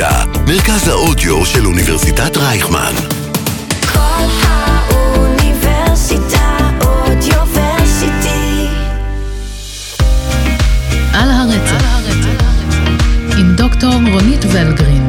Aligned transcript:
אוניברסיטה, 0.00 0.40
מרכז 0.46 0.88
האודיו 0.88 1.46
של 1.46 1.66
אוניברסיטת 1.66 2.36
רייכמן. 2.36 2.92
כל 3.92 4.26
האוניברסיטה 4.42 5.58
אודיוורסיטי. 6.80 8.66
על 11.12 11.30
הרצף, 11.30 11.84
עם 13.38 13.54
דוקטור 13.56 13.94
רונית 14.12 14.44
ולגרין. 14.44 15.08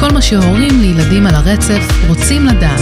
כל 0.00 0.08
מה 0.12 0.22
שהורים 0.22 0.80
לילדים 0.80 1.26
על 1.26 1.34
הרצף 1.34 1.82
רוצים 2.08 2.46
לדעת. 2.46 2.80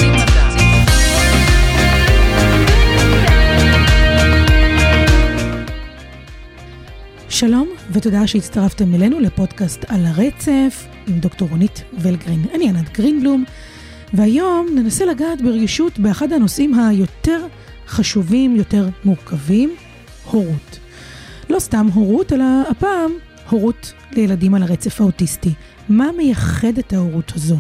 שלום, 7.29 7.78
ותודה 7.93 8.27
שהצטרפתם 8.27 8.95
אלינו 8.95 9.21
לפודקאסט 9.21 9.85
על 9.89 10.07
הרצף 10.07 10.87
עם 11.07 11.19
דוקטור 11.19 11.49
רונית 11.49 11.83
ולגרין. 11.99 12.45
אני 12.55 12.69
ענת 12.69 12.99
גרינבלום, 12.99 13.45
והיום 14.15 14.67
ננסה 14.77 15.05
לגעת 15.05 15.43
ברגישות 15.43 15.99
באחד 15.99 16.33
הנושאים 16.33 16.75
היותר 16.75 17.47
חשובים, 17.87 18.57
יותר 18.57 18.89
מורכבים, 19.05 19.75
הורות. 20.31 20.79
לא 21.51 21.59
סתם 21.59 21.87
הורות, 21.95 22.33
אלא 22.33 22.45
הפעם 22.71 23.11
הורות 23.51 23.93
לילדים 24.13 24.55
על 24.55 24.63
הרצף 24.63 25.01
האוטיסטי. 25.01 25.51
מה 25.89 26.09
מייחד 26.17 26.79
את 26.79 26.93
ההורות 26.93 27.33
הזו? 27.37 27.57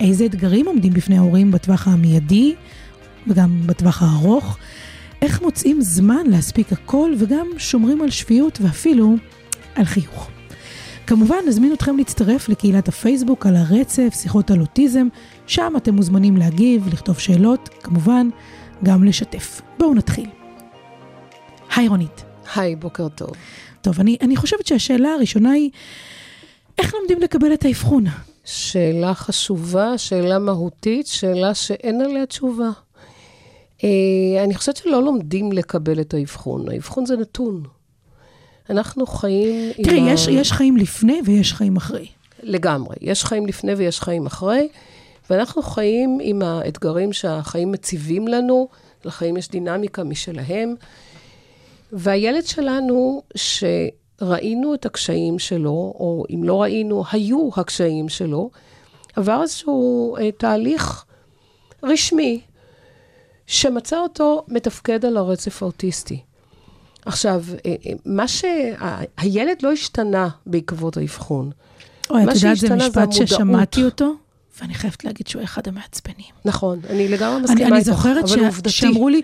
איזה 0.00 0.26
אתגרים 0.26 0.66
עומדים 0.66 0.92
בפני 0.92 1.18
ההורים 1.18 1.50
בטווח 1.50 1.88
המיידי 1.88 2.54
וגם 3.26 3.60
בטווח 3.66 4.02
הארוך? 4.02 4.58
איך 5.22 5.42
מוצאים 5.42 5.80
זמן 5.80 6.26
להספיק 6.26 6.72
הכל 6.72 7.14
וגם 7.18 7.46
שומרים 7.58 8.02
על 8.02 8.10
שפיות 8.10 8.58
ואפילו 8.62 9.16
על 9.74 9.84
חיוך. 9.84 10.30
כמובן, 11.06 11.36
נזמין 11.48 11.72
אתכם 11.72 11.96
להצטרף 11.96 12.48
לקהילת 12.48 12.88
הפייסבוק 12.88 13.46
על 13.46 13.56
הרצף, 13.56 14.14
שיחות 14.22 14.50
על 14.50 14.60
אוטיזם, 14.60 15.08
שם 15.46 15.72
אתם 15.76 15.94
מוזמנים 15.94 16.36
להגיב, 16.36 16.88
לכתוב 16.92 17.18
שאלות, 17.18 17.68
כמובן, 17.82 18.28
גם 18.82 19.04
לשתף. 19.04 19.60
בואו 19.78 19.94
נתחיל. 19.94 20.28
היי 21.76 21.88
רונית. 21.88 22.24
היי, 22.54 22.76
בוקר 22.76 23.08
טוב. 23.08 23.30
טוב, 23.80 24.00
אני, 24.00 24.16
אני 24.20 24.36
חושבת 24.36 24.66
שהשאלה 24.66 25.08
הראשונה 25.08 25.50
היא, 25.50 25.70
איך 26.78 26.94
לומדים 26.94 27.20
לקבל 27.20 27.54
את 27.54 27.64
האבחון? 27.64 28.04
שאלה 28.44 29.14
חשובה, 29.14 29.98
שאלה 29.98 30.38
מהותית, 30.38 31.06
שאלה 31.06 31.54
שאין 31.54 32.00
עליה 32.00 32.26
תשובה. 32.26 32.70
Uh, 33.78 33.84
אני 34.44 34.54
חושבת 34.54 34.76
שלא 34.76 35.02
לומדים 35.02 35.52
לקבל 35.52 36.00
את 36.00 36.14
האבחון, 36.14 36.68
האבחון 36.68 37.06
זה 37.06 37.16
נתון. 37.16 37.62
אנחנו 38.72 39.06
חיים 39.06 39.72
תראי, 39.82 39.98
עם 39.98 40.08
יש, 40.08 40.28
ה... 40.28 40.30
יש 40.30 40.52
חיים 40.52 40.76
לפני 40.76 41.20
ויש 41.24 41.54
חיים 41.54 41.76
אחרי. 41.76 42.06
לגמרי, 42.42 42.96
יש 43.00 43.24
חיים 43.24 43.46
לפני 43.46 43.72
ויש 43.72 44.00
חיים 44.00 44.26
אחרי, 44.26 44.68
ואנחנו 45.30 45.62
חיים 45.62 46.18
עם 46.22 46.42
האתגרים 46.42 47.12
שהחיים 47.12 47.72
מציבים 47.72 48.28
לנו, 48.28 48.68
לחיים 49.04 49.36
יש 49.36 49.48
דינמיקה 49.48 50.04
משלהם, 50.04 50.74
והילד 51.92 52.46
שלנו, 52.46 53.22
שראינו 53.34 54.74
את 54.74 54.86
הקשיים 54.86 55.38
שלו, 55.38 55.70
או 55.70 56.24
אם 56.34 56.44
לא 56.44 56.62
ראינו, 56.62 57.04
היו 57.12 57.48
הקשיים 57.56 58.08
שלו, 58.08 58.50
עבר 59.16 59.42
איזשהו 59.42 60.16
uh, 60.18 60.20
תהליך 60.38 61.04
רשמי, 61.82 62.40
שמצא 63.46 63.98
אותו 63.98 64.44
מתפקד 64.48 65.04
על 65.04 65.16
הרצף 65.16 65.62
האוטיסטי. 65.62 66.20
עכשיו, 67.06 67.44
אה, 67.66 67.74
אה, 67.86 67.92
מה 68.06 68.28
שהילד 68.28 69.56
לא 69.62 69.72
השתנה 69.72 70.28
בעקבות 70.46 70.96
האבחון. 70.96 71.50
אוי, 72.10 72.24
את 72.24 72.34
יודעת, 72.34 72.56
זה 72.56 72.68
זה 72.68 72.74
משפט 72.74 72.96
המודעות. 72.96 73.28
ששמעתי 73.28 73.84
אותו, 73.84 74.14
ואני 74.60 74.74
חייבת 74.74 75.04
להגיד 75.04 75.26
שהוא 75.26 75.42
אחד 75.42 75.68
המעצבנים. 75.68 76.26
נכון, 76.44 76.80
אני 76.90 77.08
לגמרי 77.08 77.36
אני, 77.36 77.42
מסכימה 77.42 77.68
אני 77.68 77.78
איתך, 77.78 77.86
זוכרת 77.86 78.24
אבל 78.24 78.28
ש... 78.28 78.38
עובדתי. 78.38 78.70
שאמרו 78.70 79.08
לי, 79.08 79.22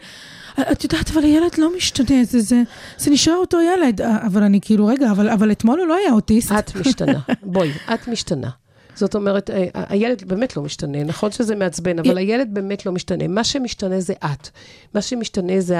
את 0.61 0.85
יודעת, 0.85 1.11
אבל 1.11 1.23
הילד 1.23 1.59
לא 1.59 1.77
משתנה, 1.77 2.25
זה, 2.25 2.41
זה, 2.41 2.63
זה 2.99 3.11
נשאר 3.11 3.35
אותו 3.35 3.59
ילד. 3.61 4.01
אבל 4.01 4.43
אני 4.43 4.61
כאילו, 4.61 4.87
רגע, 4.87 5.11
אבל, 5.11 5.31
אבל 5.31 5.53
אתמול 5.53 5.81
הוא 5.81 5.87
לא 5.87 5.95
היה 5.95 6.13
אוטיסט. 6.13 6.53
את 6.53 6.77
משתנה, 6.77 7.19
בואי, 7.43 7.71
את 7.95 8.09
משתנה. 8.09 8.51
זאת 8.95 9.15
אומרת, 9.15 9.51
אה, 9.51 9.67
הילד 9.75 10.25
באמת 10.27 10.57
לא 10.57 10.63
משתנה, 10.63 11.05
נכון 11.05 11.31
שזה 11.31 11.57
מעצבן, 11.57 11.99
אבל 11.99 12.19
הילד 12.19 12.49
באמת 12.53 12.87
לא 12.87 12.93
משתנה. 12.93 13.29
מה 13.29 13.45
שמשתנה 13.45 14.01
זה 14.01 14.13
את. 14.13 14.49
מה 14.95 15.03
שמשתנה 15.03 15.61
זה 15.61 15.79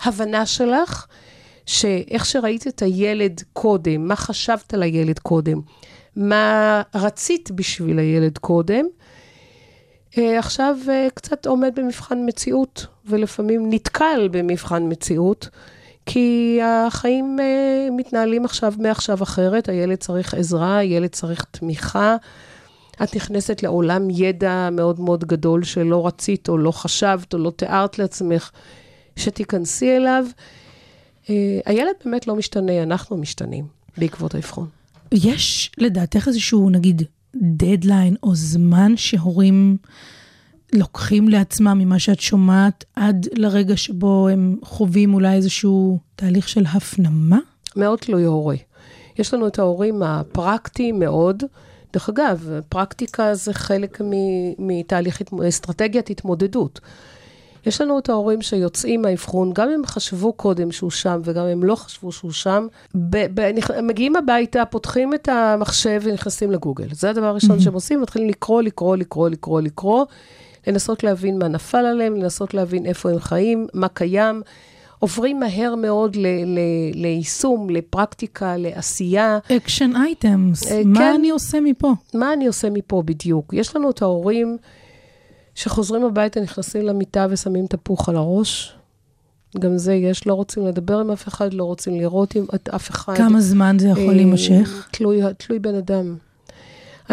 ההבנה 0.00 0.46
שלך, 0.46 1.06
שאיך 1.68 2.26
שראית 2.26 2.66
את 2.66 2.82
הילד 2.82 3.42
קודם, 3.52 4.08
מה 4.08 4.16
חשבת 4.16 4.74
על 4.74 4.82
הילד 4.82 5.18
קודם, 5.18 5.60
מה 6.16 6.82
רצית 6.94 7.50
בשביל 7.50 7.98
הילד 7.98 8.38
קודם, 8.38 8.84
אה, 10.18 10.38
עכשיו 10.38 10.76
אה, 10.88 11.08
קצת 11.14 11.46
עומד 11.46 11.72
במבחן 11.74 12.18
מציאות, 12.26 12.86
ולפעמים 13.06 13.70
נתקל 13.72 14.28
במבחן 14.32 14.82
מציאות, 14.88 15.48
כי 16.06 16.60
החיים 16.62 17.36
אה, 17.40 17.88
מתנהלים 17.96 18.44
עכשיו, 18.44 18.74
מעכשיו 18.78 19.22
אחרת, 19.22 19.68
הילד 19.68 19.98
צריך 19.98 20.34
עזרה, 20.34 20.76
הילד 20.76 21.10
צריך 21.10 21.44
תמיכה. 21.50 22.16
את 23.02 23.16
נכנסת 23.16 23.62
לעולם 23.62 24.10
ידע 24.10 24.68
מאוד 24.72 25.00
מאוד 25.00 25.24
גדול 25.24 25.64
שלא 25.64 26.06
רצית, 26.06 26.48
או 26.48 26.58
לא 26.58 26.70
חשבת, 26.70 27.34
או 27.34 27.38
לא 27.38 27.50
תיארת 27.50 27.98
לעצמך 27.98 28.50
שתיכנסי 29.16 29.96
אליו. 29.96 30.24
אה, 31.30 31.60
הילד 31.66 31.94
באמת 32.04 32.26
לא 32.26 32.36
משתנה, 32.36 32.82
אנחנו 32.82 33.16
משתנים 33.16 33.66
בעקבות 33.98 34.34
האבחון. 34.34 34.68
יש 35.12 35.70
לדעתך 35.78 36.28
איזשהו, 36.28 36.70
נגיד, 36.70 37.02
דדליין 37.36 38.16
או 38.22 38.34
זמן 38.34 38.96
שהורים 38.96 39.76
לוקחים 40.72 41.28
לעצמם 41.28 41.78
ממה 41.78 41.98
שאת 41.98 42.20
שומעת 42.20 42.84
עד 42.96 43.26
לרגע 43.32 43.76
שבו 43.76 44.28
הם 44.28 44.56
חווים 44.64 45.14
אולי 45.14 45.34
איזשהו 45.34 45.98
תהליך 46.16 46.48
של 46.48 46.64
הפנמה? 46.66 47.38
מאוד 47.76 47.98
תלוי 47.98 48.24
הורה. 48.24 48.56
יש 49.18 49.34
לנו 49.34 49.46
את 49.46 49.58
ההורים 49.58 50.02
הפרקטיים 50.02 50.98
מאוד. 50.98 51.42
דרך 51.92 52.08
אגב, 52.08 52.50
פרקטיקה 52.68 53.34
זה 53.34 53.52
חלק 53.52 54.00
מתהליך 54.58 55.22
אסטרטגיית 55.48 56.10
התמודדות. 56.10 56.80
יש 57.68 57.80
לנו 57.80 57.98
את 57.98 58.08
ההורים 58.08 58.42
שיוצאים 58.42 59.02
מהאבחון, 59.02 59.52
גם 59.52 59.68
אם 59.70 59.86
חשבו 59.86 60.32
קודם 60.32 60.72
שהוא 60.72 60.90
שם 60.90 61.20
וגם 61.24 61.44
אם 61.46 61.64
לא 61.64 61.74
חשבו 61.74 62.12
שהוא 62.12 62.32
שם, 62.32 62.66
ב- 62.94 63.26
ב- 63.40 63.58
נכ- 63.58 63.80
מגיעים 63.82 64.16
הביתה, 64.16 64.64
פותחים 64.64 65.14
את 65.14 65.28
המחשב 65.28 66.00
ונכנסים 66.04 66.50
לגוגל. 66.50 66.86
זה 66.92 67.10
הדבר 67.10 67.26
הראשון 67.26 67.60
שהם 67.60 67.74
עושים, 67.74 68.00
מתחילים 68.02 68.28
לקרוא, 68.28 68.62
לקרוא, 68.62 68.96
לקרוא, 68.96 69.28
לקרוא, 69.28 69.60
לקרוא, 69.60 70.04
לנסות 70.66 71.04
להבין 71.04 71.38
מה 71.38 71.48
נפל 71.48 71.78
עליהם, 71.86 72.16
לנסות 72.16 72.54
להבין 72.54 72.86
איפה 72.86 73.10
הם 73.10 73.18
חיים, 73.18 73.66
מה 73.74 73.88
קיים. 73.88 74.42
עוברים 75.00 75.40
מהר 75.40 75.74
מאוד 75.74 76.16
ל- 76.16 76.26
ל- 76.26 76.58
ליישום, 76.94 77.70
לפרקטיקה, 77.70 78.56
לעשייה. 78.56 79.38
Action 79.56 79.90
items, 79.96 80.72
אה, 80.72 80.82
מה 80.84 80.98
כן. 80.98 81.12
אני 81.18 81.30
עושה 81.30 81.60
מפה? 81.60 81.92
מה 82.14 82.32
אני 82.32 82.46
עושה 82.46 82.70
מפה 82.70 83.02
בדיוק? 83.04 83.52
יש 83.52 83.76
לנו 83.76 83.90
את 83.90 84.02
ההורים 84.02 84.56
שחוזרים 85.62 86.04
הביתה, 86.04 86.40
נכנסים 86.40 86.82
למיטה 86.86 87.26
ושמים 87.30 87.66
פוך 87.66 88.08
על 88.08 88.16
הראש. 88.16 88.72
גם 89.58 89.78
זה 89.78 89.94
יש, 89.94 90.26
לא 90.26 90.34
רוצים 90.34 90.66
לדבר 90.66 90.98
עם 91.00 91.10
אף 91.10 91.28
אחד, 91.28 91.54
לא 91.54 91.64
רוצים 91.64 92.00
לראות 92.00 92.34
עם 92.34 92.44
אף 92.76 92.90
אחד. 92.90 93.16
כמה 93.16 93.40
זמן 93.40 93.76
זה 93.80 93.88
יכול 93.88 94.08
אה, 94.08 94.14
להימשך? 94.14 94.88
תלוי, 94.92 95.20
תלוי 95.38 95.58
בן 95.58 95.74
אדם. 95.74 96.16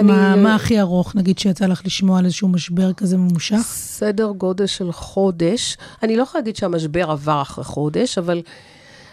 מה, 0.02 0.34
אני- 0.34 0.42
מה 0.44 0.56
הכי 0.56 0.80
ארוך, 0.80 1.16
נגיד 1.16 1.40
שיצא 1.40 1.66
לך 1.66 1.82
לשמוע 1.86 2.20
על 2.20 2.26
איזשהו 2.26 2.48
משבר 2.48 2.94
כזה 2.94 3.18
ממושך? 3.18 3.58
סדר 3.66 4.32
גודל 4.38 4.66
של 4.66 4.92
חודש. 4.92 5.78
אני 6.04 6.16
לא 6.16 6.24
יכולה 6.24 6.42
להגיד 6.42 6.56
שהמשבר 6.56 7.12
עבר 7.12 7.42
אחרי 7.42 7.64
חודש, 7.64 8.18
אבל 8.18 8.42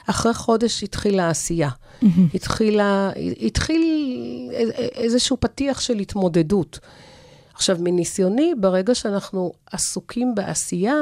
אחרי 0.07 0.35
חודש 0.35 0.83
התחילה 0.83 1.27
העשייה. 1.27 1.69
התחילה, 2.35 3.11
התחיל 3.41 3.83
איזשהו 4.95 5.37
פתיח 5.41 5.81
של 5.81 5.99
התמודדות. 5.99 6.79
עכשיו, 7.55 7.77
מניסיוני, 7.81 8.53
ברגע 8.61 8.95
שאנחנו 8.95 9.53
עסוקים 9.73 10.35
בעשייה, 10.35 10.95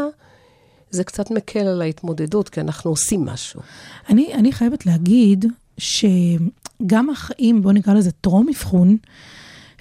זה 0.90 1.04
קצת 1.04 1.30
מקל 1.30 1.66
על 1.66 1.82
ההתמודדות, 1.82 2.48
כי 2.48 2.60
אנחנו 2.60 2.90
עושים 2.90 3.24
משהו. 3.24 3.60
אני, 4.08 4.34
אני 4.34 4.52
חייבת 4.52 4.86
להגיד 4.86 5.44
שגם 5.78 7.10
החיים, 7.10 7.62
בואו 7.62 7.74
נקרא 7.74 7.94
לזה 7.94 8.10
טרום 8.12 8.48
אבחון, 8.48 8.96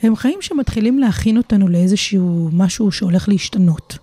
הם 0.01 0.16
חיים 0.16 0.42
שמתחילים 0.42 1.00
להכין 1.00 1.38
אותנו 1.38 1.68
לאיזשהו 1.68 2.50
משהו 2.54 2.92
שהולך 2.92 3.30
להשתנות. 3.30 3.98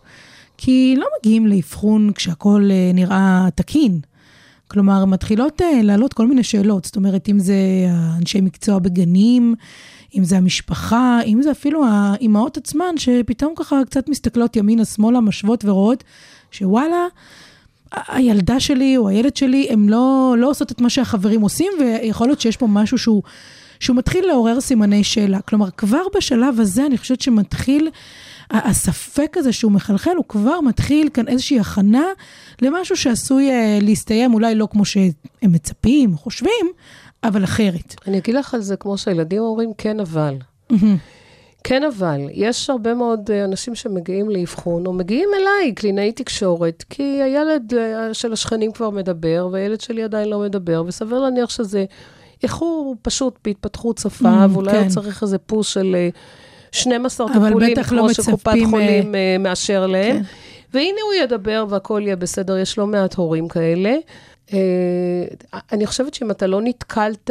כי 0.58 0.94
לא 0.98 1.06
מגיעים 1.18 1.46
לאבחון 1.46 2.12
כשהכול 2.14 2.70
אה, 2.70 2.90
נראה 2.94 3.48
תקין. 3.54 4.00
כלומר, 4.68 5.04
מתחילות 5.04 5.62
אה, 5.62 5.82
לעלות 5.82 6.12
כל 6.12 6.26
מיני 6.26 6.42
שאלות. 6.42 6.84
זאת 6.84 6.96
אומרת, 6.96 7.28
אם 7.28 7.38
זה 7.38 7.56
אנשי 8.18 8.40
מקצוע 8.40 8.78
בגנים, 8.78 9.54
אם 10.16 10.24
זה 10.24 10.36
המשפחה, 10.36 11.20
אם 11.26 11.42
זה 11.42 11.50
אפילו 11.50 11.84
האימהות 11.88 12.56
עצמן, 12.56 12.96
שפתאום 12.96 13.54
ככה 13.56 13.76
קצת 13.86 14.08
מסתכלות 14.08 14.56
ימינה-שמאלה, 14.56 15.20
משוות 15.20 15.64
ורואות, 15.64 16.04
שוואלה, 16.50 17.06
הילדה 18.08 18.60
שלי 18.60 18.96
או 18.96 19.08
הילד 19.08 19.36
שלי, 19.36 19.66
הם 19.70 19.88
לא, 19.88 20.34
לא 20.38 20.50
עושות 20.50 20.72
את 20.72 20.80
מה 20.80 20.90
שהחברים 20.90 21.40
עושים, 21.40 21.72
ויכול 21.80 22.26
להיות 22.26 22.40
שיש 22.40 22.56
פה 22.56 22.66
משהו 22.66 22.98
שהוא, 22.98 23.22
שהוא 23.80 23.96
מתחיל 23.96 24.26
לעורר 24.26 24.60
סימני 24.60 25.04
שאלה. 25.04 25.40
כלומר, 25.40 25.70
כבר 25.70 26.02
בשלב 26.16 26.60
הזה 26.60 26.86
אני 26.86 26.98
חושבת 26.98 27.20
שמתחיל, 27.20 27.90
הספק 28.50 29.36
הזה 29.36 29.52
שהוא 29.52 29.72
מחלחל, 29.72 30.16
הוא 30.16 30.24
כבר 30.28 30.60
מתחיל 30.60 31.08
כאן 31.14 31.28
איזושהי 31.28 31.60
הכנה 31.60 32.04
למשהו 32.62 32.96
שעשוי 32.96 33.50
אה, 33.50 33.78
להסתיים 33.82 34.34
אולי 34.34 34.54
לא 34.54 34.68
כמו 34.70 34.84
שהם 34.84 35.12
מצפים, 35.42 36.16
חושבים, 36.16 36.66
אבל 37.24 37.44
אחרת. 37.44 37.94
אני 38.06 38.18
אגיד 38.18 38.34
לך 38.34 38.54
על 38.54 38.60
זה 38.60 38.76
כמו 38.76 38.98
שהילדים 38.98 39.42
אומרים, 39.42 39.72
כן, 39.78 40.00
אבל. 40.00 40.34
כן, 41.64 41.82
אבל. 41.84 42.20
יש 42.32 42.70
הרבה 42.70 42.94
מאוד 42.94 43.30
אה, 43.30 43.44
אנשים 43.44 43.74
שמגיעים 43.74 44.30
לאבחון, 44.30 44.86
או 44.86 44.92
מגיעים 44.92 45.28
אליי, 45.34 45.74
קלינאי 45.74 46.12
תקשורת, 46.12 46.84
כי 46.90 47.02
הילד 47.02 47.74
אה, 47.74 48.14
של 48.14 48.32
השכנים 48.32 48.72
כבר 48.72 48.90
מדבר, 48.90 49.48
והילד 49.52 49.80
שלי 49.80 50.02
עדיין 50.02 50.28
לא 50.28 50.40
מדבר, 50.40 50.82
וסביר 50.86 51.18
להניח 51.18 51.50
שזה 51.50 51.84
איחור 52.42 52.96
פשוט 53.02 53.38
בהתפתחות 53.44 53.98
שפה, 53.98 54.46
ואולי 54.50 54.72
כן. 54.72 54.82
הוא 54.82 54.88
צריך 54.88 55.22
איזה 55.22 55.38
פוש 55.38 55.74
של 55.74 55.94
אה, 55.94 56.08
12 56.72 57.26
אבל 57.26 57.46
טיפולים, 57.46 57.72
בטח 57.72 57.92
לא 57.92 58.00
כמו 58.00 58.14
שקופת 58.14 58.52
חולים 58.70 59.14
אה, 59.14 59.36
מאשר 59.38 59.86
להם. 59.86 60.16
כן. 60.16 60.22
והנה 60.74 61.00
הוא 61.06 61.14
ידבר 61.22 61.66
והכל 61.68 62.02
יהיה 62.04 62.16
בסדר, 62.16 62.58
יש 62.58 62.78
לא 62.78 62.86
מעט 62.86 63.14
הורים 63.14 63.48
כאלה. 63.48 63.96
אה, 64.52 65.58
אני 65.72 65.86
חושבת 65.86 66.14
שאם 66.14 66.30
אתה 66.30 66.46
לא 66.46 66.60
נתקלת 66.62 67.30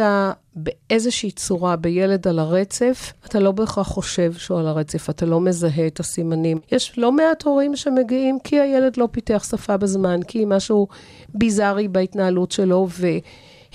באיזושהי 0.56 1.32
צורה 1.32 1.76
בילד 1.76 2.28
על 2.28 2.40
הרצף, 2.40 3.14
אתה 3.26 3.40
לא 3.40 3.52
בהכרח 3.52 3.88
חושב 3.88 4.34
שהוא 4.34 4.60
על 4.60 4.68
הרצף, 4.68 5.10
אתה 5.10 5.26
לא 5.26 5.42
מזהה 5.42 5.88
את 5.88 6.00
הסימנים. 6.00 6.60
יש 6.72 6.94
לא 6.98 7.12
מעט 7.12 7.44
הורים 7.44 7.76
שמגיעים 7.76 8.38
כי 8.44 8.60
הילד 8.60 8.98
לא 8.98 9.08
פיתח 9.12 9.46
שפה 9.50 9.78
בזמן, 9.78 10.20
כי 10.28 10.44
משהו 10.48 10.88
ביזארי 11.34 11.88
בהתנהלות 11.88 12.52
שלו, 12.52 12.88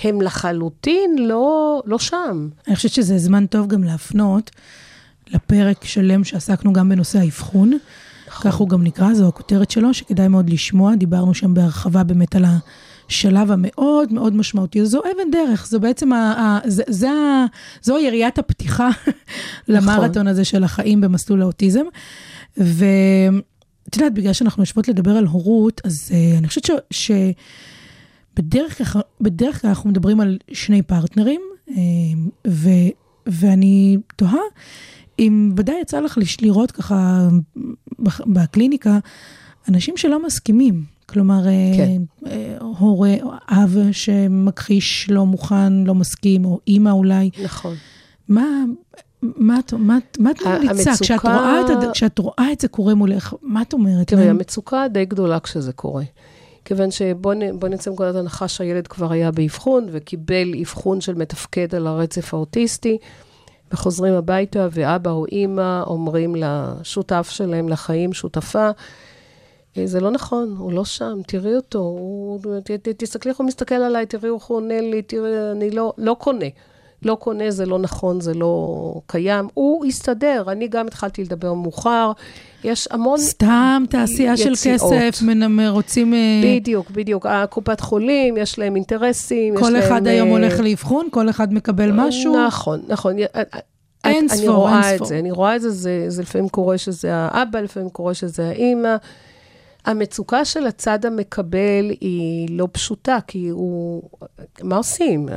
והם 0.04 0.22
לחלוטין 0.22 1.16
לא, 1.18 1.82
לא 1.86 1.98
שם. 1.98 2.48
אני 2.68 2.76
חושבת 2.76 2.92
שזה 2.92 3.18
זמן 3.18 3.46
טוב 3.46 3.66
גם 3.66 3.84
להפנות 3.84 4.50
לפרק 5.30 5.84
שלם 5.84 6.24
שעסקנו 6.24 6.72
גם 6.72 6.88
בנושא 6.88 7.18
האבחון. 7.18 7.78
כך 8.30 8.54
הוא 8.54 8.68
גם 8.68 8.84
נקרא, 8.84 9.14
זו 9.14 9.28
הכותרת 9.28 9.70
שלו, 9.70 9.94
שכדאי 9.94 10.28
מאוד 10.28 10.50
לשמוע. 10.50 10.94
דיברנו 10.94 11.34
שם 11.34 11.54
בהרחבה 11.54 12.04
באמת 12.04 12.36
על 12.36 12.44
השלב 13.10 13.50
המאוד 13.50 14.12
מאוד 14.12 14.36
משמעותי. 14.36 14.86
זו 14.86 15.00
אבן 15.00 15.30
דרך, 15.32 15.66
זו 15.66 15.80
בעצם, 15.80 16.12
ה, 16.12 16.16
ה, 16.16 16.58
זה, 16.66 16.82
זה, 16.88 17.08
זו 17.82 17.98
יריית 17.98 18.38
הפתיחה 18.38 18.88
למרתון 19.68 20.26
הזה 20.26 20.44
של 20.44 20.64
החיים 20.64 21.00
במסלול 21.00 21.42
האוטיזם. 21.42 21.84
ואת 22.56 23.96
יודעת, 23.96 24.14
בגלל 24.14 24.32
שאנחנו 24.32 24.62
יושבות 24.62 24.88
לדבר 24.88 25.10
על 25.10 25.26
הורות, 25.26 25.80
אז 25.84 26.10
uh, 26.12 26.38
אני 26.38 26.48
חושבת 26.48 26.64
ש... 26.64 26.70
ש 26.90 27.10
בדרך 28.36 28.78
כלל, 28.78 29.02
בדרך 29.20 29.60
כלל 29.60 29.68
אנחנו 29.68 29.90
מדברים 29.90 30.20
על 30.20 30.38
שני 30.52 30.82
פרטנרים, 30.82 31.40
אה, 31.70 31.74
ו, 32.48 32.68
ואני 33.26 33.96
תוהה 34.16 34.40
אם 35.18 35.52
ודאי 35.56 35.80
יצא 35.82 36.00
לך 36.00 36.18
לראות 36.42 36.70
ככה 36.70 37.28
בקליניקה 38.26 38.98
אנשים 39.68 39.96
שלא 39.96 40.26
מסכימים. 40.26 40.84
כלומר, 41.12 41.46
אה, 41.46 41.52
כן. 41.76 42.02
אה, 42.26 42.56
הורה, 42.78 43.14
אב 43.48 43.76
שמכחיש, 43.92 45.10
לא 45.10 45.26
מוכן, 45.26 45.72
לא 45.84 45.94
מסכים, 45.94 46.44
או 46.44 46.60
אימא 46.68 46.90
אולי. 46.90 47.30
נכון. 47.44 47.74
מה, 48.28 48.44
מה, 49.22 49.58
את- 49.58 49.72
מה, 49.72 49.98
מה 50.18 50.30
את 50.30 50.42
ממליצה? 50.42 50.90
כשאת 51.00 51.20
רואה, 51.24 51.60
את, 51.60 51.92
כשאת 51.92 52.18
רואה 52.18 52.52
את 52.52 52.60
זה 52.60 52.68
קורה 52.68 52.94
מולך, 52.94 53.34
מה 53.42 53.62
את 53.62 53.72
אומרת? 53.72 54.06
תראי, 54.06 54.24
מה- 54.24 54.30
המצוקה 54.30 54.88
די 54.88 55.04
גדולה 55.04 55.40
כשזה 55.40 55.72
קורה. 55.72 56.04
כיוון 56.64 56.90
שבוא 56.90 57.34
נצא 57.70 57.90
מנקודת 57.90 58.14
הנחה 58.14 58.48
שהילד 58.48 58.86
כבר 58.86 59.12
היה 59.12 59.30
באבחון 59.30 59.86
וקיבל 59.92 60.52
אבחון 60.62 61.00
של 61.00 61.14
מתפקד 61.14 61.74
על 61.74 61.86
הרצף 61.86 62.34
האוטיסטי, 62.34 62.98
וחוזרים 63.72 64.14
הביתה 64.14 64.68
ואבא 64.72 65.10
או 65.10 65.26
אימא 65.26 65.82
אומרים 65.86 66.34
לשותף 66.38 67.28
שלהם 67.30 67.68
לחיים, 67.68 68.12
שותפה, 68.12 68.66
"אה, 68.66 68.70
זה 69.84 70.00
לא 70.00 70.10
נכון, 70.10 70.54
הוא 70.58 70.72
לא 70.72 70.84
שם, 70.84 71.20
תראי 71.26 71.56
אותו, 71.56 71.78
הוא, 71.78 72.40
ת, 72.64 72.70
ת, 72.70 72.88
תסתכלי 72.88 73.30
איך 73.30 73.38
הוא 73.38 73.46
מסתכל 73.46 73.74
עליי, 73.74 74.06
תראי 74.06 74.30
איך 74.34 74.42
הוא 74.44 74.56
עונה 74.56 74.80
לי, 74.80 75.02
תראי, 75.02 75.50
אני 75.52 75.70
לא, 75.70 75.92
לא 75.98 76.16
קונה. 76.18 76.46
לא 77.04 77.14
קונה, 77.14 77.50
זה 77.50 77.66
לא 77.66 77.78
נכון, 77.78 78.20
זה 78.20 78.34
לא 78.34 78.94
קיים. 79.06 79.48
הוא 79.54 79.84
הסתדר, 79.86 80.44
אני 80.48 80.68
גם 80.68 80.86
התחלתי 80.86 81.24
לדבר 81.24 81.52
מאוחר, 81.54 82.12
יש 82.64 82.88
המון... 82.90 83.18
סתם 83.18 83.84
תעשייה 83.90 84.36
של 84.36 84.52
יציאות. 84.52 84.80
כסף, 84.80 85.22
מנ- 85.22 85.68
רוצים... 85.68 86.14
אה, 86.14 86.18
בדיוק, 86.44 86.90
בדיוק. 86.90 87.26
הקופת 87.26 87.80
חולים, 87.80 88.36
יש 88.36 88.58
להם 88.58 88.76
אינטרסים, 88.76 89.54
יש 89.54 89.60
כל 89.60 89.70
להם... 89.70 89.82
אחד 89.82 90.06
היום 90.06 90.28
אה, 90.28 90.32
הולך 90.32 90.60
לאבחון, 90.60 91.08
כל 91.10 91.30
אחד 91.30 91.54
מקבל 91.54 91.90
משהו. 91.92 92.46
נכון, 92.46 92.80
נכון. 92.88 93.18
אה, 93.18 93.24
אה, 93.34 93.60
אין 94.04 94.26
אני 94.30 94.38
ספור, 94.38 94.54
רואה 94.54 94.72
אין 94.72 94.90
את 94.90 94.96
ספור. 94.96 95.06
זה, 95.08 95.18
אני 95.18 95.30
רואה 95.30 95.56
את 95.56 95.62
זה, 95.62 95.70
זה, 95.70 96.04
זה 96.08 96.22
לפעמים 96.22 96.48
קורה 96.48 96.78
שזה 96.78 97.14
האבא, 97.14 97.60
לפעמים 97.60 97.88
קורה 97.88 98.14
שזה 98.14 98.48
האימא. 98.48 98.96
המצוקה 99.84 100.44
של 100.44 100.66
הצד 100.66 101.06
המקבל 101.06 101.90
היא 102.00 102.48
לא 102.50 102.68
פשוטה, 102.72 103.18
כי 103.26 103.48
הוא... 103.48 104.02
מה 104.62 104.76
עושים? 104.76 105.28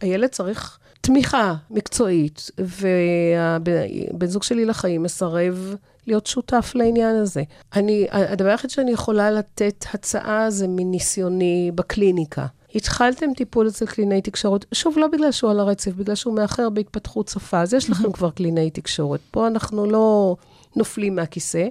הילד 0.00 0.28
צריך 0.28 0.78
תמיכה 1.00 1.54
מקצועית, 1.70 2.50
והבן 2.58 4.26
זוג 4.26 4.42
שלי 4.42 4.64
לחיים 4.64 5.02
מסרב 5.02 5.74
להיות 6.06 6.26
שותף 6.26 6.72
לעניין 6.74 7.16
הזה. 7.16 7.42
אני, 7.76 8.06
הדבר 8.10 8.48
היחיד 8.48 8.70
שאני 8.70 8.90
יכולה 8.90 9.30
לתת 9.30 9.84
הצעה 9.94 10.50
זה 10.50 10.66
מניסיוני 10.68 11.70
בקליניקה. 11.74 12.46
התחלתם 12.74 13.26
טיפול 13.36 13.68
אצל 13.68 13.86
קלינאי 13.86 14.22
תקשורת, 14.22 14.64
שוב, 14.72 14.98
לא 14.98 15.06
בגלל 15.06 15.32
שהוא 15.32 15.50
על 15.50 15.60
הרצף, 15.60 15.92
בגלל 15.92 16.14
שהוא 16.14 16.34
מאחר 16.34 16.70
בהתפתחות 16.70 17.28
שפה, 17.28 17.60
אז 17.60 17.74
יש 17.74 17.90
לכם 17.90 18.12
כבר 18.12 18.30
קלינאי 18.30 18.70
תקשורת. 18.70 19.20
פה 19.30 19.46
אנחנו 19.46 19.86
לא 19.86 20.36
נופלים 20.76 21.16
מהכיסא. 21.16 21.66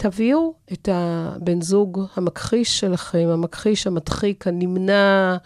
תביאו 0.00 0.54
את 0.72 0.88
הבן 0.92 1.60
זוג 1.60 2.00
המכחיש 2.16 2.80
שלכם, 2.80 3.28
המכחיש, 3.32 3.86
המדחיק, 3.86 4.46
הנמנע, 4.46 5.36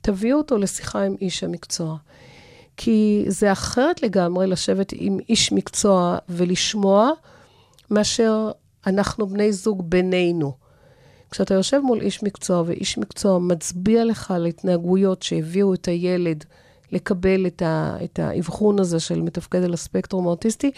תביאו 0.00 0.38
אותו 0.38 0.58
לשיחה 0.58 1.02
עם 1.02 1.16
איש 1.20 1.44
המקצוע. 1.44 1.96
כי 2.76 3.24
זה 3.28 3.52
אחרת 3.52 4.02
לגמרי 4.02 4.46
לשבת 4.46 4.92
עם 4.92 5.18
איש 5.28 5.52
מקצוע 5.52 6.18
ולשמוע, 6.28 7.10
מאשר 7.90 8.50
אנחנו 8.86 9.26
בני 9.26 9.52
זוג 9.52 9.90
בינינו. 9.90 10.52
כשאתה 11.30 11.54
יושב 11.54 11.80
מול 11.80 12.00
איש 12.00 12.22
מקצוע, 12.22 12.62
ואיש 12.66 12.98
מקצוע 12.98 13.38
מצביע 13.38 14.04
לך 14.04 14.30
על 14.30 14.46
התנהגויות 14.46 15.22
שהביאו 15.22 15.74
את 15.74 15.88
הילד 15.88 16.44
לקבל 16.92 17.46
את, 17.46 18.18
האבחון 18.18 18.78
הזה 18.78 19.00
של 19.00 19.22
מתפקד 19.22 19.62
על 19.62 19.74
הספקטרום 19.74 20.26
האוטיסטי, 20.26 20.70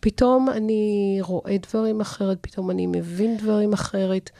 פתאום 0.00 0.48
אני 0.50 1.18
רואה 1.20 1.56
דברים 1.70 2.00
אחרת, 2.00 2.38
פתאום 2.40 2.70
אני 2.70 2.86
מבין 2.86 3.36
דברים 3.36 3.72
אחרת. 3.72 4.30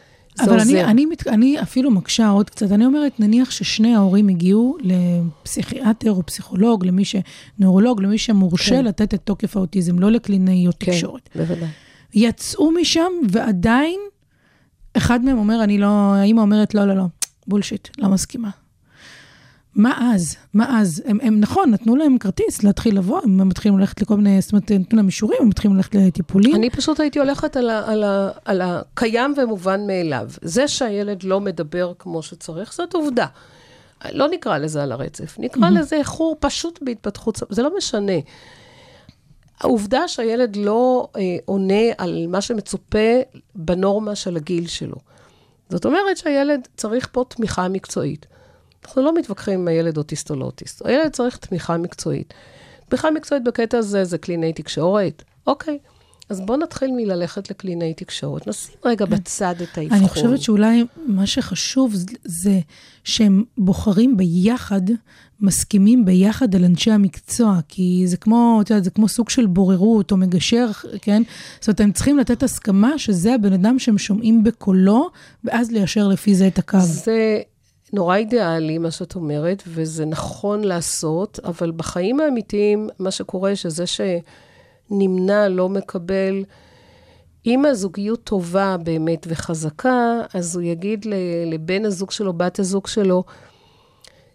אבל 0.40 0.60
אני. 0.60 0.84
אני, 0.84 1.06
מת- 1.06 1.26
אני 1.26 1.62
אפילו 1.62 1.90
מקשה 1.90 2.28
עוד 2.28 2.50
קצת. 2.50 2.72
אני 2.72 2.86
אומרת, 2.86 3.20
נניח 3.20 3.50
ששני 3.50 3.94
ההורים 3.94 4.28
הגיעו 4.28 4.76
לפסיכיאטר 4.80 6.10
או 6.10 6.26
פסיכולוג, 6.26 6.86
למי 6.86 7.04
ש... 7.04 7.16
נוירולוג, 7.58 8.02
למי 8.02 8.18
שמורשה 8.18 8.70
כן. 8.76 8.84
לתת 8.84 9.14
את 9.14 9.20
תוקף 9.24 9.56
האוטיזם, 9.56 9.98
לא 9.98 10.10
לקלינאיות 10.10 10.76
כן, 10.80 10.92
תקשורת. 10.92 11.28
בוודאי. 11.36 11.68
יצאו 12.14 12.70
משם, 12.70 13.10
ועדיין 13.30 14.00
אחד 14.96 15.24
מהם 15.24 15.38
אומר, 15.38 15.64
אני 15.64 15.78
לא, 15.78 15.86
האמא 15.86 16.40
אומרת, 16.40 16.74
לא, 16.74 16.84
לא, 16.84 16.94
לא, 16.94 17.04
בולשיט, 17.46 17.88
לא 17.98 18.08
מסכימה. 18.08 18.50
מה 19.76 20.12
אז? 20.14 20.36
מה 20.54 20.80
אז? 20.80 21.02
הם, 21.06 21.18
הם 21.22 21.40
נכון, 21.40 21.70
נתנו 21.70 21.96
להם 21.96 22.18
כרטיס 22.18 22.62
להתחיל 22.62 22.98
לבוא, 22.98 23.20
הם 23.22 23.48
מתחילים 23.48 23.78
ללכת 23.78 24.02
לכל 24.02 24.16
מיני, 24.16 24.40
זאת 24.40 24.52
אומרת, 24.52 24.72
נתנו 24.72 24.96
להם 24.96 25.06
אישורים, 25.06 25.38
הם 25.40 25.48
מתחילים 25.48 25.76
ללכת 25.76 25.94
לטיפולים. 25.94 26.54
אני 26.54 26.70
פשוט 26.70 27.00
הייתי 27.00 27.18
הולכת 27.18 27.56
על, 27.56 27.70
ה, 27.70 27.92
על, 27.92 28.04
ה, 28.04 28.30
על 28.44 28.60
הקיים 28.62 29.34
ומובן 29.36 29.86
מאליו. 29.86 30.30
זה 30.42 30.68
שהילד 30.68 31.22
לא 31.22 31.40
מדבר 31.40 31.92
כמו 31.98 32.22
שצריך, 32.22 32.74
זאת 32.74 32.94
עובדה. 32.94 33.26
לא 34.12 34.28
נקרא 34.28 34.58
לזה 34.58 34.82
על 34.82 34.92
הרצף, 34.92 35.38
נקרא 35.38 35.70
לזה 35.70 35.96
איחור 35.96 36.36
פשוט 36.40 36.78
בהתפתחות, 36.82 37.38
זה 37.50 37.62
לא 37.62 37.76
משנה. 37.76 38.12
העובדה 39.60 40.08
שהילד 40.08 40.56
לא 40.56 41.08
אה, 41.16 41.36
עונה 41.44 41.84
על 41.98 42.26
מה 42.28 42.40
שמצופה 42.40 43.08
בנורמה 43.54 44.14
של 44.14 44.36
הגיל 44.36 44.66
שלו. 44.66 44.96
זאת 45.68 45.86
אומרת 45.86 46.16
שהילד 46.16 46.68
צריך 46.76 47.08
פה 47.12 47.24
תמיכה 47.28 47.68
מקצועית. 47.68 48.26
אנחנו 48.86 49.02
לא 49.02 49.14
מתווכחים 49.14 49.60
אם 49.60 49.68
הילד 49.68 49.96
אוטיסט 49.96 50.30
או 50.30 50.36
לא 50.36 50.44
אוטיסט. 50.44 50.86
הילד 50.86 51.12
צריך 51.12 51.36
תמיכה 51.36 51.76
מקצועית. 51.76 52.34
תמיכה 52.88 53.10
מקצועית 53.10 53.44
בקטע 53.44 53.78
הזה 53.78 54.04
זה 54.04 54.18
קלינאי 54.18 54.52
תקשורת. 54.52 55.22
אוקיי, 55.46 55.78
אז 56.30 56.40
בואו 56.40 56.58
נתחיל 56.58 56.90
מללכת 56.96 57.50
לקלינאי 57.50 57.94
תקשורת. 57.94 58.46
נשים 58.46 58.74
רגע 58.84 59.04
בצד 59.04 59.54
את 59.62 59.78
האבחון. 59.78 59.98
אני 59.98 60.08
חושבת 60.08 60.40
שאולי 60.42 60.84
מה 61.06 61.26
שחשוב 61.26 61.94
זה- 62.24 62.60
שהם 63.04 63.44
בוחרים 63.58 64.16
ביחד, 64.16 64.80
מסכימים 65.40 66.04
ביחד 66.04 66.54
על 66.54 66.64
אנשי 66.64 66.90
המקצוע, 66.90 67.58
כי 67.68 68.02
זה 68.06 68.16
כמו, 68.16 68.58
את 68.62 68.70
יודעת, 68.70 68.84
זה 68.84 68.90
כמו 68.90 69.08
סוג 69.08 69.30
של 69.30 69.46
בוררות 69.46 70.12
או 70.12 70.16
מגשר, 70.16 70.70
כן? 71.02 71.22
זאת 71.60 71.68
אומרת, 71.68 71.80
הם 71.80 71.92
צריכים 71.92 72.18
לתת 72.18 72.42
הסכמה 72.42 72.98
שזה 72.98 73.34
הבן 73.34 73.52
אדם 73.52 73.78
שהם 73.78 73.98
שומעים 73.98 74.44
בקולו, 74.44 75.10
ואז 75.44 75.70
ליישר 75.70 76.08
לפי 76.08 76.34
זה 76.34 76.46
את 76.46 76.58
הקו. 76.58 76.80
זה 76.80 77.38
נורא 77.92 78.16
אידיאלי, 78.16 78.78
מה 78.78 78.90
שאת 78.90 79.14
אומרת, 79.14 79.62
וזה 79.66 80.04
נכון 80.04 80.64
לעשות, 80.64 81.40
אבל 81.44 81.70
בחיים 81.70 82.20
האמיתיים, 82.20 82.88
מה 82.98 83.10
שקורה, 83.10 83.56
שזה 83.56 83.84
שנמנע, 83.86 85.48
לא 85.48 85.68
מקבל, 85.68 86.44
אם 87.46 87.64
הזוגיות 87.64 88.24
טובה 88.24 88.76
באמת 88.82 89.26
וחזקה, 89.30 90.20
אז 90.34 90.56
הוא 90.56 90.62
יגיד 90.62 91.06
לבן 91.46 91.84
הזוג 91.84 92.10
שלו, 92.10 92.32
בת 92.32 92.58
הזוג 92.58 92.86
שלו, 92.86 93.24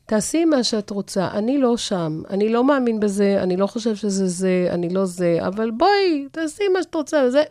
תעשי 0.06 0.46
מה 0.46 0.64
שאת 0.64 0.90
רוצה, 0.90 1.28
אני 1.32 1.58
לא 1.58 1.78
שם, 1.78 2.22
אני 2.30 2.50
לא 2.50 2.64
מאמין 2.64 3.00
בזה, 3.00 3.40
אני 3.44 3.58
לא 3.58 3.68
חושב 3.68 3.96
שזה 3.96 4.28
זה, 4.28 4.68
אני 4.70 4.90
לא 4.90 5.06
זה, 5.06 5.38
אבל 5.48 5.72
בואי, 5.72 6.28
תעשי 6.32 6.64
מה 6.74 6.84
שאת 6.84 6.96
רוצה, 6.96 7.24
וזה, 7.28 7.44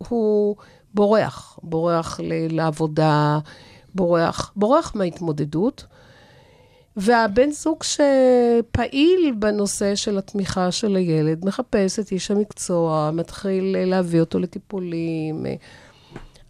והוא 0.00 0.56
בורח, 0.94 1.58
בורח 1.62 2.20
לעבודה, 2.50 3.38
בורח, 3.94 4.52
בורח 4.56 4.92
מההתמודדות. 4.94 5.86
והבן 6.96 7.50
זוג 7.50 7.82
שפעיל 7.82 9.34
בנושא 9.38 9.94
של 9.94 10.18
התמיכה 10.18 10.72
של 10.72 10.96
הילד, 10.96 11.44
מחפש 11.44 11.98
את 11.98 12.12
איש 12.12 12.30
המקצוע, 12.30 13.10
מתחיל 13.14 13.76
להביא 13.86 14.20
אותו 14.20 14.38
לטיפולים. 14.38 15.46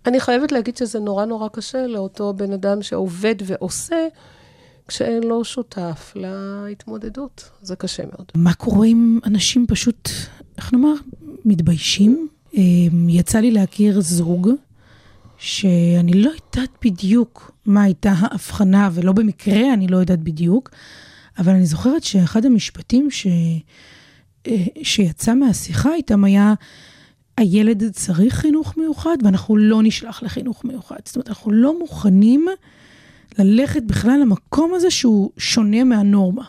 אני 0.07 0.21
חייבת 0.21 0.53
להגיד 0.53 0.77
שזה 0.77 1.01
נורא 1.01 1.25
נורא 1.25 1.49
קשה 1.49 1.87
לאותו 1.87 2.33
בן 2.33 2.53
אדם 2.53 2.83
שעובד 2.83 3.35
ועושה, 3.45 4.07
כשאין 4.89 5.23
לו 5.23 5.45
שותף 5.45 6.13
להתמודדות. 6.17 7.51
זה 7.63 7.77
קשה 7.77 8.03
מאוד. 8.07 8.27
מה 8.35 8.55
קורה 8.55 8.87
אם 8.87 9.19
אנשים 9.27 9.67
פשוט, 9.67 10.09
איך 10.59 10.73
נאמר, 10.73 10.95
מתביישים? 11.45 12.29
אה, 12.57 12.63
יצא 13.09 13.39
לי 13.39 13.51
להכיר 13.51 14.01
זוג 14.01 14.49
שאני 15.43 16.13
לא 16.13 16.31
יודעת 16.31 16.71
בדיוק 16.85 17.53
מה 17.67 17.83
הייתה 17.83 18.13
ההבחנה, 18.19 18.91
ולא 18.93 19.13
במקרה 19.13 19.75
אני 19.75 19.89
לא 19.89 19.97
יודעת 19.97 20.19
בדיוק, 20.19 20.71
אבל 21.39 21.53
אני 21.53 21.67
זוכרת 21.67 22.05
שאחד 22.05 22.47
המשפטים 22.47 23.11
ש... 23.11 23.27
אה, 24.47 24.65
שיצא 24.83 25.35
מהשיחה 25.35 25.95
איתם 25.95 26.25
היה, 26.25 26.55
הילד 27.37 27.91
צריך 27.91 28.35
חינוך 28.35 28.77
מיוחד 28.77 29.17
ואנחנו 29.25 29.57
לא 29.57 29.83
נשלח 29.83 30.23
לחינוך 30.23 30.65
מיוחד. 30.65 30.97
זאת 31.05 31.17
אומרת, 31.17 31.29
אנחנו 31.29 31.53
לא 31.53 31.79
מוכנים 31.79 32.47
ללכת 33.39 33.83
בכלל 33.83 34.19
למקום 34.21 34.75
הזה 34.75 34.91
שהוא 34.91 35.31
שונה 35.39 35.85
מהנורמה. 35.85 36.45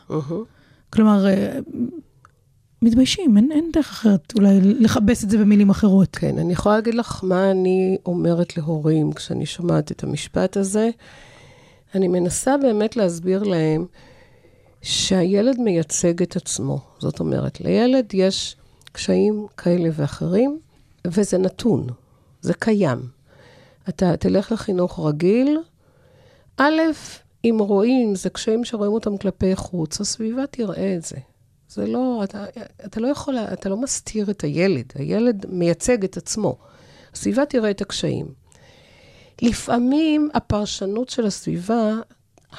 כלומר, 0.89 1.27
אה, 1.27 1.59
מתביישים, 2.83 3.37
אין, 3.37 3.51
אין 3.51 3.69
דרך 3.73 3.89
אחרת 3.89 4.33
אולי 4.35 4.61
לכבס 4.61 5.23
את 5.23 5.29
זה 5.29 5.37
במילים 5.37 5.69
אחרות. 5.69 6.15
כן, 6.15 6.37
אני 6.37 6.53
יכולה 6.53 6.75
להגיד 6.75 6.95
לך 6.95 7.19
מה 7.23 7.51
אני 7.51 7.97
אומרת 8.05 8.57
להורים 8.57 9.13
כשאני 9.13 9.45
שומעת 9.45 9.91
את 9.91 10.03
המשפט 10.03 10.57
הזה. 10.57 10.89
אני 11.95 12.07
מנסה 12.07 12.57
באמת 12.57 12.95
להסביר 12.95 13.43
להם 13.43 13.85
שהילד 14.81 15.59
מייצג 15.59 16.21
את 16.21 16.35
עצמו. 16.35 16.79
זאת 16.99 17.19
אומרת, 17.19 17.61
לילד 17.61 18.05
יש 18.13 18.55
קשיים 18.91 19.47
כאלה 19.57 19.89
ואחרים, 19.93 20.59
וזה 21.07 21.37
נתון, 21.37 21.87
זה 22.41 22.53
קיים. 22.53 22.99
אתה 23.89 24.17
תלך 24.17 24.51
לחינוך 24.51 24.99
רגיל, 25.07 25.57
א', 26.57 26.81
אם 27.45 27.57
רואים, 27.59 28.15
זה 28.15 28.29
קשיים 28.29 28.65
שרואים 28.65 28.91
אותם 28.91 29.17
כלפי 29.17 29.55
חוץ, 29.55 30.01
הסביבה 30.01 30.47
תראה 30.47 30.95
את 30.95 31.03
זה. 31.03 31.17
זה 31.73 31.87
לא, 31.87 32.21
אתה, 32.23 32.45
אתה 32.85 32.99
לא 32.99 33.07
יכול, 33.07 33.37
אתה 33.37 33.69
לא 33.69 33.77
מסתיר 33.77 34.31
את 34.31 34.43
הילד, 34.43 34.93
הילד 34.95 35.45
מייצג 35.49 36.03
את 36.03 36.17
עצמו. 36.17 36.57
הסביבה 37.13 37.45
תראה 37.45 37.71
את 37.71 37.81
הקשיים. 37.81 38.25
לפעמים 39.41 40.29
הפרשנות 40.33 41.09
של 41.09 41.25
הסביבה, 41.25 41.93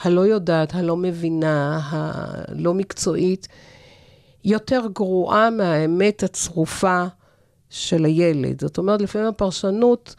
הלא 0.03 0.21
יודעת, 0.21 0.75
הלא 0.75 0.97
מבינה, 0.97 1.81
הלא 1.83 2.75
מקצועית, 2.75 3.49
יותר 4.45 4.87
גרועה 4.93 5.51
מהאמת 5.51 6.23
הצרופה 6.23 7.05
של 7.71 8.05
הילד. 8.05 8.61
זאת 8.61 8.79
אומרת, 8.79 9.03
לפעמים 9.03 9.29
הפרשנות 9.29 10.15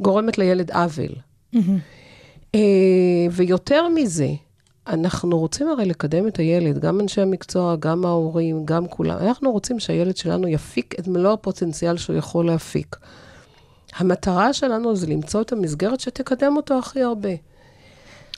גורמת 0.00 0.38
לילד 0.38 0.70
עוול. 0.70 1.14
אה, 2.54 2.60
ויותר 3.30 3.88
מזה, 3.88 4.28
אנחנו 4.90 5.38
רוצים 5.38 5.68
הרי 5.68 5.84
לקדם 5.84 6.28
את 6.28 6.36
הילד, 6.36 6.78
גם 6.78 7.00
אנשי 7.00 7.20
המקצוע, 7.20 7.76
גם 7.76 8.04
ההורים, 8.04 8.64
גם 8.64 8.88
כולם. 8.88 9.18
אנחנו 9.18 9.52
רוצים 9.52 9.80
שהילד 9.80 10.16
שלנו 10.16 10.48
יפיק 10.48 10.94
את 11.00 11.08
מלוא 11.08 11.32
הפוטנציאל 11.32 11.96
שהוא 11.96 12.16
יכול 12.16 12.46
להפיק. 12.46 12.96
המטרה 13.96 14.52
שלנו 14.52 14.96
זה 14.96 15.06
למצוא 15.06 15.42
את 15.42 15.52
המסגרת 15.52 16.00
שתקדם 16.00 16.56
אותו 16.56 16.78
הכי 16.78 17.02
הרבה. 17.02 17.30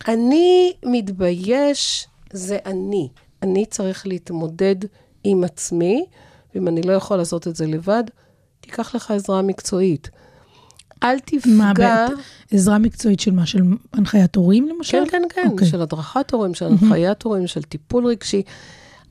אני 0.09 0.73
מתבייש, 0.85 2.09
זה 2.33 2.59
אני. 2.67 3.09
אני 3.43 3.67
צריך 3.67 4.07
להתמודד 4.07 4.77
עם 5.25 5.45
עצמי, 5.45 6.05
ואם 6.55 6.69
אני 6.69 6.83
לא 6.83 6.93
יכול 6.93 7.17
לעשות 7.17 7.49
את 7.49 7.57
זה 7.57 7.67
לבד, 7.67 8.05
תיקח 8.61 8.95
לך 8.95 9.11
עזרה 9.11 9.43
מקצועית. 9.43 10.11
אל 11.05 11.15
מה, 11.15 11.21
תפגע... 11.25 11.73
בעת- 11.75 12.19
עזרה 12.51 12.79
מקצועית 12.79 13.21
של 13.21 13.31
מה? 13.31 13.47
של 13.47 13.63
הנחיית 13.93 14.37
הורים 14.37 14.69
למשל? 14.69 14.99
כן, 15.05 15.07
כן, 15.11 15.23
כן, 15.35 15.49
אוקיי. 15.51 15.69
של 15.69 15.83
הדרכת 15.83 16.33
הורים, 16.33 16.55
של 16.55 16.67
הנחיית 16.67 17.23
הורים, 17.23 17.47
של 17.47 17.63
טיפול 17.63 18.07
רגשי. 18.07 18.43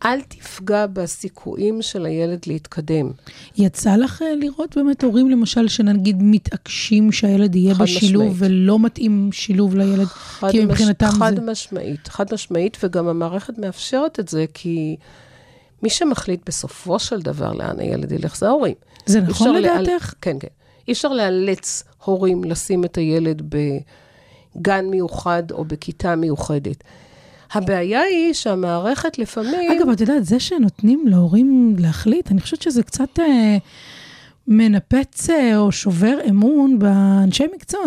אל 0.06 0.22
תפגע 0.22 0.86
בסיכויים 0.94 1.82
של 1.82 2.06
הילד 2.06 2.40
להתקדם. 2.48 3.12
יצא 3.58 3.96
לך 3.96 4.22
אה, 4.22 4.36
לראות 4.36 4.78
באמת 4.78 5.04
הורים 5.04 5.30
למשל 5.30 5.68
שנגיד 5.68 6.18
מתעקשים 6.20 7.12
שהילד 7.12 7.56
יהיה 7.56 7.76
חד 7.76 7.84
בשילוב 7.84 8.24
משמעית. 8.34 8.52
ולא 8.52 8.80
מתאים 8.80 9.30
שילוב 9.32 9.76
לילד? 9.76 10.06
חד, 10.06 10.52
כי 10.52 10.60
מש... 10.60 10.66
מבחינתם 10.66 11.08
חד 11.08 11.36
זה... 11.36 11.42
משמעית, 11.42 12.08
חד 12.08 12.26
משמעית, 12.34 12.78
וגם 12.84 13.08
המערכת 13.08 13.58
מאפשרת 13.58 14.20
את 14.20 14.28
זה, 14.28 14.46
כי 14.54 14.96
מי 15.84 15.90
שמחליט 15.90 16.42
בסופו 16.46 17.00
של 17.00 17.22
דבר 17.22 17.54
לאן 17.54 17.80
הילד 17.80 18.12
ילך 18.12 18.38
זה 18.38 18.48
ההורים. 18.48 18.76
זה 19.06 19.22
נכון 19.22 19.56
לדעתך? 19.56 20.14
כן, 20.22 20.38
כן. 20.40 20.48
אי 20.88 20.94
אפשר 20.94 21.08
לאלץ 21.08 21.84
הורים 22.06 22.44
לשים 22.44 22.84
את 22.84 22.98
הילד 22.98 23.42
בגן 24.56 24.86
מיוחד 24.86 25.52
או 25.52 25.66
בכיתה 25.66 26.16
מיוחדת. 26.16 26.84
הבעיה 27.54 28.02
היא 28.02 28.34
שהמערכת 28.34 29.20
לפעמים... 29.20 29.72
אגב, 29.72 29.90
את 29.90 30.02
יודעת, 30.02 30.26
זה 30.26 30.40
שנותנים 30.40 31.04
להורים 31.08 31.76
להחליט, 31.80 32.32
אני 32.32 32.42
חושבת 32.42 32.62
שזה 32.62 32.84
קצת 32.84 33.20
אה, 33.20 33.58
מנפץ 34.48 35.30
אה, 35.30 35.58
או 35.58 35.72
שובר 35.72 36.18
אמון 36.30 36.80
באנשי 36.80 37.46
מקצוע. 37.56 37.86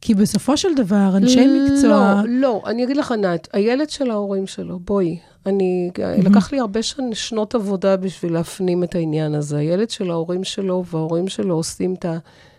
כי 0.00 0.14
בסופו 0.14 0.56
של 0.56 0.74
דבר, 0.74 1.16
אנשי 1.16 1.46
מקצוע... 1.46 2.22
לא, 2.24 2.40
לא, 2.40 2.62
אני 2.66 2.84
אגיד 2.84 2.96
לך, 2.96 3.12
ענת, 3.12 3.48
הילד 3.52 3.90
של 3.90 4.10
ההורים 4.10 4.46
שלו, 4.46 4.78
בואי, 4.78 5.18
אני, 5.48 5.90
לקח 6.18 6.52
לי 6.52 6.60
הרבה 6.60 6.82
שנ, 6.82 7.14
שנות 7.14 7.54
עבודה 7.54 7.96
בשביל 7.96 8.32
להפנים 8.32 8.84
את 8.84 8.94
העניין 8.94 9.34
הזה. 9.34 9.56
הילד 9.56 9.90
של 9.90 10.10
ההורים 10.10 10.44
שלו 10.44 10.84
וההורים 10.84 11.28
שלו 11.28 11.54
עושים 11.54 11.94
את 11.94 12.06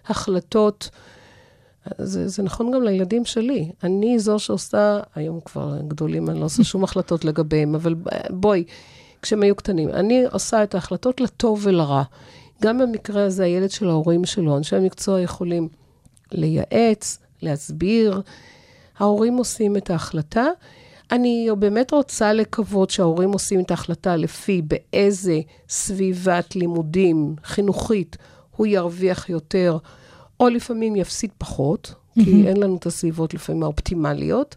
ההחלטות. 0.05 0.89
זה, 1.97 2.27
זה 2.27 2.43
נכון 2.43 2.71
גם 2.71 2.83
לילדים 2.83 3.25
שלי. 3.25 3.71
אני 3.83 4.19
זו 4.19 4.39
שעושה, 4.39 4.99
היום 5.15 5.39
כבר 5.45 5.77
גדולים, 5.87 6.29
אני 6.29 6.39
לא 6.39 6.45
עושה 6.45 6.63
שום 6.63 6.83
החלטות 6.83 7.25
לגביהם, 7.25 7.75
אבל 7.75 7.95
בואי, 8.29 8.63
כשהם 9.21 9.43
היו 9.43 9.55
קטנים, 9.55 9.89
אני 9.89 10.23
עושה 10.31 10.63
את 10.63 10.75
ההחלטות 10.75 11.21
לטוב 11.21 11.59
ולרע. 11.63 12.03
גם 12.61 12.77
במקרה 12.77 13.23
הזה, 13.23 13.43
הילד 13.43 13.71
של 13.71 13.89
ההורים 13.89 14.25
שלו, 14.25 14.57
אנשי 14.57 14.75
המקצוע 14.75 15.21
יכולים 15.21 15.67
לייעץ, 16.31 17.19
להסביר. 17.41 18.21
ההורים 18.99 19.37
עושים 19.37 19.77
את 19.77 19.89
ההחלטה. 19.89 20.45
אני 21.11 21.49
באמת 21.59 21.91
רוצה 21.91 22.33
לקוות 22.33 22.89
שההורים 22.89 23.31
עושים 23.31 23.59
את 23.59 23.71
ההחלטה 23.71 24.15
לפי 24.15 24.61
באיזה 24.61 25.39
סביבת 25.69 26.55
לימודים 26.55 27.35
חינוכית 27.43 28.17
הוא 28.55 28.67
ירוויח 28.67 29.29
יותר, 29.29 29.77
או 30.39 30.49
לפעמים 30.49 30.95
יפסיד 30.95 31.31
פחות, 31.37 31.93
כי 32.13 32.47
אין 32.47 32.57
לנו 32.57 32.75
את 32.77 32.85
הסביבות 32.85 33.33
לפעמים 33.33 33.63
האופטימליות. 33.63 34.55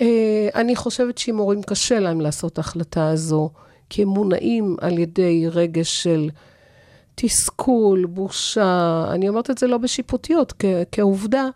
אה, 0.00 0.48
אני 0.54 0.76
חושבת 0.76 1.18
שאם 1.18 1.36
הורים 1.36 1.62
קשה 1.62 2.00
להם 2.00 2.20
לעשות 2.20 2.52
את 2.52 2.58
ההחלטה 2.58 3.08
הזו, 3.08 3.50
כי 3.90 4.02
הם 4.02 4.08
מונעים 4.08 4.76
על 4.80 4.98
ידי 4.98 5.46
רגש 5.48 6.02
של 6.02 6.30
תסכול, 7.14 8.04
בושה, 8.06 9.04
אני 9.10 9.28
אומרת 9.28 9.50
את 9.50 9.58
זה 9.58 9.66
לא 9.66 9.78
בשיפוטיות, 9.78 10.52
כ- 10.58 10.64
כעובדה, 10.92 11.48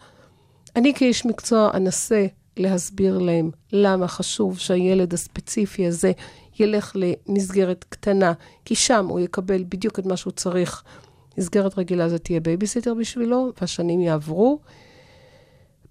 אני 0.76 0.94
כאיש 0.94 1.26
מקצוע 1.26 1.70
אנסה 1.74 2.26
להסביר 2.60 3.18
להם 3.18 3.50
למה 3.72 4.08
חשוב 4.08 4.58
שהילד 4.58 5.14
הספציפי 5.14 5.86
הזה 5.86 6.12
ילך 6.58 6.92
למסגרת 6.94 7.84
קטנה, 7.88 8.32
כי 8.64 8.74
שם 8.74 9.06
הוא 9.08 9.20
יקבל 9.20 9.64
בדיוק 9.68 9.98
את 9.98 10.06
מה 10.06 10.16
שהוא 10.16 10.32
צריך. 10.32 10.82
מסגרת 11.38 11.78
רגילה 11.78 12.08
זה 12.08 12.18
תהיה 12.18 12.40
בייביסיטר 12.40 12.94
בשבילו, 12.94 13.52
והשנים 13.60 14.00
יעברו. 14.00 14.58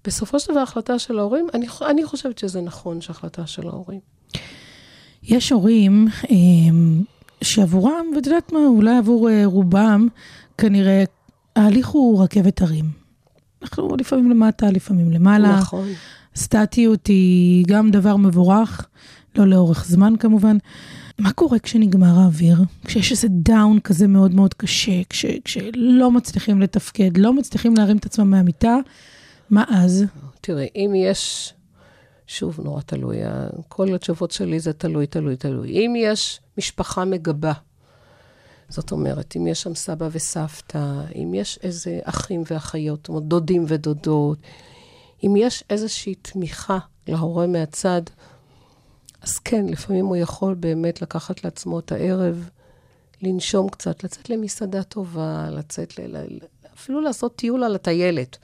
בסופו 0.04 0.40
של 0.40 0.52
דבר, 0.52 0.60
החלטה 0.60 0.98
של 0.98 1.18
ההורים, 1.18 1.46
אני, 1.54 1.66
אני 1.86 2.04
חושבת 2.04 2.38
שזה 2.38 2.60
נכון 2.60 3.00
שהחלטה 3.00 3.46
של 3.46 3.68
ההורים. 3.68 4.00
יש 5.22 5.52
הורים 5.52 6.08
אה, 6.30 6.36
שעבורם, 7.42 8.06
ואת 8.16 8.26
יודעת 8.26 8.52
מה, 8.52 8.58
אולי 8.66 8.96
עבור 8.96 9.30
אה, 9.30 9.42
רובם, 9.44 10.08
כנראה 10.58 11.04
ההליך 11.56 11.88
הוא 11.88 12.22
רכבת 12.22 12.62
הרים. 12.62 12.84
אנחנו 13.62 13.96
לפעמים 13.96 14.30
למטה, 14.30 14.70
לפעמים 14.70 15.12
למעלה. 15.12 15.58
נכון. 15.58 15.88
סטטיות 16.40 17.06
היא 17.06 17.64
גם 17.68 17.90
דבר 17.90 18.16
מבורך, 18.16 18.86
לא 19.36 19.46
לאורך 19.46 19.84
זמן 19.86 20.16
כמובן. 20.16 20.56
מה 21.18 21.32
קורה 21.32 21.58
כשנגמר 21.58 22.18
האוויר? 22.20 22.58
כשיש 22.84 23.12
איזה 23.12 23.28
דאון 23.30 23.80
כזה 23.80 24.06
מאוד 24.06 24.34
מאוד 24.34 24.54
קשה, 24.54 25.04
כש, 25.08 25.26
כשלא 25.44 26.10
מצליחים 26.10 26.60
לתפקד, 26.60 27.16
לא 27.16 27.32
מצליחים 27.32 27.76
להרים 27.76 27.96
את 27.96 28.06
עצמם 28.06 28.30
מהמיטה, 28.30 28.76
מה 29.50 29.64
אז? 29.68 30.04
תראי, 30.40 30.68
אם 30.76 30.92
יש, 30.96 31.52
שוב, 32.26 32.60
נורא 32.64 32.80
תלוי, 32.80 33.16
כל 33.68 33.94
התשובות 33.94 34.30
שלי 34.30 34.60
זה 34.60 34.72
תלוי, 34.72 35.06
תלוי, 35.06 35.36
תלוי. 35.36 35.70
אם 35.70 35.94
יש 35.96 36.40
משפחה 36.58 37.04
מגבה, 37.04 37.52
זאת 38.68 38.92
אומרת, 38.92 39.36
אם 39.36 39.46
יש 39.46 39.62
שם 39.62 39.74
סבא 39.74 40.08
וסבתא, 40.12 41.00
אם 41.14 41.34
יש 41.34 41.58
איזה 41.62 41.98
אחים 42.04 42.42
ואחיות, 42.50 42.98
זאת 42.98 43.08
אומרת, 43.08 43.22
דודים 43.22 43.64
ודודות, 43.68 44.38
אם 45.26 45.34
יש 45.36 45.64
איזושהי 45.70 46.14
תמיכה 46.14 46.78
להורה 47.08 47.46
מהצד, 47.46 48.02
אז 49.22 49.38
כן, 49.38 49.66
לפעמים 49.66 50.06
הוא 50.06 50.16
יכול 50.16 50.54
באמת 50.54 51.02
לקחת 51.02 51.44
לעצמו 51.44 51.78
את 51.78 51.92
הערב, 51.92 52.48
לנשום 53.22 53.68
קצת, 53.68 54.04
לצאת 54.04 54.30
למסעדה 54.30 54.82
טובה, 54.82 55.48
לצאת, 55.50 55.98
ל... 55.98 56.16
אפילו 56.74 57.00
לעשות 57.00 57.36
טיול 57.36 57.64
על 57.64 57.74
הטיילת, 57.74 58.38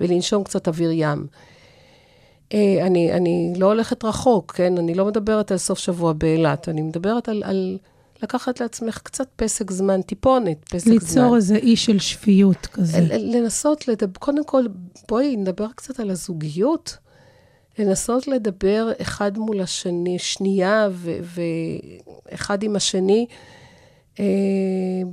ולנשום 0.00 0.44
קצת 0.44 0.68
אוויר 0.68 0.90
ים. 0.92 1.26
אה, 2.52 2.86
אני, 2.86 3.12
אני 3.12 3.52
לא 3.56 3.66
הולכת 3.66 4.04
רחוק, 4.04 4.52
כן? 4.52 4.78
אני 4.78 4.94
לא 4.94 5.04
מדברת 5.04 5.52
על 5.52 5.58
סוף 5.58 5.78
שבוע 5.78 6.12
באילת, 6.12 6.68
אני 6.68 6.82
מדברת 6.82 7.28
על, 7.28 7.42
על 7.46 7.78
לקחת 8.24 8.60
לעצמך 8.60 8.98
קצת 8.98 9.28
פסק 9.36 9.70
זמן, 9.70 10.02
טיפונת 10.02 10.68
פסק 10.68 10.86
זמן. 10.86 10.92
ליצור 10.92 11.36
איזה 11.36 11.56
אי 11.56 11.76
של 11.76 11.98
שפיות 11.98 12.66
כזה. 12.66 13.00
לנסות 13.18 13.88
לדבר, 13.88 14.18
קודם 14.18 14.44
כל, 14.44 14.64
בואי 15.08 15.36
נדבר 15.36 15.66
קצת 15.74 16.00
על 16.00 16.10
הזוגיות. 16.10 16.96
לנסות 17.78 18.28
לדבר 18.28 18.92
אחד 19.00 19.38
מול 19.38 19.60
השני, 19.60 20.18
שנייה 20.18 20.88
ואחד 22.32 22.62
עם 22.62 22.76
השני, 22.76 23.26
אה, 24.20 24.24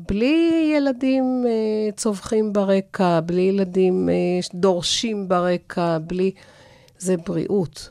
בלי 0.08 0.72
ילדים 0.78 1.44
אה, 1.48 1.92
צווחים 1.96 2.54
ברקע, 2.54 3.20
בלי 3.20 3.42
ילדים 3.42 4.10
אה, 4.10 4.14
דורשים 4.54 5.28
ברקע, 5.28 5.98
בלי... 5.98 6.32
זה 7.02 7.18
בריאות. 7.18 7.90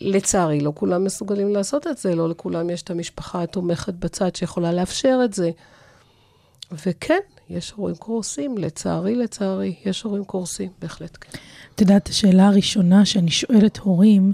לצערי, 0.00 0.60
לא 0.60 0.72
כולם 0.74 1.04
מסוגלים 1.04 1.48
לעשות 1.52 1.86
את 1.86 1.98
זה, 1.98 2.14
לא 2.14 2.28
לכולם 2.28 2.70
יש 2.70 2.82
את 2.82 2.90
המשפחה 2.90 3.42
התומכת 3.42 3.94
בצד 3.94 4.36
שיכולה 4.36 4.72
לאפשר 4.72 5.20
את 5.24 5.34
זה. 5.34 5.50
וכן, 6.72 7.18
יש 7.50 7.70
הורים 7.70 7.94
קורסים, 7.94 8.58
לצערי, 8.58 9.14
לצערי, 9.14 9.74
יש 9.84 10.02
הורים 10.02 10.24
קורסים, 10.24 10.70
בהחלט 10.78 11.18
כן. 11.20 11.38
את 11.74 11.80
יודעת, 11.80 12.08
השאלה 12.08 12.46
הראשונה 12.46 13.04
שאני 13.04 13.30
שואלת 13.30 13.78
הורים, 13.78 14.32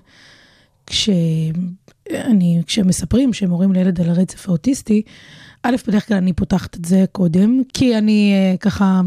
כשאני, 0.86 2.62
כשהם 2.66 2.86
מספרים 2.86 3.32
שהם 3.32 3.50
הורים 3.50 3.72
לילד 3.72 4.00
על 4.00 4.08
הרצף 4.08 4.48
האוטיסטי, 4.48 5.02
א', 5.62 5.76
בדרך 5.86 6.08
כלל 6.08 6.16
אני 6.16 6.32
פותחת 6.32 6.76
את 6.76 6.84
זה 6.84 7.04
קודם, 7.12 7.62
כי 7.74 7.98
אני 7.98 8.32
אה, 8.34 8.56
ככה, 8.56 9.00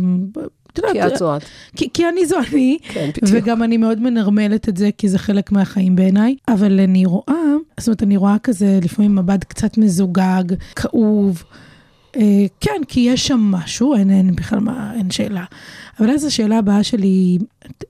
יודעת, 0.88 1.10
כי 1.10 1.14
את 1.14 1.20
זו 1.20 1.38
את. 1.38 1.44
כי, 1.78 1.90
כי 1.94 2.10
אני 2.10 2.26
זו 2.26 2.36
אני, 2.52 2.78
כן, 2.82 3.10
בדיוק. 3.10 3.44
וגם 3.44 3.64
אני 3.64 3.78
מאוד 3.78 4.02
מנרמלת 4.02 4.70
את 4.70 4.78
זה, 4.78 4.90
כי 4.98 5.10
זה 5.10 5.20
חלק 5.20 5.52
מהחיים 5.52 5.96
בעיניי. 5.96 6.36
אבל 6.48 6.80
אני 6.80 7.06
רואה, 7.06 7.44
זאת 7.78 7.88
אומרת, 7.88 8.04
אני 8.04 8.18
רואה 8.18 8.36
כזה 8.44 8.80
לפעמים 8.84 9.16
מבט 9.16 9.44
קצת 9.44 9.78
מזוגג, 9.78 10.44
כאוב. 10.76 11.44
אה, 12.16 12.46
כן, 12.62 12.82
כי 12.88 13.00
יש 13.00 13.28
שם 13.28 13.40
משהו, 13.40 13.96
אין, 13.96 14.10
אין 14.10 14.36
בכלל 14.36 14.60
מה, 14.60 14.94
אין 14.96 15.12
שאלה. 15.12 15.44
אבל 16.00 16.12
אז 16.12 16.24
השאלה 16.26 16.58
הבאה 16.58 16.84
שלי 16.84 17.08
היא, 17.08 17.40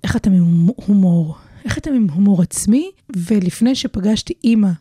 איך 0.03 0.15
אתם 0.15 0.33
עם 0.33 0.67
הומור? 0.75 1.35
איך 1.65 1.77
אתם 1.77 1.93
עם 1.93 2.07
הומור 2.13 2.41
עצמי? 2.41 2.91
ולפני 3.15 3.75
שפגשתי 3.75 4.33
אימא 4.43 4.71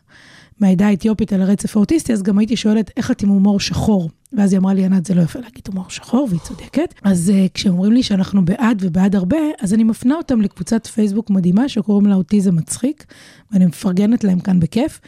מהעדה 0.59 0.87
האתיופית 0.87 1.33
על 1.33 1.41
הרצף 1.41 1.77
האוטיסטי, 1.77 2.13
אז 2.13 2.23
גם 2.23 2.37
הייתי 2.37 2.55
שואלת, 2.55 2.91
איך 2.97 3.11
את 3.11 3.23
עם 3.23 3.29
הומור 3.29 3.59
שחור? 3.59 4.09
ואז 4.33 4.53
היא 4.53 4.59
אמרה 4.59 4.73
לי, 4.73 4.85
ענת, 4.85 5.05
זה 5.05 5.13
לא 5.13 5.21
יפה 5.21 5.39
להגיד 5.39 5.63
הומור 5.67 5.89
שחור, 5.89 6.27
והיא 6.29 6.39
צודקת. 6.39 6.93
אז 7.03 7.31
uh, 7.35 7.49
כשאומרים 7.53 7.91
לי 7.91 8.03
שאנחנו 8.03 8.45
בעד 8.45 8.77
ובעד 8.81 9.15
הרבה, 9.15 9.37
אז 9.61 9.73
אני 9.73 9.83
מפנה 9.83 10.15
אותם 10.15 10.41
לקבוצת 10.41 10.87
פייסבוק 10.87 11.29
מדהימה 11.29 11.69
שקוראים 11.69 12.05
לה 12.05 12.15
אוטיזם 12.15 12.55
מצחיק, 12.55 13.05
ואני 13.51 13.65
מפרגנת 13.65 14.23
להם 14.23 14.39
כאן 14.39 14.59
בכיף, 14.59 15.01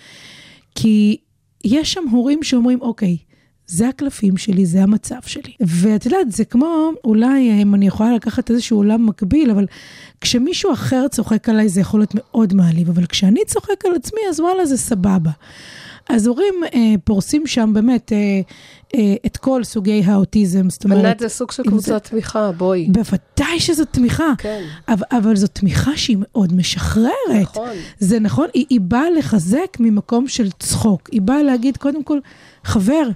כי 0.75 1.17
יש 1.65 1.93
שם 1.93 2.03
הורים 2.12 2.43
שאומרים, 2.43 2.81
אוקיי, 2.81 3.17
זה 3.67 3.89
הקלפים 3.89 4.38
שלי, 4.38 4.65
זה 4.65 4.84
המצב 4.84 5.19
שלי. 5.25 5.53
ואת 5.60 6.06
יודעת, 6.06 6.32
זה 6.32 6.45
כמו, 6.45 6.91
אולי 7.03 7.62
אם 7.62 7.75
אני 7.75 7.88
יכולה 7.88 8.15
לקחת 8.15 8.51
איזשהו 8.51 8.77
עולם 8.77 9.06
מקביל, 9.06 9.51
אבל 9.51 9.65
כשמישהו 10.21 10.73
אחר 10.73 11.08
צוחק 11.08 11.49
עליי 11.49 11.69
זה 11.69 11.82
יכול 11.82 11.99
להיות 11.99 12.15
מאוד 12.15 12.53
מעליב, 12.53 12.89
אבל 12.89 13.06
כשאני 13.06 13.45
צוחק 13.47 13.86
על 13.86 13.95
עצמי, 13.95 14.21
אז 14.30 14.39
וואלה, 14.39 14.65
זה 14.65 14.77
סבבה. 14.77 15.32
אז 16.10 16.27
הורים 16.27 16.53
אה, 16.73 16.95
פורסים 17.03 17.47
שם 17.47 17.71
באמת 17.73 18.13
אה, 18.13 18.41
אה, 18.95 19.15
את 19.25 19.38
כל 19.38 19.63
סוגי 19.63 20.03
האוטיזם, 20.06 20.69
זאת 20.69 20.84
אומרת... 20.84 21.06
ענת 21.06 21.19
זה 21.19 21.30
סוג 21.30 21.51
של 21.51 21.63
קבוצת 21.63 22.03
תמיכה, 22.03 22.51
בואי. 22.51 22.88
בוודאי 22.91 23.60
שזו 23.60 23.86
תמיכה. 23.86 24.34
כן. 24.38 24.63
אבל, 24.88 25.06
אבל 25.12 25.36
זו 25.36 25.47
תמיכה 25.47 25.97
שהיא 25.97 26.17
מאוד 26.19 26.53
משחררת. 26.53 27.12
נכון. 27.41 27.69
זה 27.99 28.19
נכון, 28.19 28.47
היא, 28.53 28.65
היא 28.69 28.82
באה 28.82 29.10
לחזק 29.10 29.77
ממקום 29.80 30.27
של 30.27 30.51
צחוק. 30.51 31.10
היא 31.12 31.21
באה 31.21 31.43
להגיד, 31.43 31.77
קודם 31.77 32.03
כל, 32.03 32.19
חבר, 32.63 33.10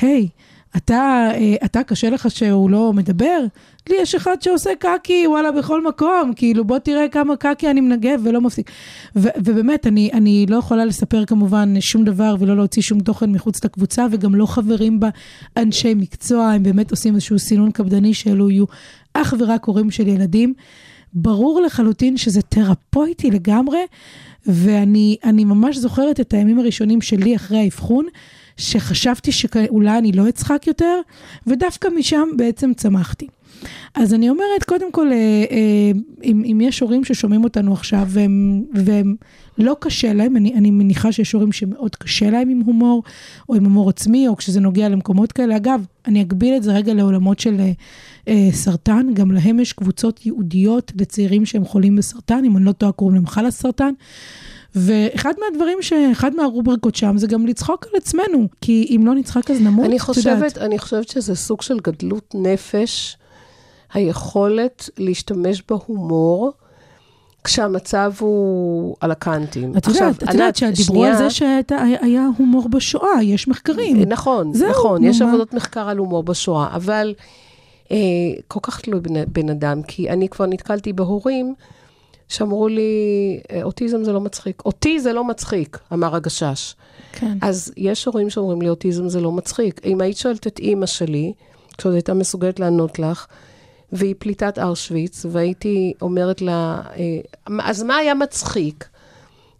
היי, 0.00 0.28
אתה, 0.76 1.28
אה, 1.34 1.54
אתה 1.64 1.82
קשה 1.82 2.10
לך 2.10 2.30
שהוא 2.30 2.70
לא 2.70 2.92
מדבר? 2.92 3.40
לי 3.88 3.96
יש 4.00 4.14
אחד 4.14 4.42
שעושה 4.42 4.70
קקי, 4.78 5.26
וואלה, 5.26 5.52
בכל 5.52 5.86
מקום, 5.86 6.32
כאילו, 6.36 6.64
בוא 6.64 6.78
תראה 6.78 7.08
כמה 7.08 7.36
קקי 7.36 7.70
אני 7.70 7.80
מנגב 7.80 8.20
ולא 8.24 8.40
מפסיק. 8.40 8.70
ו- 9.16 9.28
ובאמת, 9.36 9.86
אני, 9.86 10.10
אני 10.12 10.46
לא 10.48 10.56
יכולה 10.56 10.84
לספר 10.84 11.24
כמובן 11.24 11.80
שום 11.80 12.04
דבר 12.04 12.36
ולא 12.38 12.56
להוציא 12.56 12.82
שום 12.82 13.00
תוכן 13.00 13.32
מחוץ 13.32 13.64
לקבוצה, 13.64 14.06
וגם 14.10 14.34
לא 14.34 14.46
חברים 14.46 15.00
בה 15.00 15.08
אנשי 15.56 15.94
מקצוע, 15.94 16.46
הם 16.46 16.62
באמת 16.62 16.90
עושים 16.90 17.14
איזשהו 17.14 17.38
סינון 17.38 17.70
קפדני 17.70 18.14
שאלו 18.14 18.50
יהיו 18.50 18.64
אך 19.14 19.34
ורק 19.38 19.64
הורים 19.64 19.90
של 19.90 20.08
ילדים. 20.08 20.54
ברור 21.12 21.60
לחלוטין 21.60 22.16
שזה 22.16 22.42
תרפויטי 22.42 23.30
לגמרי, 23.30 23.80
ואני 24.46 25.16
אני 25.24 25.44
ממש 25.44 25.76
זוכרת 25.76 26.20
את 26.20 26.32
הימים 26.32 26.58
הראשונים 26.58 27.00
שלי 27.00 27.36
אחרי 27.36 27.58
האבחון, 27.58 28.06
שחשבתי 28.56 29.32
שאולי 29.32 29.98
אני 29.98 30.12
לא 30.12 30.28
אצחק 30.28 30.66
יותר, 30.66 31.00
ודווקא 31.46 31.88
משם 31.88 32.28
בעצם 32.36 32.74
צמחתי. 32.74 33.26
אז 33.94 34.14
אני 34.14 34.28
אומרת, 34.30 34.64
קודם 34.66 34.92
כל, 34.92 35.12
אה, 35.12 35.44
אה, 35.50 35.92
אם, 36.24 36.42
אם 36.44 36.60
יש 36.60 36.80
הורים 36.80 37.04
ששומעים 37.04 37.44
אותנו 37.44 37.72
עכשיו 37.72 38.06
והם, 38.08 38.64
והם 38.74 39.16
לא 39.58 39.76
קשה 39.80 40.12
להם, 40.12 40.36
אני, 40.36 40.54
אני 40.54 40.70
מניחה 40.70 41.12
שיש 41.12 41.32
הורים 41.32 41.52
שמאוד 41.52 41.96
קשה 41.96 42.30
להם 42.30 42.48
עם 42.48 42.60
הומור, 42.60 43.02
או 43.48 43.54
עם 43.54 43.64
הומור 43.64 43.88
עצמי, 43.88 44.28
או 44.28 44.36
כשזה 44.36 44.60
נוגע 44.60 44.88
למקומות 44.88 45.32
כאלה. 45.32 45.56
אגב, 45.56 45.84
אני 46.06 46.22
אגביל 46.22 46.56
את 46.56 46.62
זה 46.62 46.72
רגע 46.72 46.94
לעולמות 46.94 47.38
של 47.38 47.60
אה, 47.60 47.72
אה, 48.28 48.48
סרטן, 48.52 49.06
גם 49.14 49.32
להם 49.32 49.60
יש 49.60 49.72
קבוצות 49.72 50.26
ייעודיות 50.26 50.92
לצעירים 51.00 51.46
שהם 51.46 51.64
חולים 51.64 51.96
בסרטן, 51.96 52.44
אם 52.44 52.56
אני 52.56 52.64
לא 52.64 52.72
טועה 52.72 52.92
קוראים 52.92 53.14
להם 53.14 53.26
חלאס 53.26 53.60
סרטן. 53.60 53.92
ואחד 54.76 55.32
מהדברים, 55.40 55.78
ש... 55.82 55.92
אחד 55.92 56.34
מהרובריקות 56.34 56.94
שם 56.94 57.18
זה 57.18 57.26
גם 57.26 57.46
לצחוק 57.46 57.86
על 57.86 57.92
עצמנו, 57.96 58.48
כי 58.60 58.96
אם 58.96 59.06
לא 59.06 59.14
נצחק 59.14 59.50
אז 59.50 59.60
נמות, 59.60 59.86
אני 59.86 59.96
את 59.96 60.00
יודעת. 60.16 60.16
חושבת, 60.16 60.58
אני 60.58 60.78
חושבת 60.78 61.08
שזה 61.08 61.34
סוג 61.34 61.62
של 61.62 61.78
גדלות 61.78 62.34
נפש, 62.34 63.16
היכולת 63.94 64.90
להשתמש 64.98 65.62
בהומור, 65.68 66.52
כשהמצב 67.44 68.12
הוא 68.18 68.96
על 69.00 69.10
הקנטים. 69.10 69.72
את 69.76 69.86
יודעת, 69.86 70.22
את 70.22 70.32
יודעת 70.32 70.56
שדיברו 70.56 71.04
על 71.04 71.16
זה 71.16 71.30
שהיה 71.30 72.28
הומור 72.38 72.68
בשואה, 72.68 73.22
יש 73.22 73.48
מחקרים. 73.48 74.02
נכון, 74.08 74.52
זהו, 74.52 74.70
נכון, 74.70 75.04
יש? 75.04 75.22
עבודות 75.22 75.54
מחקר 75.54 75.88
על 75.88 75.98
הומור 75.98 76.22
בשואה, 76.22 76.74
אבל 76.74 77.14
אה, 77.90 77.96
כל 78.48 78.60
כך 78.62 78.80
תלוי 78.80 79.00
בן, 79.00 79.24
בן 79.32 79.50
אדם, 79.50 79.82
כי 79.82 80.10
אני 80.10 80.28
כבר 80.28 80.46
נתקלתי 80.46 80.92
בהורים 80.92 81.54
שאמרו 82.28 82.68
לי, 82.68 82.90
"אה, 83.52 83.62
אוטיזם 83.62 84.04
זה 84.04 84.12
לא 84.12 84.20
מצחיק. 84.20 84.62
אותי 84.64 85.00
זה 85.00 85.12
לא 85.12 85.24
מצחיק, 85.24 85.78
אמר 85.92 86.16
הגשש. 86.16 86.74
כן. 87.12 87.38
אז 87.42 87.72
יש 87.76 88.04
הורים 88.04 88.30
שאומרים 88.30 88.62
לי, 88.62 88.68
אוטיזם 88.68 89.08
זה 89.08 89.20
לא 89.20 89.32
מצחיק. 89.32 89.80
אם 89.84 90.00
היית 90.00 90.16
שואלת 90.16 90.46
את 90.46 90.58
אימא 90.58 90.86
שלי, 90.86 91.32
כשעוד 91.78 91.94
הייתה 91.94 92.14
מסוגלת 92.14 92.60
לענות 92.60 92.98
לך, 92.98 93.26
והיא 93.92 94.14
פליטת 94.18 94.58
ארשוויץ, 94.58 95.26
והייתי 95.30 95.92
אומרת 96.02 96.42
לה, 96.42 96.80
אה, 96.96 97.58
אז 97.64 97.82
מה 97.82 97.96
היה 97.96 98.14
מצחיק? 98.14 98.88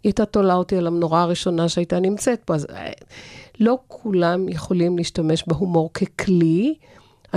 היא 0.03 0.09
הייתה 0.09 0.25
תולה 0.25 0.53
אותי 0.53 0.77
על 0.77 0.87
המנורה 0.87 1.21
הראשונה 1.21 1.69
שהייתה 1.69 1.99
נמצאת 1.99 2.41
פה. 2.45 2.55
אז 2.55 2.67
אה, 2.69 2.91
לא 3.59 3.77
כולם 3.87 4.49
יכולים 4.49 4.97
להשתמש 4.97 5.43
בהומור 5.47 5.89
ככלי. 5.93 6.75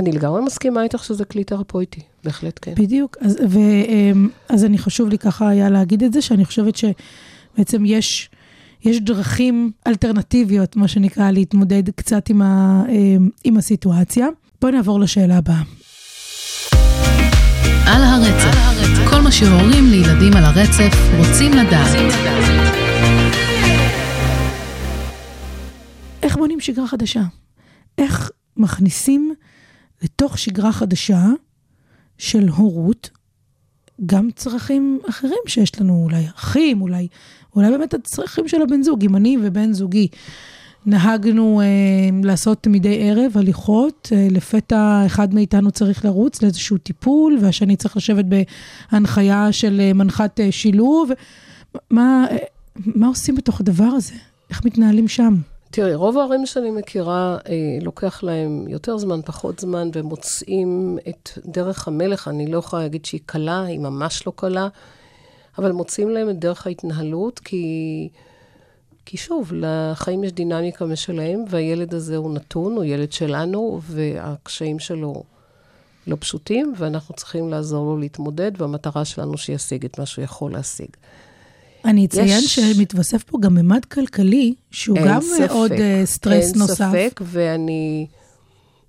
אני 0.00 0.12
לגמרי 0.12 0.40
מסכימה 0.42 0.82
איתך 0.82 1.04
שזה 1.04 1.24
כלי 1.24 1.44
תרפויטי, 1.44 2.00
בהחלט 2.24 2.58
כן. 2.62 2.74
בדיוק, 2.74 3.16
אז, 3.20 3.38
ו, 3.48 3.58
אמ, 3.58 4.28
אז 4.48 4.64
אני 4.64 4.78
חשוב 4.78 5.08
לי 5.08 5.18
ככה 5.18 5.48
היה 5.48 5.70
להגיד 5.70 6.02
את 6.02 6.12
זה, 6.12 6.22
שאני 6.22 6.44
חושבת 6.44 6.74
שבעצם 6.76 7.84
יש, 7.86 8.30
יש 8.84 9.00
דרכים 9.00 9.70
אלטרנטיביות, 9.86 10.76
מה 10.76 10.88
שנקרא, 10.88 11.30
להתמודד 11.30 11.90
קצת 11.90 12.28
עם, 12.28 12.42
ה, 12.42 12.82
אמ, 12.88 13.28
עם 13.44 13.56
הסיטואציה. 13.56 14.26
בואי 14.60 14.72
נעבור 14.72 15.00
לשאלה 15.00 15.36
הבאה. 15.36 15.62
על 17.86 18.02
הרצף, 18.04 18.56
כל 19.10 19.20
מה 19.20 19.32
שהורים 19.32 19.86
לילדים 19.90 20.32
על 20.36 20.44
הרצף 20.44 20.96
רוצים 21.18 21.52
לדעת. 21.52 21.96
איך 26.22 26.36
בונים 26.36 26.60
שגרה 26.60 26.86
חדשה? 26.86 27.22
איך 27.98 28.30
מכניסים 28.56 29.34
לתוך 30.02 30.38
שגרה 30.38 30.72
חדשה 30.72 31.26
של 32.18 32.48
הורות 32.48 33.10
גם 34.06 34.28
צרכים 34.36 35.00
אחרים 35.08 35.38
שיש 35.46 35.80
לנו, 35.80 36.02
אולי 36.04 36.26
אחים, 36.34 36.82
אולי, 36.82 37.08
אולי 37.56 37.70
באמת 37.70 37.94
הצרכים 37.94 38.48
של 38.48 38.62
הבן 38.62 38.82
זוג. 38.82 39.04
אם 39.04 39.16
אני 39.16 39.36
ובן 39.42 39.72
זוגי 39.72 40.08
נהגנו 40.86 41.60
אה, 41.60 41.66
לעשות 42.24 42.66
מדי 42.66 43.10
ערב 43.10 43.32
הליכות, 43.34 44.08
אה, 44.12 44.28
לפתע 44.30 45.02
אחד 45.06 45.34
מאיתנו 45.34 45.70
צריך 45.70 46.04
לרוץ 46.04 46.42
לאיזשהו 46.42 46.78
טיפול, 46.78 47.38
והשני 47.40 47.76
צריך 47.76 47.96
לשבת 47.96 48.24
בהנחיה 48.92 49.52
של 49.52 49.80
אה, 49.80 49.92
מנחת 49.92 50.40
אה, 50.40 50.52
שילוב. 50.52 51.10
מה, 51.90 52.26
אה, 52.30 52.36
מה 52.76 53.06
עושים 53.06 53.34
בתוך 53.34 53.60
הדבר 53.60 53.84
הזה? 53.84 54.14
איך 54.50 54.64
מתנהלים 54.64 55.08
שם? 55.08 55.34
תראי, 55.72 55.94
רוב 55.94 56.18
ההורים 56.18 56.46
שאני 56.46 56.70
מכירה, 56.70 57.38
אה, 57.48 57.78
לוקח 57.80 58.22
להם 58.22 58.68
יותר 58.68 58.98
זמן, 58.98 59.20
פחות 59.22 59.58
זמן, 59.58 59.90
ומוצאים 59.92 60.98
את 61.08 61.30
דרך 61.46 61.88
המלך. 61.88 62.28
אני 62.28 62.46
לא 62.46 62.58
יכולה 62.58 62.82
להגיד 62.82 63.04
שהיא 63.04 63.20
קלה, 63.26 63.64
היא 63.64 63.78
ממש 63.78 64.26
לא 64.26 64.32
קלה, 64.36 64.68
אבל 65.58 65.72
מוצאים 65.72 66.10
להם 66.10 66.30
את 66.30 66.38
דרך 66.38 66.66
ההתנהלות, 66.66 67.38
כי, 67.38 68.08
כי 69.04 69.16
שוב, 69.16 69.52
לחיים 69.54 70.24
יש 70.24 70.32
דינמיקה 70.32 70.84
משלהם, 70.84 71.44
והילד 71.48 71.94
הזה 71.94 72.16
הוא 72.16 72.34
נתון, 72.34 72.76
הוא 72.76 72.84
ילד 72.84 73.12
שלנו, 73.12 73.80
והקשיים 73.82 74.78
שלו 74.78 75.22
לא 76.06 76.16
פשוטים, 76.20 76.74
ואנחנו 76.76 77.14
צריכים 77.14 77.48
לעזור 77.48 77.86
לו 77.86 77.98
להתמודד, 77.98 78.52
והמטרה 78.58 79.04
שלנו 79.04 79.38
שישיג 79.38 79.84
את 79.84 79.98
מה 79.98 80.06
שהוא 80.06 80.24
יכול 80.24 80.52
להשיג. 80.52 80.90
אני 81.84 82.06
אציין 82.06 82.26
יש- 82.44 82.58
שמתווסף 82.58 83.22
פה 83.24 83.38
גם 83.40 83.54
ממד 83.54 83.84
כלכלי, 83.84 84.54
שהוא 84.70 84.96
אין 84.96 85.08
גם 85.08 85.20
ספק, 85.20 85.50
עוד 85.50 85.72
אה, 85.72 86.02
סטרס 86.04 86.44
אין 86.52 86.58
נוסף. 86.58 86.74
ספק, 86.92 87.20
ואני 87.24 88.06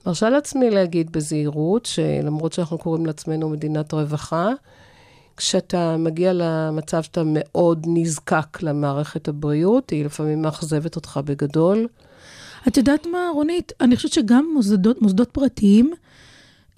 מרשה 0.06 0.30
לעצמי 0.30 0.70
להגיד 0.70 1.12
בזהירות, 1.12 1.86
שלמרות 1.86 2.54
שאנחנו 2.54 2.78
קוראים 2.78 3.06
לעצמנו 3.06 3.50
מדינת 3.50 3.94
רווחה, 3.94 4.50
כשאתה 5.38 5.96
מגיע 5.98 6.32
למצב 6.34 7.04
שאתה 7.04 7.22
מאוד 7.26 7.86
נזקק 7.90 8.62
למערכת 8.64 9.28
הבריאות, 9.28 9.90
היא 9.90 10.06
לפעמים 10.06 10.42
מאכזבת 10.42 10.96
אותך 10.96 11.20
בגדול. 11.26 11.88
את 12.68 12.78
יודעת 12.78 13.06
מה, 13.12 13.30
רונית? 13.34 13.72
אני 13.82 13.96
חושבת 13.96 14.14
שגם 14.14 14.46
מוסדות, 14.54 15.02
מוסדות 15.02 15.30
פרטיים, 15.32 15.92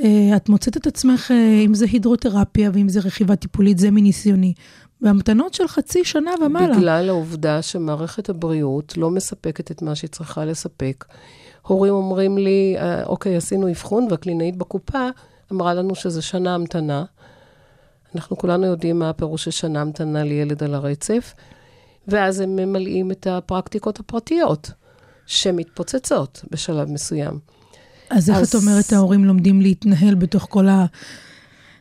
אה, 0.03 0.35
את 0.35 0.49
מוצאת 0.49 0.77
את 0.77 0.87
עצמך, 0.87 1.31
אה, 1.31 1.61
אם 1.65 1.73
זה 1.73 1.85
הידרותרפיה 1.91 2.69
ואם 2.73 2.89
זה 2.89 2.99
רכיבה 2.99 3.35
טיפולית, 3.35 3.77
זה 3.77 3.91
מניסיוני. 3.91 4.53
בהמתנות 5.03 5.53
של 5.53 5.67
חצי 5.67 6.05
שנה 6.05 6.31
ומעלה. 6.45 6.77
בגלל 6.77 7.09
העובדה 7.09 7.61
שמערכת 7.61 8.29
הבריאות 8.29 8.97
לא 8.97 9.09
מספקת 9.11 9.71
את 9.71 9.81
מה 9.81 9.95
שהיא 9.95 10.09
צריכה 10.09 10.45
לספק. 10.45 11.05
הורים 11.67 11.93
אומרים 11.93 12.37
לי, 12.37 12.75
"אה, 12.77 13.03
אוקיי, 13.05 13.35
עשינו 13.35 13.69
אבחון, 13.69 14.07
והקלינאית 14.11 14.55
בקופה 14.55 15.07
אמרה 15.51 15.73
לנו 15.73 15.95
שזה 15.95 16.21
שנה 16.21 16.55
המתנה. 16.55 17.05
אנחנו 18.15 18.37
כולנו 18.37 18.65
יודעים 18.65 18.99
מה 18.99 19.09
הפירוש 19.09 19.43
של 19.45 19.51
שנה 19.51 19.81
המתנה 19.81 20.23
לילד 20.23 20.63
על 20.63 20.73
הרצף, 20.73 21.33
ואז 22.07 22.39
הם 22.39 22.55
ממלאים 22.55 23.11
את 23.11 23.27
הפרקטיקות 23.27 23.99
הפרטיות, 23.99 24.71
שמתפוצצות 25.25 26.45
בשלב 26.51 26.89
מסוים. 26.91 27.39
אז 28.09 28.29
איך 28.29 28.37
אז- 28.39 28.49
את 28.49 28.55
אומרת, 28.55 28.93
ההורים 28.93 29.25
לומדים 29.25 29.61
להתנהל 29.61 30.15
בתוך 30.15 30.47
כל 30.49 30.67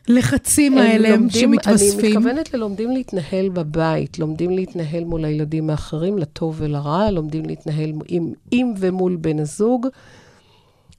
הלחצים 0.09 0.77
האלה 0.77 1.09
לומדים, 1.09 1.29
שמתווספים? 1.29 1.99
אני 1.99 2.07
מתכוונת 2.09 2.53
ללומדים 2.53 2.91
להתנהל 2.91 3.49
בבית, 3.49 4.19
לומדים 4.19 4.51
להתנהל 4.51 5.03
מול 5.03 5.25
הילדים 5.25 5.69
האחרים, 5.69 6.17
לטוב 6.17 6.55
ולרע, 6.57 7.11
לומדים 7.11 7.45
להתנהל 7.45 7.93
עם, 8.07 8.33
עם 8.51 8.73
ומול 8.77 9.15
בן 9.15 9.39
הזוג. 9.39 9.87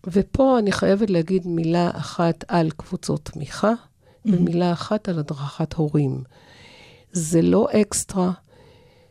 ופה 0.06 0.58
אני 0.58 0.72
חייבת 0.72 1.10
להגיד 1.10 1.46
מילה 1.46 1.90
אחת 1.94 2.44
על 2.48 2.70
קבוצות 2.70 3.24
תמיכה, 3.24 3.72
ומילה 4.26 4.72
אחת 4.72 5.08
על 5.08 5.18
הדרכת 5.18 5.72
הורים. 5.72 6.22
זה 7.12 7.42
לא 7.42 7.68
אקסטרה, 7.72 8.32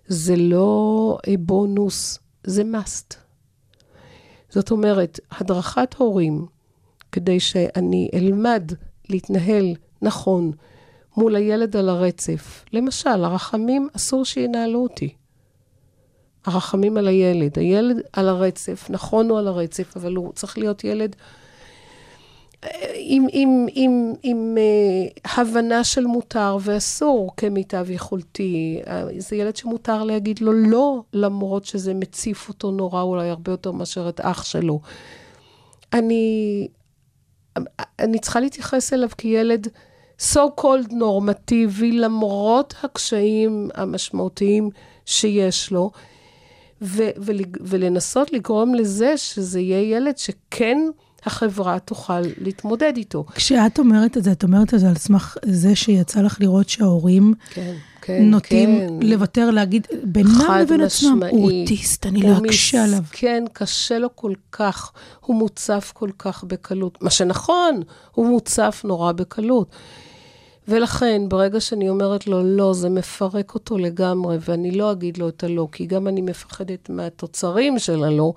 זה 0.07 0.35
לא 0.35 1.17
אה, 1.27 1.33
בונוס, 1.39 2.19
זה 2.43 2.63
must. 2.63 3.15
זאת 4.49 4.71
אומרת, 4.71 5.19
הדרכת 5.31 5.93
הורים, 5.93 6.45
כדי 7.11 7.39
שאני 7.39 8.09
אלמד 8.13 8.71
להתנהל 9.09 9.75
נכון 10.01 10.51
מול 11.17 11.35
הילד 11.35 11.75
על 11.75 11.89
הרצף. 11.89 12.65
למשל, 12.73 13.23
הרחמים, 13.23 13.87
אסור 13.95 14.25
שינהלו 14.25 14.83
אותי. 14.83 15.13
הרחמים 16.45 16.97
על 16.97 17.07
הילד. 17.07 17.59
הילד 17.59 18.01
על 18.13 18.29
הרצף, 18.29 18.87
נכון 18.89 19.29
הוא 19.29 19.39
על 19.39 19.47
הרצף, 19.47 19.97
אבל 19.97 20.15
הוא 20.15 20.33
צריך 20.33 20.57
להיות 20.57 20.83
ילד 20.83 21.15
אה, 22.63 22.91
עם, 22.95 23.25
עם, 23.31 23.65
עם, 23.73 24.13
עם 24.23 24.57
אה, 24.57 25.33
הבנה 25.41 25.83
של 25.83 26.05
מותר 26.05 26.57
ואסור 26.61 27.31
כמיטב 27.37 27.89
יכולתי. 27.89 28.81
אה, 28.87 29.03
זה 29.17 29.35
ילד 29.35 29.55
שמותר 29.55 30.03
להגיד 30.03 30.39
לו 30.39 30.53
לא, 30.53 31.01
למרות 31.13 31.65
שזה 31.65 31.93
מציף 31.93 32.49
אותו 32.49 32.71
נורא, 32.71 33.01
אולי 33.01 33.29
הרבה 33.29 33.51
יותר 33.51 33.71
מאשר 33.71 34.09
את 34.09 34.19
אח 34.23 34.43
שלו. 34.43 34.79
אני, 35.93 36.67
אני 37.99 38.19
צריכה 38.19 38.39
להתייחס 38.39 38.93
אליו 38.93 39.09
כילד 39.17 39.67
so 40.19 40.39
called 40.61 40.87
נורמטיבי, 40.91 41.91
למרות 41.91 42.73
הקשיים 42.83 43.69
המשמעותיים 43.75 44.69
שיש 45.05 45.71
לו, 45.71 45.91
ו- 46.81 47.09
ול- 47.17 47.39
ולנסות 47.61 48.33
לגרום 48.33 48.75
לזה 48.75 49.17
שזה 49.17 49.59
יהיה 49.59 49.97
ילד 49.97 50.17
שכן 50.17 50.77
החברה 51.25 51.79
תוכל 51.79 52.21
להתמודד 52.37 52.93
איתו. 52.97 53.25
כשאת 53.35 53.79
אומרת 53.79 54.17
את 54.17 54.23
זה, 54.23 54.31
את 54.31 54.43
אומרת 54.43 54.73
את 54.73 54.79
זה 54.79 54.89
על 54.89 54.95
סמך 54.95 55.37
זה 55.45 55.75
שיצא 55.75 56.21
לך 56.21 56.37
לראות 56.41 56.69
שההורים 56.69 57.33
כן, 57.49 57.73
כן, 58.01 58.23
נוטים 58.23 58.79
כן. 58.79 59.07
לוותר, 59.07 59.51
להגיד 59.51 59.87
בינם 60.03 60.57
לבין 60.61 60.81
עצמם. 60.81 61.23
הוא 61.31 61.51
אוטיסט, 61.51 62.05
אני 62.05 62.21
לא 62.21 62.37
אקשה 62.37 62.83
עליו. 62.83 63.03
כן, 63.11 63.43
קשה 63.53 63.99
לו 63.99 64.15
כל 64.15 64.33
כך, 64.51 64.91
הוא 65.19 65.35
מוצף 65.35 65.91
כל 65.95 66.09
כך 66.19 66.43
בקלות. 66.43 67.01
מה 67.01 67.09
שנכון, 67.09 67.81
הוא 68.11 68.27
מוצף 68.27 68.81
נורא 68.83 69.11
בקלות. 69.11 69.67
ולכן, 70.67 71.21
ברגע 71.29 71.59
שאני 71.59 71.89
אומרת 71.89 72.27
לו 72.27 72.43
לא, 72.43 72.73
זה 72.73 72.89
מפרק 72.89 73.55
אותו 73.55 73.77
לגמרי, 73.77 74.37
ואני 74.41 74.71
לא 74.71 74.91
אגיד 74.91 75.17
לו 75.17 75.29
את 75.29 75.43
הלא, 75.43 75.67
כי 75.71 75.85
גם 75.85 76.07
אני 76.07 76.21
מפחדת 76.21 76.89
מהתוצרים 76.89 77.79
של 77.79 78.03
הלא, 78.03 78.33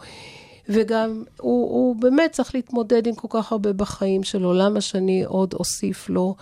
וגם 0.69 1.25
הוא, 1.41 1.71
הוא 1.71 1.97
באמת 1.97 2.33
צריך 2.33 2.55
להתמודד 2.55 3.07
עם 3.07 3.15
כל 3.15 3.29
כך 3.31 3.53
הרבה 3.53 3.73
בחיים 3.73 4.23
שלו, 4.23 4.53
למה 4.53 4.81
שאני 4.81 5.25
עוד 5.25 5.55
אוסיף 5.55 6.09
לו? 6.09 6.35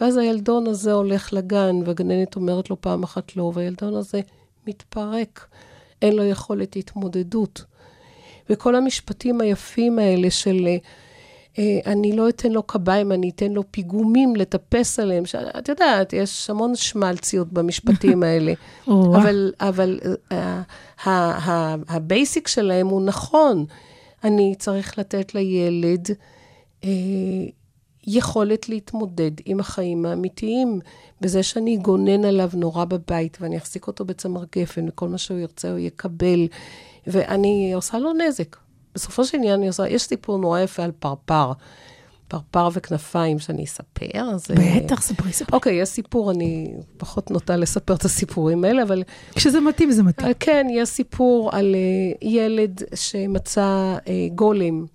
ואז 0.00 0.16
הילדון 0.16 0.66
הזה 0.66 0.92
הולך 0.92 1.32
לגן, 1.32 1.76
והגננת 1.84 2.36
אומרת 2.36 2.70
לו 2.70 2.80
פעם 2.80 3.02
אחת 3.02 3.36
לא, 3.36 3.52
והילדון 3.54 3.94
הזה 3.94 4.20
מתפרק, 4.66 5.46
אין 6.02 6.16
לו 6.16 6.24
יכולת 6.24 6.76
התמודדות. 6.76 7.64
וכל 8.50 8.76
המשפטים 8.76 9.40
היפים 9.40 9.98
האלה 9.98 10.30
של 10.30 10.66
אני 11.86 12.16
לא 12.16 12.28
אתן 12.28 12.52
לו 12.52 12.62
קביים, 12.62 13.12
אני 13.12 13.30
אתן 13.30 13.52
לו 13.52 13.62
פיגומים 13.70 14.36
לטפס 14.36 14.98
עליהם. 14.98 15.24
את 15.58 15.68
יודעת, 15.68 16.12
יש 16.12 16.50
המון 16.50 16.76
שמלציות 16.76 17.52
במשפטים 17.52 18.22
האלה. 18.26 18.52
אבל, 18.86 19.52
אבל 19.60 20.00
אה, 20.32 20.62
ה 21.88 21.98
basic 21.98 22.48
שלהם 22.48 22.86
הוא 22.86 23.02
נכון. 23.02 23.64
אני 24.24 24.54
צריך 24.58 24.98
לתת 24.98 25.34
לילד 25.34 26.08
אה, 26.84 26.90
יכולת 28.06 28.68
להתמודד 28.68 29.30
עם 29.44 29.60
החיים 29.60 30.06
האמיתיים, 30.06 30.80
בזה 31.20 31.42
שאני 31.42 31.76
אגונן 31.76 32.24
עליו 32.24 32.50
נורא 32.54 32.84
בבית, 32.84 33.38
ואני 33.40 33.56
אחזיק 33.56 33.86
אותו 33.86 34.04
בצמר 34.04 34.44
גפן, 34.56 34.88
וכל 34.88 35.08
מה 35.08 35.18
שהוא 35.18 35.38
ירצה 35.38 35.70
הוא 35.70 35.78
יקבל, 35.78 36.46
ואני 37.06 37.72
עושה 37.74 37.98
לו 37.98 38.12
נזק. 38.12 38.56
בסופו 38.94 39.24
של 39.24 39.36
עניין 39.36 39.54
אני 39.54 39.68
עושה, 39.68 39.88
יש 39.88 40.02
סיפור 40.02 40.38
נורא 40.38 40.60
יפה 40.60 40.82
על 40.82 40.90
פרפר, 40.98 41.52
פרפר 42.28 42.68
וכנפיים 42.72 43.38
שאני 43.38 43.64
אספר, 43.64 44.20
אז... 44.34 44.46
אה, 44.50 44.80
בטח, 44.84 45.02
ספרי, 45.02 45.32
ספרי. 45.32 45.56
אוקיי, 45.56 45.80
יש 45.82 45.88
סיפור, 45.88 46.30
אני 46.30 46.74
פחות 46.96 47.30
נוטה 47.30 47.56
לספר 47.56 47.94
את 47.94 48.04
הסיפורים 48.04 48.64
האלה, 48.64 48.82
אבל 48.82 49.02
כשזה 49.34 49.60
מתאים, 49.60 49.90
זה 49.90 50.02
מתאים. 50.02 50.28
אה, 50.28 50.34
כן, 50.34 50.66
יש 50.70 50.88
סיפור 50.88 51.50
על 51.52 51.74
אה, 51.74 52.28
ילד 52.28 52.82
שמצא 52.94 53.96
גולם, 54.34 54.86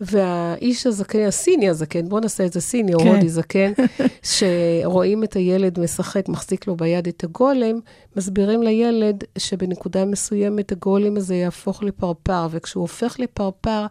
והאיש 0.00 0.86
הזקן, 0.86 1.26
הסיני 1.26 1.68
הזקן, 1.68 2.08
בואו 2.08 2.20
נעשה 2.20 2.46
את 2.46 2.52
זה 2.52 2.60
סיני 2.60 2.94
או 2.94 3.00
כן. 3.00 3.08
הודי 3.08 3.28
זקן, 3.28 3.72
שרואים 4.32 5.24
את 5.24 5.32
הילד 5.32 5.80
משחק, 5.80 6.28
מחזיק 6.28 6.66
לו 6.66 6.76
ביד 6.76 7.08
את 7.08 7.24
הגולם, 7.24 7.80
מסבירים 8.16 8.62
לילד 8.62 9.24
שבנקודה 9.38 10.04
מסוימת 10.04 10.72
הגולם 10.72 11.16
הזה 11.16 11.34
יהפוך 11.34 11.82
לפרפר, 11.82 12.46
וכשהוא 12.50 12.80
הופך 12.80 13.20
לפרפר, 13.20 13.86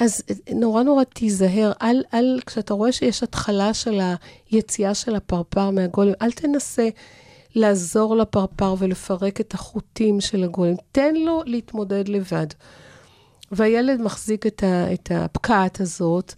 אז 0.00 0.22
נורא 0.54 0.82
נורא 0.82 1.04
תיזהר, 1.04 1.72
אל, 1.82 2.02
אל, 2.14 2.40
כשאתה 2.46 2.74
רואה 2.74 2.92
שיש 2.92 3.22
התחלה 3.22 3.74
של 3.74 4.00
היציאה 4.50 4.94
של 4.94 5.14
הפרפר 5.14 5.70
מהגולם, 5.70 6.12
אל 6.22 6.32
תנסה 6.32 6.88
לעזור 7.54 8.16
לפרפר 8.16 8.74
ולפרק 8.78 9.40
את 9.40 9.54
החוטים 9.54 10.20
של 10.20 10.44
הגולם, 10.44 10.74
תן 10.92 11.14
לו 11.14 11.42
להתמודד 11.46 12.08
לבד. 12.08 12.46
והילד 13.52 14.00
מחזיק 14.00 14.46
את, 14.46 14.62
ה, 14.62 14.92
את 14.92 15.10
הפקעת 15.14 15.80
הזאת 15.80 16.34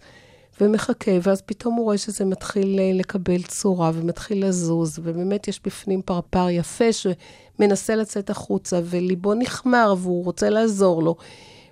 ומחכה, 0.61 1.11
ואז 1.21 1.41
פתאום 1.41 1.75
הוא 1.75 1.83
רואה 1.83 1.97
שזה 1.97 2.25
מתחיל 2.25 2.79
אה, 2.79 2.91
לקבל 2.93 3.43
צורה 3.43 3.91
ומתחיל 3.93 4.47
לזוז, 4.47 4.99
ובאמת 5.03 5.47
יש 5.47 5.61
בפנים 5.65 6.01
פרפר 6.01 6.49
יפה 6.49 6.85
שמנסה 6.93 7.95
לצאת 7.95 8.29
החוצה, 8.29 8.79
וליבו 8.83 9.33
נחמר 9.33 9.93
והוא 9.97 10.25
רוצה 10.25 10.49
לעזור 10.49 11.03
לו. 11.03 11.15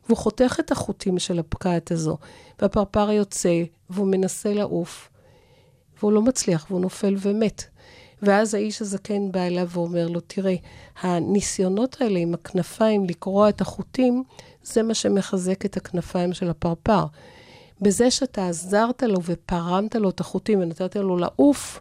והוא 0.05 0.17
חותך 0.17 0.57
את 0.59 0.71
החוטים 0.71 1.19
של 1.19 1.39
הפקעת 1.39 1.91
הזו, 1.91 2.17
והפרפר 2.61 3.11
יוצא, 3.11 3.63
והוא 3.89 4.07
מנסה 4.07 4.53
לעוף, 4.53 5.09
והוא 5.99 6.11
לא 6.11 6.21
מצליח, 6.21 6.65
והוא 6.69 6.81
נופל 6.81 7.15
ומת. 7.21 7.63
ואז 8.21 8.53
האיש 8.53 8.81
הזקן 8.81 9.31
בא 9.31 9.39
אליו 9.39 9.69
ואומר 9.69 10.07
לו, 10.07 10.19
תראה, 10.19 10.55
הניסיונות 11.01 12.01
האלה 12.01 12.19
עם 12.19 12.33
הכנפיים 12.33 13.05
לקרוע 13.05 13.49
את 13.49 13.61
החוטים, 13.61 14.23
זה 14.63 14.83
מה 14.83 14.93
שמחזק 14.93 15.65
את 15.65 15.77
הכנפיים 15.77 16.33
של 16.33 16.49
הפרפר. 16.49 17.05
בזה 17.81 18.11
שאתה 18.11 18.47
עזרת 18.47 19.03
לו 19.03 19.19
ופרמת 19.25 19.95
לו 19.95 20.09
את 20.09 20.19
החוטים 20.19 20.59
ונתת 20.61 20.95
לו 20.95 21.17
לעוף, 21.17 21.79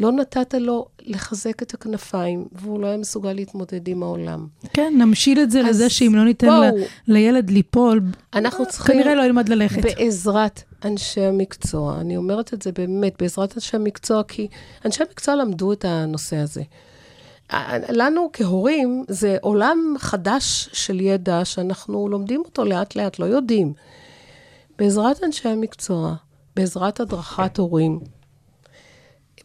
לא 0.00 0.12
נתת 0.12 0.54
לו 0.54 0.86
לחזק 1.00 1.62
את 1.62 1.74
הכנפיים, 1.74 2.46
והוא 2.52 2.80
לא 2.80 2.86
היה 2.86 2.96
מסוגל 2.96 3.32
להתמודד 3.32 3.88
עם 3.88 4.02
העולם. 4.02 4.46
כן, 4.72 4.94
נמשיל 4.98 5.40
את 5.40 5.50
זה 5.50 5.62
לזה 5.62 5.90
שאם 5.90 6.12
לא 6.14 6.24
ניתן 6.24 6.46
בואו. 6.46 6.62
ל- 6.62 6.82
לילד 7.12 7.50
ליפול, 7.50 8.02
אנחנו 8.34 8.66
צריכים... 8.66 8.94
כנראה 8.96 9.14
לא 9.14 9.22
ילמד 9.22 9.48
ללכת. 9.48 9.82
בעזרת 9.82 10.62
אנשי 10.84 11.20
המקצוע, 11.20 12.00
אני 12.00 12.16
אומרת 12.16 12.54
את 12.54 12.62
זה 12.62 12.72
באמת, 12.72 13.14
בעזרת 13.22 13.56
אנשי 13.56 13.76
המקצוע, 13.76 14.22
כי 14.22 14.48
אנשי 14.84 15.02
המקצוע 15.02 15.36
למדו 15.36 15.72
את 15.72 15.84
הנושא 15.84 16.36
הזה. 16.36 16.62
לנו 17.88 18.30
כהורים 18.32 19.04
זה 19.08 19.36
עולם 19.40 19.94
חדש 19.98 20.68
של 20.72 21.00
ידע 21.00 21.44
שאנחנו 21.44 22.08
לומדים 22.08 22.42
אותו 22.44 22.64
לאט-לאט, 22.64 23.18
לא 23.18 23.24
יודעים. 23.24 23.72
בעזרת 24.78 25.24
אנשי 25.24 25.48
המקצוע, 25.48 26.14
בעזרת 26.56 27.00
הדרכת 27.00 27.58
הורים, 27.58 28.00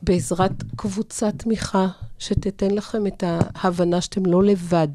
בעזרת 0.02 0.52
קבוצת 0.76 1.34
תמיכה 1.38 1.88
שתיתן 2.20 2.72
לכם 2.72 3.08
את 3.08 3.24
ההבנה 3.28 4.02
שאתם 4.02 4.26
לא 4.26 4.44
לבד. 4.44 4.88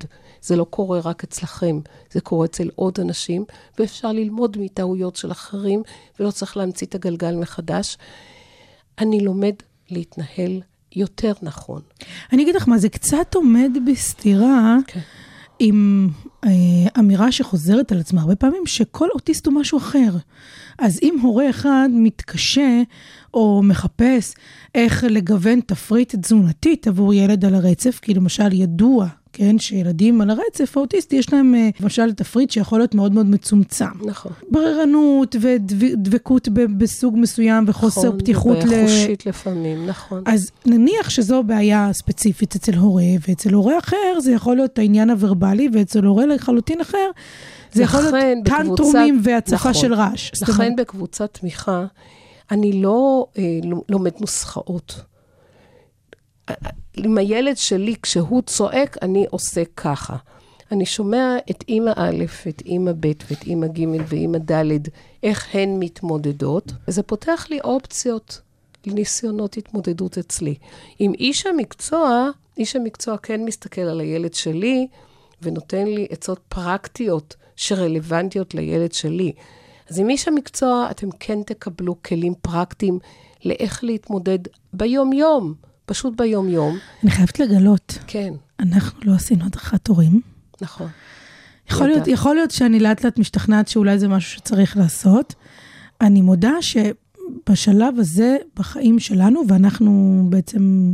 זה 0.42 0.56
לא 0.56 0.64
קורה 0.64 1.00
רק 1.00 1.24
אצלכם, 1.24 1.80
זה 2.10 2.20
קורה 2.20 2.46
אצל 2.46 2.70
עוד 2.74 3.00
אנשים, 3.00 3.44
ואפשר 3.78 4.12
ללמוד 4.12 4.56
מטעויות 4.60 5.16
של 5.16 5.32
אחרים, 5.32 5.82
ולא 6.20 6.30
צריך 6.30 6.56
להמציא 6.56 6.86
את 6.86 6.94
הגלגל 6.94 7.36
מחדש. 7.36 7.98
אני 8.98 9.20
לומד 9.20 9.54
להתנהל 9.90 10.62
יותר 10.96 11.32
נכון. 11.42 11.80
אני 12.32 12.42
אגיד 12.42 12.54
לך 12.54 12.68
מה, 12.68 12.78
זה 12.78 12.88
קצת 12.88 13.34
עומד 13.34 13.70
בסתירה 13.86 14.76
כן. 14.86 15.00
עם 15.58 16.08
אה, 16.44 16.50
אמירה 16.98 17.32
שחוזרת 17.32 17.92
על 17.92 18.00
עצמה 18.00 18.20
הרבה 18.20 18.36
פעמים, 18.36 18.66
שכל 18.66 19.08
אוטיסט 19.14 19.46
הוא 19.46 19.54
משהו 19.54 19.78
אחר. 19.78 20.10
אז 20.78 20.98
אם 21.02 21.18
הורה 21.22 21.50
אחד 21.50 21.88
מתקשה 21.92 22.82
או 23.34 23.62
מחפש 23.64 24.34
איך 24.74 25.04
לגוון 25.08 25.60
תפריט 25.60 26.14
תזונתית 26.14 26.86
עבור 26.88 27.14
ילד 27.14 27.44
על 27.44 27.54
הרצף, 27.54 27.98
כי 28.02 28.14
למשל 28.14 28.52
ידוע, 28.52 29.08
כן, 29.32 29.58
שילדים 29.58 30.20
על 30.20 30.30
הרצף 30.30 30.76
האוטיסטי, 30.76 31.16
יש 31.16 31.32
להם 31.32 31.54
אה, 31.54 31.68
למשל 31.80 32.12
תפריט 32.12 32.50
שיכול 32.50 32.78
להיות 32.78 32.94
מאוד 32.94 33.12
מאוד 33.12 33.26
מצומצם. 33.26 33.84
נכון. 34.06 34.32
בררנות 34.50 35.36
ודבקות 35.40 36.48
בסוג 36.78 37.14
מסוים 37.18 37.64
וחוסר 37.68 38.00
נכון, 38.08 38.18
פתיחות 38.18 38.56
ל... 38.64 38.68
וחושית 38.84 39.26
לפעמים, 39.26 39.86
נכון. 39.86 40.22
אז 40.26 40.50
נניח 40.66 41.10
שזו 41.10 41.42
בעיה 41.42 41.92
ספציפית 41.92 42.54
אצל 42.56 42.74
הורה, 42.74 43.02
ואצל 43.28 43.52
הורה 43.54 43.78
אחר 43.78 44.20
זה 44.20 44.32
יכול 44.32 44.56
להיות 44.56 44.78
העניין 44.78 45.10
הוורבלי, 45.10 45.68
ואצל 45.72 46.04
הורה 46.04 46.26
לחלוטין 46.26 46.80
אחר 46.80 47.10
זה 47.72 47.82
יכול 47.82 48.00
להיות 48.00 48.14
בקבוצת- 48.44 48.56
טנטרומים 48.62 49.20
והצפה 49.24 49.54
נכון. 49.54 49.74
של 49.74 49.94
רעש. 49.94 50.30
לכן 50.42 50.76
בקבוצת 50.76 51.38
תמיכה, 51.40 51.86
אני 52.50 52.82
לא 52.82 53.26
אה, 53.38 53.42
לומד 53.88 54.12
נוסחאות. 54.20 55.00
עם 56.96 57.18
הילד 57.18 57.56
שלי, 57.56 57.94
כשהוא 58.02 58.42
צועק, 58.42 58.96
אני 59.02 59.26
עושה 59.30 59.62
ככה. 59.76 60.16
אני 60.72 60.86
שומע 60.86 61.36
את 61.50 61.64
אימא 61.68 61.92
א', 61.96 62.24
את 62.48 62.62
אימא 62.66 62.92
ב' 63.00 63.06
ואת 63.30 63.42
אימא 63.46 63.66
ג' 63.66 63.84
ואימא 64.06 64.38
ד', 64.38 64.88
איך 65.22 65.54
הן 65.54 65.78
מתמודדות, 65.78 66.72
וזה 66.88 67.02
פותח 67.02 67.46
לי 67.50 67.60
אופציות 67.60 68.40
לניסיונות 68.86 69.56
התמודדות 69.56 70.18
אצלי. 70.18 70.54
עם 70.98 71.12
איש 71.14 71.46
המקצוע, 71.46 72.30
איש 72.58 72.76
המקצוע 72.76 73.16
כן 73.16 73.44
מסתכל 73.44 73.80
על 73.80 74.00
הילד 74.00 74.34
שלי 74.34 74.86
ונותן 75.42 75.86
לי 75.86 76.06
עצות 76.10 76.40
פרקטיות 76.48 77.36
שרלוונטיות 77.56 78.54
לילד 78.54 78.92
שלי. 78.92 79.32
אז 79.90 79.98
עם 79.98 80.10
איש 80.10 80.28
המקצוע 80.28 80.88
אתם 80.90 81.08
כן 81.20 81.42
תקבלו 81.42 81.96
כלים 82.02 82.34
פרקטיים 82.42 82.98
לאיך 83.44 83.84
להתמודד 83.84 84.38
ביום-יום, 84.72 85.54
פשוט 85.92 86.16
ביום-יום. 86.16 86.78
אני 87.02 87.10
חייבת 87.10 87.40
לגלות, 87.40 87.98
כן, 88.06 88.34
אנחנו 88.60 89.00
לא 89.04 89.14
עשינו 89.14 89.44
הדרכת 89.44 89.88
הורים. 89.88 90.20
נכון. 90.60 90.88
יכול 91.70 91.86
להיות, 91.86 91.98
יודעת. 91.98 92.14
יכול 92.14 92.34
להיות 92.34 92.50
שאני 92.50 92.80
לאט 92.80 93.04
לאט 93.04 93.18
משתכנעת 93.18 93.68
שאולי 93.68 93.98
זה 93.98 94.08
משהו 94.08 94.30
שצריך 94.32 94.76
לעשות. 94.76 95.34
אני 96.00 96.22
מודה 96.22 96.52
שבשלב 96.60 97.94
הזה 97.98 98.36
בחיים 98.56 98.98
שלנו, 98.98 99.42
ואנחנו 99.48 100.22
בעצם 100.28 100.92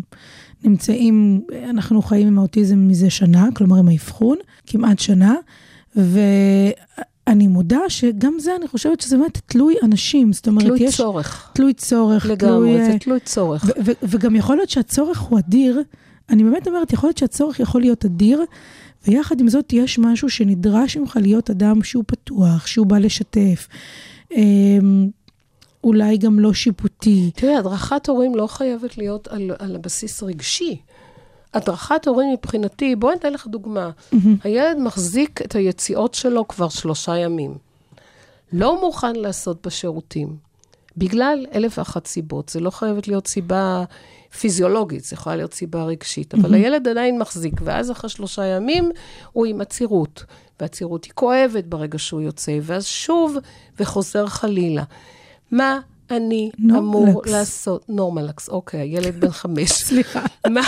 נמצאים, 0.65 1.45
אנחנו 1.71 2.03
חיים 2.03 2.27
עם 2.27 2.39
האוטיזם 2.39 2.89
מזה 2.89 3.11
שנה, 3.11 3.49
כלומר 3.55 3.77
עם 3.77 3.89
האבחון, 3.89 4.37
כמעט 4.67 4.99
שנה, 4.99 5.35
ואני 7.29 7.47
מודה 7.47 7.81
שגם 7.89 8.35
זה, 8.39 8.57
אני 8.57 8.69
חושבת 8.69 9.01
שזה 9.01 9.17
באמת 9.17 9.39
תלוי 9.47 9.75
אנשים. 9.83 10.33
זאת 10.33 10.49
אומרת, 10.49 10.65
תלוי 10.65 10.81
יש... 10.81 10.97
צורך. 10.97 11.51
תלוי 11.55 11.75
צורך. 11.75 12.27
לגמרי, 12.27 12.73
תלוי, 12.73 12.85
זה 12.85 12.93
אה, 12.93 12.99
תלוי 12.99 13.21
צורך. 13.21 13.65
ו- 13.65 13.81
ו- 13.85 13.93
וגם 14.03 14.37
יכול 14.37 14.57
להיות 14.57 14.71
שהצורך 14.71 15.19
הוא 15.21 15.39
אדיר. 15.39 15.83
אני 16.31 16.45
באמת 16.45 16.69
אומרת, 16.69 16.93
יכול 16.93 17.09
להיות 17.09 17.19
שהצורך 17.19 17.61
יכול 17.61 17.81
להיות 17.81 18.05
אדיר, 18.05 18.45
ויחד 19.07 19.41
עם 19.41 19.49
זאת 19.49 19.73
יש 19.73 19.99
משהו 19.99 20.31
שנדרש 20.31 20.97
ממך 20.97 21.19
להיות 21.21 21.51
אדם 21.51 21.83
שהוא 21.83 22.05
פתוח, 22.07 22.67
שהוא 22.67 22.87
בא 22.87 22.99
לשתף, 22.99 23.69
אמ, 24.37 25.09
אולי 25.85 26.17
גם 26.17 26.41
לא 26.41 26.53
שיפוטי. 26.53 27.31
תראי, 27.35 27.57
הדרכת 27.57 28.09
הורים 28.09 28.35
לא 28.35 28.47
חייבת 28.47 28.99
להיות 28.99 29.29
על, 29.29 29.51
על 29.59 29.77
הבסיס 29.77 30.23
רגשי. 30.23 30.77
הדרכת 31.55 32.07
הורים 32.07 32.33
מבחינתי, 32.33 32.97
בואי 32.97 33.13
אני 33.13 33.21
אתן 33.21 33.33
לך 33.33 33.47
דוגמה. 33.47 33.91
הילד 34.45 34.79
מחזיק 34.79 35.43
את 35.43 35.55
היציאות 35.55 36.15
שלו 36.15 36.49
כבר 36.49 36.69
שלושה 36.69 37.17
ימים. 37.17 37.55
לא 38.53 38.81
מוכן 38.81 39.17
לעשות 39.17 39.67
בשירותים, 39.67 40.37
בגלל 40.97 41.47
אלף 41.55 41.79
ואחת 41.79 42.07
סיבות. 42.07 42.49
זה 42.49 42.61
לא 42.61 42.71
חייבת 42.71 43.09
להיות 43.09 43.27
סיבה 43.27 43.85
פיזיולוגית, 44.41 45.05
זה 45.05 45.15
יכולה 45.15 45.37
להיות 45.37 45.55
סיבה 45.55 45.85
רגשית. 45.85 46.35
אבל 46.35 46.55
הילד 46.55 46.89
עדיין 46.89 47.19
מחזיק, 47.19 47.55
ואז 47.65 47.91
אחרי 47.91 48.11
שלושה 48.11 48.45
ימים 48.45 48.91
הוא 49.33 49.47
עם 49.47 49.61
עצירות. 49.61 50.25
והעצירות 50.61 51.05
היא 51.05 51.13
כואבת 51.15 51.65
ברגע 51.65 51.99
שהוא 51.99 52.21
יוצא, 52.21 52.59
ואז 52.63 52.87
שוב, 52.87 53.37
וחוזר 53.81 54.27
חלילה. 54.27 54.83
מה 55.51 55.81
אני 56.11 56.51
אמור 56.71 57.07
נורמלקס. 57.07 57.31
לעשות? 57.31 57.85
נורמלקס, 57.89 58.49
אוקיי, 58.49 58.81
הילד 58.81 59.21
בן 59.21 59.31
חמש. 59.31 59.71
סליחה. 59.89 60.25
מה, 60.51 60.61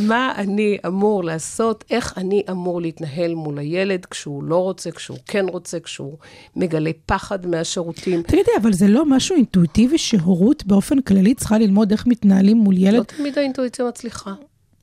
מה 0.00 0.32
אני 0.36 0.78
אמור 0.86 1.24
לעשות, 1.24 1.84
איך 1.90 2.18
אני 2.18 2.42
אמור 2.50 2.80
להתנהל 2.80 3.34
מול 3.34 3.58
הילד 3.58 4.04
כשהוא 4.04 4.44
לא 4.44 4.62
רוצה, 4.62 4.90
כשהוא 4.90 5.18
כן 5.26 5.46
רוצה, 5.48 5.80
כשהוא 5.80 6.16
מגלה 6.56 6.90
פחד 7.06 7.46
מהשירותים. 7.46 8.22
תגידי, 8.22 8.50
אבל 8.62 8.72
זה 8.72 8.88
לא 8.88 9.04
משהו 9.06 9.36
אינטואיטיבי 9.36 9.98
שהורות 9.98 10.66
באופן 10.66 11.00
כללי 11.00 11.34
צריכה 11.34 11.58
ללמוד 11.58 11.90
איך 11.90 12.06
מתנהלים 12.06 12.56
מול 12.56 12.74
לא 12.74 12.80
ילד? 12.80 13.02
תמיד 13.02 13.38
האינטואיציה 13.38 13.84
מצליחה. 13.84 14.34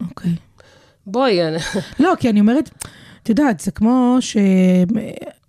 אוקיי. 0.10 0.32
בואי, 1.06 1.47
אני, 1.47 1.58
לא, 2.00 2.13
כי 2.19 2.30
אני 2.30 2.39
אומרת, 2.39 2.69
את 3.23 3.30
יודעת, 3.30 3.60
זה 3.60 3.71
כמו 3.71 4.17
ש... 4.19 4.38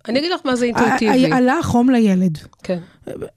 אני 0.09 0.19
אגיד 0.19 0.31
לך 0.31 0.41
מה 0.45 0.55
זה 0.55 0.65
אינטואיטיבי. 0.65 1.31
עלה 1.31 1.59
חום 1.63 1.89
לילד. 1.89 2.37
כן. 2.63 2.79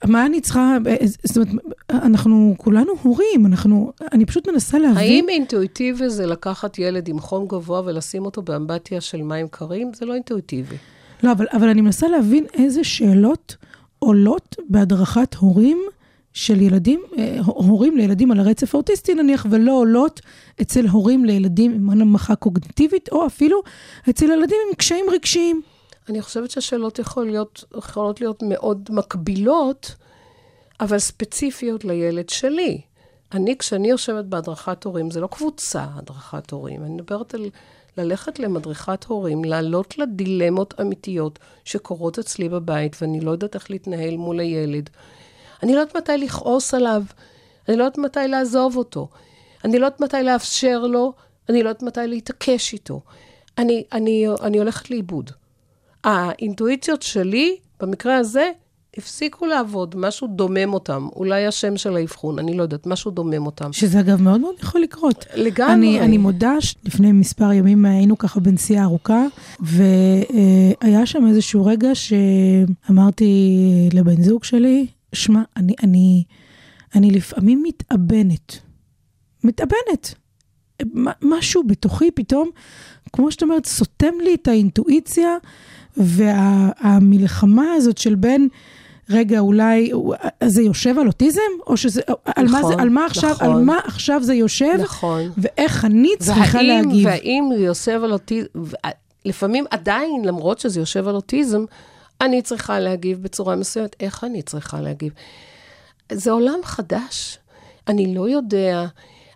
מה 0.04 0.26
אני 0.26 0.40
צריכה, 0.40 0.76
זאת 1.24 1.37
אומרת, 1.37 1.64
אנחנו 1.90 2.54
כולנו 2.58 2.92
הורים, 3.02 3.46
אנחנו, 3.46 3.92
אני 4.12 4.26
פשוט 4.26 4.48
מנסה 4.48 4.78
להבין. 4.78 4.96
האם 4.96 5.26
אינטואיטיבי 5.28 6.11
זה 6.11 6.26
לקחת 6.26 6.78
ילד 6.78 7.08
עם 7.08 7.20
חום 7.20 7.46
גבוה 7.46 7.82
ולשים 7.85 8.24
אותו 8.24 8.42
באמבטיה 8.42 9.00
של 9.00 9.22
מים 9.22 9.48
קרים? 9.48 9.90
זה 9.94 10.06
לא 10.06 10.14
אינטואיטיבי. 10.14 10.76
לא, 11.22 11.32
אבל, 11.32 11.46
אבל 11.52 11.68
אני 11.68 11.80
מנסה 11.80 12.08
להבין 12.08 12.44
איזה 12.54 12.85
שאלות 12.85 13.56
עולות 13.98 14.56
בהדרכת 14.68 15.35
הורים 15.35 15.78
של 16.32 16.61
ילדים, 16.61 17.00
אה, 17.18 17.37
הורים 17.44 17.96
לילדים 17.96 18.30
על 18.30 18.40
הרצף 18.40 18.74
האוטיסטי 18.74 19.14
נניח, 19.14 19.46
ולא 19.50 19.72
עולות 19.72 20.20
אצל 20.61 20.87
הורים 20.87 21.24
לילדים 21.24 21.72
עם 21.72 21.90
הנמכה 21.90 22.35
קוגניטיבית, 22.35 23.08
או 23.12 23.26
אפילו 23.26 23.62
אצל 24.11 24.24
ילדים 24.24 24.56
עם 24.68 24.74
קשיים 24.74 25.04
רגשיים. 25.12 25.62
אני 26.08 26.22
חושבת 26.22 26.50
שהשאלות 26.50 26.98
יכול 26.98 27.26
להיות, 27.26 27.64
יכולות 27.78 28.20
להיות 28.20 28.42
מאוד 28.42 28.88
מקבילות, 28.92 29.94
אבל 30.80 30.98
ספציפיות 30.98 31.84
לילד 31.84 32.28
שלי. 32.28 32.80
אני, 33.32 33.58
כשאני 33.58 33.88
יושבת 33.90 34.24
בהדרכת 34.24 34.84
הורים, 34.84 35.10
זה 35.10 35.20
לא 35.20 35.26
קבוצה 35.26 35.86
הדרכת 35.94 36.50
הורים, 36.50 36.84
אני 36.84 36.90
מדברת 36.94 37.34
על 37.34 37.50
ללכת 37.96 38.38
למדריכת 38.38 39.04
הורים, 39.04 39.44
לעלות 39.44 39.98
לדילמות 39.98 40.80
אמיתיות 40.80 41.38
שקורות 41.64 42.18
אצלי 42.18 42.48
בבית, 42.48 42.96
ואני 43.00 43.20
לא 43.20 43.30
יודעת 43.30 43.54
איך 43.54 43.70
להתנהל 43.70 44.16
מול 44.16 44.40
הילד. 44.40 44.90
אני 45.62 45.74
לא 45.74 45.80
יודעת 45.80 45.96
מתי 45.96 46.18
לכעוס 46.18 46.74
עליו, 46.74 47.02
אני 47.68 47.76
לא 47.76 47.84
יודעת 47.84 47.98
מתי 47.98 48.28
לעזוב 48.28 48.76
אותו, 48.76 49.08
אני 49.64 49.78
לא 49.78 49.86
יודעת 49.86 50.00
מתי 50.00 50.22
לאפשר 50.22 50.78
לו, 50.78 51.12
אני 51.48 51.62
לא 51.62 51.68
יודעת 51.68 51.82
מתי 51.82 52.00
להתעקש 52.06 52.72
איתו. 52.72 53.00
אני, 53.58 53.84
אני, 53.92 54.26
אני 54.42 54.58
הולכת 54.58 54.90
לאיבוד. 54.90 55.30
האינטואיציות 56.04 57.02
שלי, 57.02 57.56
במקרה 57.80 58.16
הזה, 58.16 58.50
הפסיקו 58.96 59.46
לעבוד, 59.46 59.94
משהו 59.96 60.28
דומם 60.28 60.74
אותם. 60.74 61.08
אולי 61.16 61.46
השם 61.46 61.76
של 61.76 61.96
האבחון, 61.96 62.38
אני 62.38 62.56
לא 62.56 62.62
יודעת, 62.62 62.86
משהו 62.86 63.10
דומם 63.10 63.46
אותם. 63.46 63.72
שזה 63.72 64.00
אגב 64.00 64.22
מאוד 64.22 64.40
מאוד 64.40 64.54
יכול 64.60 64.80
לקרות. 64.80 65.24
לגמרי. 65.34 65.72
אני, 65.74 66.00
אני 66.00 66.18
מודה 66.18 66.60
שלפני 66.60 67.12
מספר 67.12 67.52
ימים 67.52 67.84
היינו 67.84 68.18
ככה 68.18 68.40
בנסיעה 68.40 68.84
ארוכה, 68.84 69.24
והיה 69.60 71.06
שם 71.06 71.26
איזשהו 71.26 71.66
רגע 71.66 71.88
שאמרתי 71.94 73.58
לבן 73.92 74.22
זוג 74.22 74.44
שלי, 74.44 74.86
שמע, 75.12 75.42
אני, 75.56 75.74
אני, 75.82 76.24
אני 76.94 77.10
לפעמים 77.10 77.62
מתאבנת. 77.62 78.58
מתאבנת. 79.44 80.14
משהו 81.22 81.62
בתוכי 81.66 82.10
פתאום, 82.10 82.50
כמו 83.12 83.31
שאת 83.31 83.42
אומרת, 83.42 83.66
סותם 83.66 84.14
לי 84.25 84.35
את 84.35 84.48
האינטואיציה, 84.48 85.37
והמלחמה 85.96 87.72
הזאת 87.72 87.98
של 87.98 88.14
בין, 88.14 88.48
רגע, 89.11 89.38
אולי 89.38 89.90
זה 90.44 90.62
יושב 90.62 90.98
על 90.98 91.07
אוטיזם? 91.07 91.40
או 91.66 91.77
שזה, 91.77 92.03
על, 92.25 92.46
מה, 92.48 92.51
זה, 92.51 92.59
נכון, 92.59 92.81
על, 92.81 92.88
מה 92.88 93.07
עכשיו, 93.07 93.31
נכון. 93.31 93.46
על 93.46 93.62
מה 93.64 93.79
עכשיו 93.85 94.22
זה 94.22 94.35
יושב? 94.35 94.75
נכון. 94.79 95.31
ואיך 95.38 95.85
אני 95.85 96.11
צריכה 96.18 96.59
והאם, 96.59 96.66
להגיב. 96.66 97.07
והאם 97.07 97.51
זה 97.57 97.62
יושב 97.64 98.01
על 98.05 98.12
אוטיזם, 98.12 98.48
לפעמים 99.25 99.64
עדיין, 99.70 100.25
למרות 100.25 100.59
שזה 100.59 100.81
יושב 100.81 101.09
על 101.09 101.14
אוטיזם, 101.14 101.64
אני 102.20 102.42
צריכה 102.42 102.81
להגיב 102.81 103.22
בצורה 103.22 103.57
מסוימת. 103.57 103.96
איך 104.01 104.25
אני 104.25 104.42
צריכה 104.42 104.81
להגיב? 104.81 105.12
זה 106.12 106.31
עולם 106.31 106.59
חדש. 106.62 107.38
אני 107.88 108.14
לא 108.14 108.29
יודע, 108.29 108.87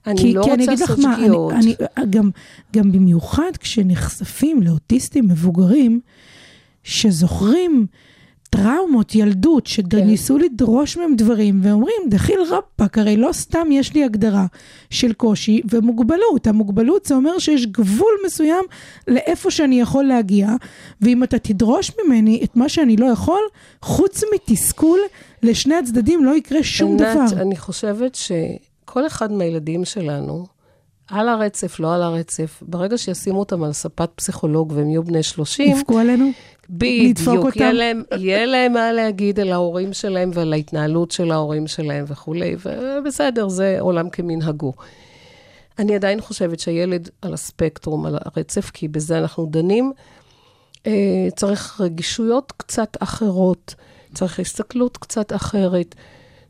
אני 0.06 0.20
כי, 0.20 0.32
לא 0.32 0.42
כי 0.44 0.50
רוצה 0.50 0.54
אני 0.54 0.64
אגיד 0.64 0.78
לך 0.78 0.90
לעשות 0.90 1.04
שגיאות. 1.16 1.52
אני, 1.52 1.74
אני, 1.96 2.06
גם, 2.10 2.30
גם 2.76 2.92
במיוחד 2.92 3.50
כשנחשפים 3.60 4.62
לאוטיסטים 4.62 5.24
מבוגרים, 5.24 6.00
שזוכרים 6.84 7.86
טראומות 8.50 9.14
ילדות, 9.14 9.66
שניסו 9.66 10.38
לדרוש 10.38 10.96
מהם 10.96 11.16
דברים, 11.16 11.60
ואומרים, 11.62 11.96
דחיל 12.08 12.40
רפאק, 12.50 12.98
הרי 12.98 13.16
לא 13.16 13.32
סתם 13.32 13.66
יש 13.72 13.94
לי 13.94 14.04
הגדרה 14.04 14.46
של 14.90 15.12
קושי 15.12 15.60
ומוגבלות. 15.70 16.46
המוגבלות 16.46 17.06
זה 17.06 17.14
אומר 17.14 17.38
שיש 17.38 17.66
גבול 17.66 18.12
מסוים 18.26 18.64
לאיפה 19.08 19.50
שאני 19.50 19.80
יכול 19.80 20.04
להגיע, 20.04 20.48
ואם 21.00 21.22
אתה 21.22 21.38
תדרוש 21.38 21.92
ממני 22.04 22.40
את 22.44 22.56
מה 22.56 22.68
שאני 22.68 22.96
לא 22.96 23.06
יכול, 23.06 23.40
חוץ 23.82 24.22
מתסכול, 24.34 24.98
לשני 25.42 25.74
הצדדים 25.74 26.24
לא 26.24 26.36
יקרה 26.36 26.62
שום 26.62 26.90
ענת, 26.92 27.00
דבר. 27.00 27.42
אני 27.42 27.56
חושבת 27.56 28.14
שכל 28.86 29.06
אחד 29.06 29.32
מהילדים 29.32 29.84
שלנו, 29.84 30.46
על 31.10 31.28
הרצף, 31.28 31.80
לא 31.80 31.94
על 31.94 32.02
הרצף, 32.02 32.62
ברגע 32.62 32.98
שישימו 32.98 33.38
אותם 33.38 33.62
על 33.62 33.72
ספת 33.72 34.10
פסיכולוג 34.14 34.72
והם 34.72 34.90
יהיו 34.90 35.04
בני 35.04 35.22
30, 35.22 35.76
יבכו 35.76 35.98
עלינו? 35.98 36.30
בדיוק? 36.70 37.56
יהיה 37.56 37.72
להם, 37.72 38.02
יהיה 38.16 38.46
להם 38.46 38.72
מה 38.72 38.92
להגיד 38.92 39.40
על 39.40 39.52
ההורים 39.52 39.92
שלהם 39.92 40.30
ועל 40.34 40.52
ההתנהלות 40.52 41.10
של 41.10 41.32
ההורים 41.32 41.66
שלהם 41.66 42.04
וכולי, 42.08 42.56
ובסדר, 42.64 43.48
זה 43.48 43.76
עולם 43.80 44.10
כמנהגו. 44.10 44.72
אני 45.78 45.94
עדיין 45.94 46.20
חושבת 46.20 46.60
שהילד 46.60 47.10
על 47.22 47.34
הספקטרום, 47.34 48.06
על 48.06 48.18
הרצף, 48.24 48.70
כי 48.70 48.88
בזה 48.88 49.18
אנחנו 49.18 49.46
דנים, 49.50 49.92
אה, 50.86 51.28
צריך 51.36 51.80
רגישויות 51.80 52.52
קצת 52.56 52.96
אחרות, 53.00 53.74
צריך 54.14 54.40
הסתכלות 54.40 54.96
קצת 54.96 55.32
אחרת, 55.32 55.94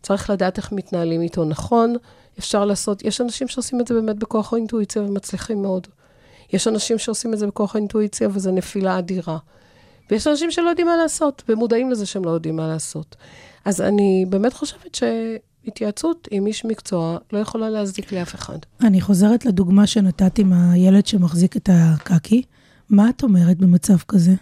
צריך 0.03 0.31
לדעת 0.31 0.57
איך 0.59 0.73
מתנהלים 0.73 1.23
איתו 1.23 1.45
נכון. 1.45 1.97
אפשר 2.39 2.65
לעשות, 2.65 3.05
יש 3.05 3.21
אנשים 3.21 3.49
שעושים 3.49 3.81
את 3.81 3.87
זה 3.87 3.95
באמת 3.95 4.17
בכוח 4.17 4.53
האינטואיציה 4.53 5.03
ומצליחים 5.03 5.63
מאוד. 5.63 5.87
יש 6.53 6.69
אנשים 6.69 6.99
שעושים 6.99 7.35
את 7.35 7.39
זה 7.39 7.47
בכוח 7.47 7.77
האינטואיציה 7.77 8.29
וזו 8.33 8.53
נפילה 8.53 8.99
אדירה. 8.99 9.39
ויש 10.11 10.27
אנשים 10.27 10.51
שלא 10.51 10.69
יודעים 10.69 10.87
מה 10.87 10.97
לעשות, 10.97 11.43
ומודעים 11.49 11.91
לזה 11.91 12.07
שהם 12.07 12.25
לא 12.25 12.31
יודעים 12.31 12.57
מה 12.57 12.69
לעשות. 12.69 13.17
אז 13.65 13.81
אני 13.81 14.27
באמת 14.29 14.53
חושבת 14.53 14.95
שהתייעצות 14.95 16.29
עם 16.31 16.47
איש 16.47 16.65
מקצוע 16.65 17.19
לא 17.33 17.39
יכולה 17.39 17.71
להזיק 17.71 18.13
לאף 18.13 18.35
אחד. 18.35 18.59
אני 18.81 19.01
חוזרת 19.01 19.47
לדוגמה 19.47 19.87
שנתת 19.87 20.39
עם 20.39 20.53
הילד 20.53 21.07
שמחזיק 21.07 21.57
את 21.57 21.69
הקקי. 21.73 22.43
מה 22.91 23.11
את 23.11 23.23
אומרת 23.23 23.59
במצב 23.59 23.97
כזה? 24.09 24.33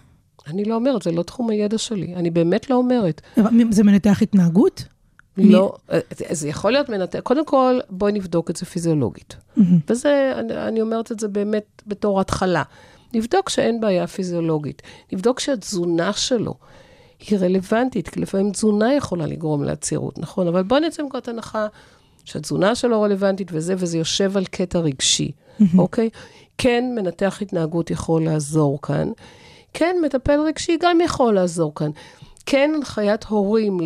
אני 0.47 0.65
לא 0.65 0.75
אומרת, 0.75 1.03
זה 1.03 1.13
לא 1.13 1.23
תחום 1.23 1.51
הידע 1.51 1.79
שלי. 1.79 2.15
אני 2.15 2.31
באמת 2.31 2.71
לא 2.71 2.77
אומרת. 2.77 3.21
זה 3.71 3.83
מנתח 3.83 4.23
התנהגות? 4.23 4.85
לא, 5.37 5.75
זה- 6.17 6.25
זה 6.31 6.49
יכול 6.49 6.73
להיות 6.73 6.89
מנתח. 6.89 7.19
קודם 7.21 7.47
כל, 7.47 7.79
בואי 7.91 8.13
נבדוק 8.13 8.51
את 8.51 8.57
זה 8.57 8.67
פיזיולוגית. 8.67 9.37
וזה, 9.89 10.33
אני, 10.37 10.57
אני 10.69 10.81
אומרת 10.81 11.13
את 11.13 11.21
זה 11.21 11.29
באמת 11.29 11.83
בתור 11.87 12.21
התחלה. 12.21 12.63
נבדוק 13.15 13.49
שאין 13.49 13.81
בעיה 13.81 14.07
פיזיולוגית. 14.07 14.83
נבדוק 15.13 15.41
שהתזונה 15.41 16.13
שלו 16.13 16.55
היא 17.29 17.39
רלוונטית, 17.39 18.09
כי 18.09 18.21
לפעמים 18.21 18.51
תזונה 18.51 18.95
יכולה 18.95 19.27
לגרום 19.27 19.63
לעצירות, 19.65 20.19
נכון? 20.19 20.49
אבל 20.49 20.63
בואי 20.63 20.81
נצא 20.81 21.03
מנקודת 21.03 21.29
הנחה 21.29 21.67
שהתזונה 22.25 22.75
שלו 22.75 23.03
רלוונטית 23.03 23.49
וזה, 23.53 23.75
וזה 23.79 23.99
יושב 23.99 24.37
על 24.37 24.45
קטע 24.45 24.79
רגשי, 24.79 25.31
אוקיי? 25.79 26.11
כן, 26.59 26.85
מנתח 26.97 27.39
התנהגות 27.43 27.91
יכול 27.91 28.25
לעזור 28.25 28.83
כאן. 28.83 29.11
כן, 29.73 29.97
מטפל 30.05 30.41
רגשי 30.41 30.77
גם 30.81 30.99
יכול 31.01 31.35
לעזור 31.35 31.75
כאן. 31.75 31.91
כן, 32.47 32.71
הנחיית 32.77 33.25
הורים 33.25 33.79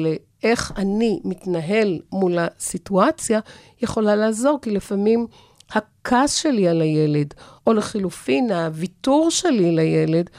לאיך 0.45 0.73
אני 0.77 1.21
מתנהל 1.25 2.01
מול 2.13 2.39
הסיטואציה, 2.39 3.41
יכולה 3.83 4.17
לעזור, 4.17 4.59
כי 4.63 4.71
לפעמים 4.71 5.27
הכעס 5.71 6.35
שלי 6.35 6.69
על 6.69 6.81
הילד, 6.81 7.35
או 7.67 7.73
לחילופין, 7.73 8.53
הוויתור 8.53 9.31
שלי 9.31 9.73
לילד, 9.73 10.31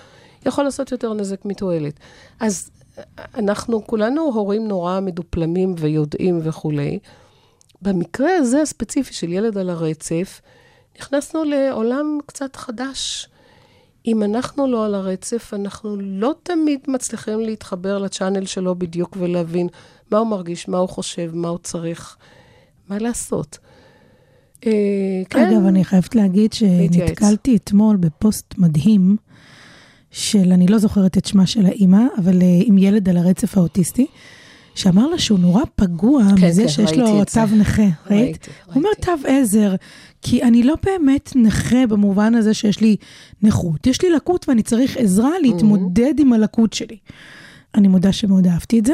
יכול 0.45 0.63
לעשות 0.63 0.91
יותר 0.91 1.13
נזק 1.13 1.45
מתועלת. 1.45 1.93
אז 2.39 2.71
אנחנו 3.35 3.87
כולנו 3.87 4.21
הורים 4.21 4.67
נורא 4.67 4.99
מדופלמים 4.99 5.75
ויודעים 5.77 6.39
וכולי. 6.43 6.99
במקרה 7.81 8.35
הזה 8.35 8.61
הספציפי 8.61 9.13
של 9.13 9.33
ילד 9.33 9.57
על 9.57 9.69
הרצף, 9.69 10.41
נכנסנו 10.99 11.43
לעולם 11.43 12.17
קצת 12.25 12.55
חדש. 12.55 13.27
אם 14.05 14.23
אנחנו 14.23 14.67
לא 14.67 14.85
על 14.85 14.95
הרצף, 14.95 15.53
אנחנו 15.53 15.97
לא 15.99 16.33
תמיד 16.43 16.79
מצליחים 16.87 17.39
להתחבר 17.39 17.97
לצ'אנל 17.97 18.45
שלו 18.45 18.75
בדיוק 18.75 19.17
ולהבין 19.19 19.67
מה 20.11 20.17
הוא 20.17 20.27
מרגיש, 20.27 20.67
מה 20.67 20.77
הוא 20.77 20.89
חושב, 20.89 21.31
מה 21.33 21.47
הוא 21.47 21.57
צריך, 21.57 22.17
מה 22.89 22.97
לעשות. 22.97 23.57
אה, 24.65 24.71
כן, 25.29 25.47
אגב, 25.47 25.65
אני 25.65 25.83
חייבת 25.83 26.15
להגיד. 26.15 26.53
שנתקלתי 26.53 27.55
אתמול 27.55 27.95
בפוסט 27.95 28.53
מדהים 28.57 29.17
של, 30.11 30.51
אני 30.51 30.67
לא 30.67 30.77
זוכרת 30.77 31.17
את 31.17 31.25
שמה 31.25 31.47
של 31.47 31.65
האימא, 31.65 32.01
אבל 32.17 32.41
אה, 32.41 32.59
עם 32.65 32.77
ילד 32.77 33.09
על 33.09 33.17
הרצף 33.17 33.57
האוטיסטי, 33.57 34.07
שאמר 34.79 35.07
לה 35.07 35.19
שהוא 35.19 35.39
נורא 35.39 35.63
פגוע 35.75 36.23
כן, 36.37 36.47
מזה 36.47 36.61
כן, 36.61 36.67
שיש 36.67 36.89
ראיתי 36.89 37.01
לו. 37.01 37.25
תו 37.25 37.55
נכה, 37.55 37.81
ראית? 37.81 37.95
ראיתי, 38.11 38.49
הוא 38.65 38.75
אומר 38.75 38.89
ראיתי. 38.89 39.01
תו 39.01 39.27
עזר, 39.27 39.75
כי 40.21 40.43
אני 40.43 40.63
לא 40.63 40.75
באמת 40.85 41.33
נכה 41.35 41.87
במובן 41.87 42.35
הזה 42.35 42.53
שיש 42.53 42.81
לי 42.81 42.95
נכות. 43.41 43.87
יש 43.87 44.01
לי 44.01 44.09
לקות 44.09 44.49
ואני 44.49 44.63
צריך 44.63 44.97
עזרה 44.97 45.29
להתמודד 45.41 46.13
עם 46.19 46.33
הלקות 46.33 46.73
שלי. 46.73 46.97
אני 47.75 47.87
מודה 47.87 48.11
שמאוד 48.11 48.47
אהבתי 48.47 48.79
את 48.79 48.85
זה. 48.85 48.93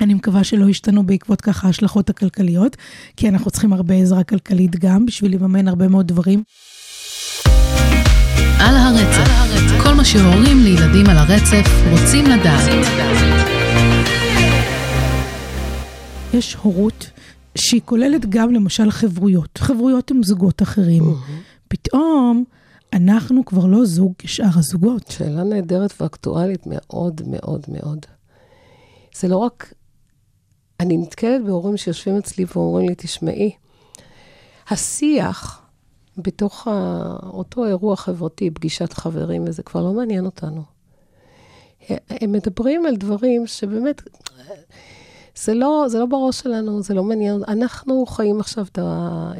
אני 0.00 0.14
מקווה 0.14 0.44
שלא 0.44 0.68
ישתנו 0.68 1.06
בעקבות 1.06 1.40
ככה 1.40 1.66
ההשלכות 1.66 2.10
הכלכליות, 2.10 2.76
כי 3.16 3.28
אנחנו 3.28 3.50
צריכים 3.50 3.72
הרבה 3.72 3.94
עזרה 3.94 4.24
כלכלית 4.24 4.76
גם 4.76 5.06
בשביל 5.06 5.34
לממן 5.34 5.68
הרבה 5.68 5.88
מאוד 5.88 6.08
דברים. 6.08 6.42
על 8.58 8.76
הרצף, 8.76 9.30
כל 9.82 9.94
מה 9.94 10.04
שהורים 10.04 10.60
לילדים 10.64 11.06
על 11.06 11.16
הרצף 11.16 11.66
רוצים 11.90 12.26
לדעת. 12.26 13.57
יש 16.34 16.54
הורות 16.54 17.10
שהיא 17.54 17.80
כוללת 17.84 18.26
גם 18.28 18.54
למשל 18.54 18.90
חברויות, 18.90 19.58
חברויות 19.58 20.10
עם 20.10 20.22
זוגות 20.22 20.62
אחרים. 20.62 21.02
פתאום 21.68 22.44
אנחנו 22.92 23.44
כבר 23.44 23.66
לא 23.66 23.84
זוג 23.84 24.12
כשאר 24.18 24.48
הזוגות. 24.54 25.06
שאלה 25.08 25.44
נהדרת 25.44 26.00
ואקטואלית 26.00 26.66
מאוד 26.66 27.20
מאוד 27.26 27.66
מאוד. 27.68 28.06
זה 29.16 29.28
לא 29.28 29.36
רק... 29.36 29.72
אני 30.80 30.96
נתקלת 30.96 31.44
בהורים 31.44 31.76
שיושבים 31.76 32.16
אצלי 32.16 32.44
ואומרים 32.54 32.88
לי, 32.88 32.94
תשמעי, 32.98 33.52
השיח 34.68 35.62
בתוך 36.16 36.68
ה... 36.68 37.02
אותו 37.22 37.66
אירוע 37.66 37.96
חברתי, 37.96 38.50
פגישת 38.50 38.92
חברים, 38.92 39.44
וזה 39.46 39.62
כבר 39.62 39.82
לא 39.82 39.92
מעניין 39.92 40.24
אותנו. 40.24 40.62
הם 42.10 42.32
מדברים 42.32 42.86
על 42.86 42.96
דברים 42.96 43.46
שבאמת, 43.46 44.02
זה 45.44 45.54
לא, 45.54 45.84
זה 45.88 45.98
לא 45.98 46.06
בראש 46.06 46.40
שלנו, 46.40 46.82
זה 46.82 46.94
לא 46.94 47.02
מעניין. 47.04 47.42
אנחנו 47.48 48.06
חיים 48.06 48.40
עכשיו 48.40 48.66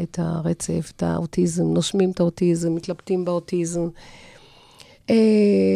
את, 0.02 0.18
הרצף, 0.18 0.92
את 0.96 1.02
האוטיזם, 1.02 1.64
נושמים 1.64 2.10
את 2.10 2.20
האוטיזם, 2.20 2.74
מתלבטים 2.74 3.24
באוטיזם. 3.24 3.88
אה, 5.10 5.14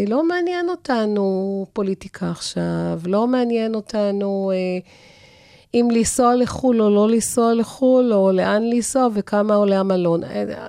לא 0.06 0.28
מעניין 0.28 0.68
אותנו 0.68 1.66
פוליטיקה 1.72 2.30
עכשיו, 2.30 3.00
לא 3.06 3.26
מעניין 3.26 3.74
אותנו 3.74 4.52
אה, 4.54 4.78
אם 5.74 5.88
לנסוע 5.92 6.36
לחו"ל 6.36 6.82
או 6.82 6.90
לא 6.90 7.08
לנסוע 7.08 7.54
לחו"ל, 7.54 8.12
או 8.12 8.32
לאן 8.32 8.62
לנסוע 8.62 9.08
וכמה 9.14 9.54
עולה 9.54 9.80
המלון. 9.80 10.24
אה, 10.24 10.66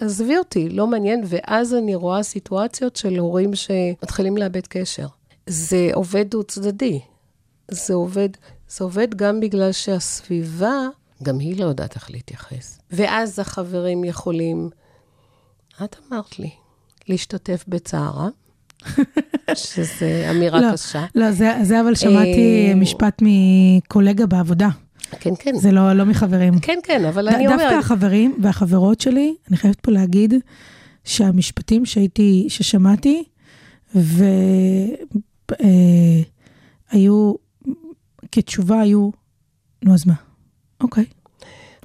עזבי 0.00 0.38
אותי, 0.38 0.68
לא 0.68 0.86
מעניין. 0.86 1.22
ואז 1.26 1.74
אני 1.74 1.94
רואה 1.94 2.22
סיטואציות 2.22 2.96
של 2.96 3.18
הורים 3.18 3.54
שמתחילים 3.54 4.36
לאבד 4.36 4.66
קשר. 4.66 5.06
זה 5.46 5.90
עובד 5.94 6.30
דו-צדדי. 6.30 7.00
זה 7.70 7.94
עובד, 7.94 8.28
זה 8.70 8.84
עובד 8.84 9.14
גם 9.14 9.40
בגלל 9.40 9.72
שהסביבה, 9.72 10.72
גם 11.22 11.38
היא 11.38 11.60
לא 11.60 11.64
יודעת 11.64 11.94
איך 11.94 12.10
להתייחס. 12.10 12.78
ואז 12.90 13.38
החברים 13.38 14.04
יכולים, 14.04 14.70
את 15.84 15.96
אמרת 16.08 16.38
לי, 16.38 16.50
להשתתף 17.08 17.64
בצערה, 17.68 18.28
שזה 19.54 20.26
אמירה 20.30 20.60
לא, 20.60 20.72
קשה. 20.72 21.04
לא, 21.14 21.30
זה, 21.30 21.52
זה 21.62 21.80
אבל 21.80 21.94
שמעתי 21.94 22.66
אה, 22.68 22.74
משפט 22.74 23.22
מקולגה 23.22 24.26
בעבודה. 24.26 24.68
כן, 25.20 25.30
כן. 25.38 25.54
זה 25.58 25.70
לא, 25.72 25.92
לא 25.92 26.04
מחברים. 26.06 26.58
כן, 26.58 26.78
כן, 26.82 27.04
אבל 27.04 27.30
ד- 27.30 27.34
אני 27.34 27.46
דווקא 27.46 27.62
אומרת... 27.64 27.84
החברים 27.84 28.38
והחברות 28.42 29.00
שלי, 29.00 29.34
אני 29.48 29.56
חייבת 29.56 29.80
פה 29.80 29.90
להגיד 29.92 30.34
שהמשפטים 31.04 31.86
שהייתי, 31.86 32.46
ששמעתי, 32.48 33.24
והיו, 36.92 37.34
כתשובה 38.32 38.80
היו, 38.80 39.10
נו 39.82 39.94
אז 39.94 40.06
מה? 40.06 40.14
אוקיי. 40.80 41.04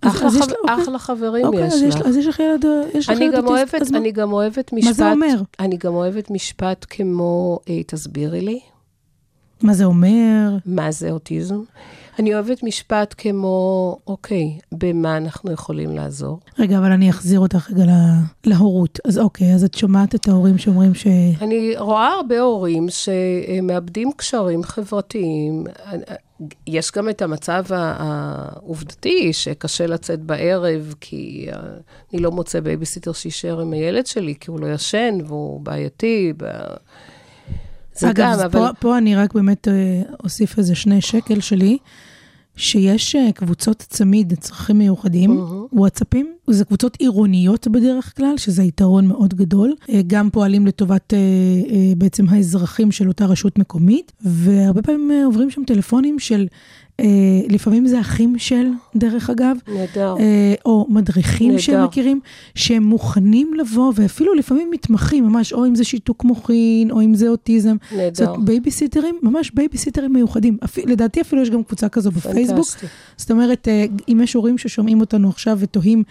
אחלה, 0.02 0.28
אז 0.28 0.36
חב... 0.36 0.42
אוקיי. 0.42 0.84
אחלה 0.84 1.00
חברים 1.00 1.46
אוקיי, 1.46 1.68
יש 1.68 1.74
אז 1.74 1.84
לך. 1.84 2.02
אז 2.06 2.18
יש 2.18 2.28
לך 2.28 2.40
ילד, 2.40 2.66
יש 2.94 3.10
לך 3.10 3.20
ילד 3.20 3.36
גם, 3.36 3.48
אוטיסט, 3.48 3.74
אוהבת, 3.74 3.82
אז? 3.82 3.94
אני 3.94 4.12
גם 4.12 4.34
אוהבת 4.34 4.74
משפט... 4.74 4.88
מה 4.88 4.94
זה 4.94 5.12
אומר? 5.12 5.42
אני 5.60 5.78
גם 5.78 5.94
אוהבת 5.94 6.32
משפט 6.32 6.86
כמו, 6.90 7.60
אה, 7.70 7.84
תסבירי 7.84 8.42
לי, 8.42 8.60
מה 9.62 9.74
זה 9.74 9.86
אומר? 9.86 10.58
מה 10.66 10.92
זה 10.92 11.12
אוטיזם. 11.12 11.62
אני 12.20 12.34
אוהבת 12.34 12.64
משפט 12.64 13.16
כמו, 13.18 13.98
אוקיי, 14.08 14.58
במה 14.72 15.18
אנחנו 15.18 15.52
יכולים 15.52 15.96
לעזור? 15.96 16.40
רגע, 16.60 16.78
אבל 16.78 16.92
אני 16.92 17.10
אחזיר 17.10 17.40
אותך 17.40 17.70
רגע 17.72 17.86
לה- 17.86 18.20
להורות. 18.46 19.00
אז 19.06 19.18
אוקיי, 19.20 19.54
אז 19.54 19.64
את 19.64 19.74
שומעת 19.74 20.16
את 20.16 20.28
ההורים 20.28 20.58
שאומרים 20.58 20.94
ש... 20.96 21.08
אני 21.42 21.74
רואה 21.78 22.08
הרבה 22.08 22.40
הורים 22.40 22.88
שמאבדים 22.90 24.12
קשרים 24.18 24.64
חברתיים. 24.64 25.64
יש 26.68 26.92
גם 26.96 27.10
את 27.10 27.22
המצב 27.22 27.64
העובדתי, 27.70 29.34
שקשה 29.34 29.88
לצאת 29.88 30.20
בערב, 30.22 30.94
כי 31.02 31.48
אה, 31.54 31.60
אני 32.14 32.22
לא 32.22 32.32
מוצא 32.32 32.60
בייביסיטר 32.60 33.14
שישאר 33.14 33.62
עם 33.62 33.74
הילד 33.74 34.06
שלי, 34.08 34.34
כי 34.40 34.52
הוא 34.52 34.60
לא 34.60 34.68
ישן 34.74 35.18
והוא 35.28 35.62
בעייתי. 35.62 36.34
ב- 36.38 36.46
זה 37.98 38.10
אגב, 38.10 38.16
גם, 38.26 38.32
אז 38.32 38.42
אבל... 38.46 38.52
פה, 38.60 38.68
פה 38.80 38.98
אני 38.98 39.16
רק 39.16 39.34
באמת 39.34 39.68
אה, 39.68 39.74
אוסיף 40.24 40.58
איזה 40.58 40.76
שני 40.76 41.02
שקל 41.02 41.40
שלי, 41.40 41.78
שיש 42.56 43.16
אה, 43.16 43.32
קבוצות 43.32 43.78
צמיד, 43.78 44.34
צרכים 44.40 44.78
מיוחדים, 44.78 45.46
וואטסאפים, 45.74 46.34
זה 46.50 46.66
קבוצות 46.66 46.96
עירוניות 46.96 47.68
בדרך 47.68 48.14
כלל, 48.18 48.38
שזה 48.38 48.64
יתרון 48.64 49.08
מאוד 49.08 49.34
גדול. 49.34 49.74
אה, 49.90 50.02
גם 50.08 50.30
פועלים 50.30 50.68
לטובת 50.68 51.14
אה, 51.14 51.20
בעצם 51.98 52.30
האזרחים 52.30 52.92
של 52.92 53.08
אותה 53.08 53.26
רשות 53.26 53.60
מקומית, 53.60 54.12
והרבה 54.22 54.82
פעמים 54.82 55.12
עוברים 55.26 55.50
שם 55.50 55.64
טלפונים 55.64 56.20
של, 56.20 56.48
לפעמים 57.50 57.88
זה 57.88 58.00
אחים 58.00 58.38
של, 58.38 58.68
דרך 58.96 59.30
אגב, 59.30 59.58
נהדר. 59.68 60.16
אה, 60.20 60.54
או 60.66 60.88
מדריכים 60.90 61.60
שהם 61.60 61.76
נהדר. 61.76 61.88
מכירים, 61.88 62.20
שהם 62.56 62.84
מוכנים 62.84 63.54
לבוא, 63.54 63.94
ואפילו 63.96 64.34
לפעמים 64.34 64.72
מתמחים 64.72 65.28
ממש, 65.28 65.54
או 65.54 65.66
אם 65.66 65.76
זה 65.76 65.84
שיתוק 65.84 66.24
מוחין, 66.24 66.92
או 66.92 67.02
אם 67.02 67.16
זה 67.16 67.28
אוטיזם. 67.28 67.76
נהדר. 67.92 68.26
זאת 68.26 68.38
בייביסיטרים, 68.40 69.20
ממש 69.24 69.52
בייביסיטרים 69.52 70.14
מיוחדים. 70.14 70.58
אפ... 70.64 70.78
לדעתי 70.78 71.22
אפילו 71.22 71.42
יש 71.42 71.50
גם 71.50 71.64
קבוצה 71.64 71.90
כזו 71.90 72.12
בפייסבוק. 72.12 72.56
פנטסטי. 72.56 72.86
זאת 73.18 73.32
אומרת, 73.32 73.68
אה, 73.68 73.86
אם 74.08 74.22
יש 74.24 74.34
הורים 74.34 74.58
ששומעים 74.58 75.02
אותנו 75.02 75.30
עכשיו 75.30 75.58
ותוהים 75.62 76.04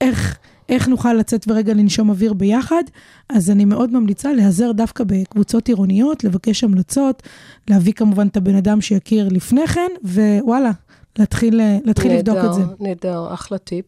איך... 0.00 0.38
איך 0.68 0.88
נוכל 0.88 1.12
לצאת 1.12 1.44
ורגע 1.48 1.74
לנשום 1.74 2.10
אוויר 2.10 2.32
ביחד, 2.32 2.82
אז 3.28 3.50
אני 3.50 3.64
מאוד 3.64 3.92
ממליצה 3.92 4.32
להיעזר 4.32 4.72
דווקא 4.72 5.04
בקבוצות 5.06 5.68
עירוניות, 5.68 6.24
לבקש 6.24 6.64
המלצות, 6.64 7.22
להביא 7.70 7.92
כמובן 7.92 8.26
את 8.26 8.36
הבן 8.36 8.54
אדם 8.54 8.80
שיכיר 8.80 9.28
לפני 9.30 9.66
כן, 9.66 9.90
ווואלה, 10.04 10.70
להתחיל, 11.18 11.60
להתחיל 11.84 12.12
לבדוק 12.12 12.38
את 12.44 12.54
זה. 12.54 12.62
נהדר, 12.80 13.34
אחלה 13.34 13.58
טיפ. 13.58 13.86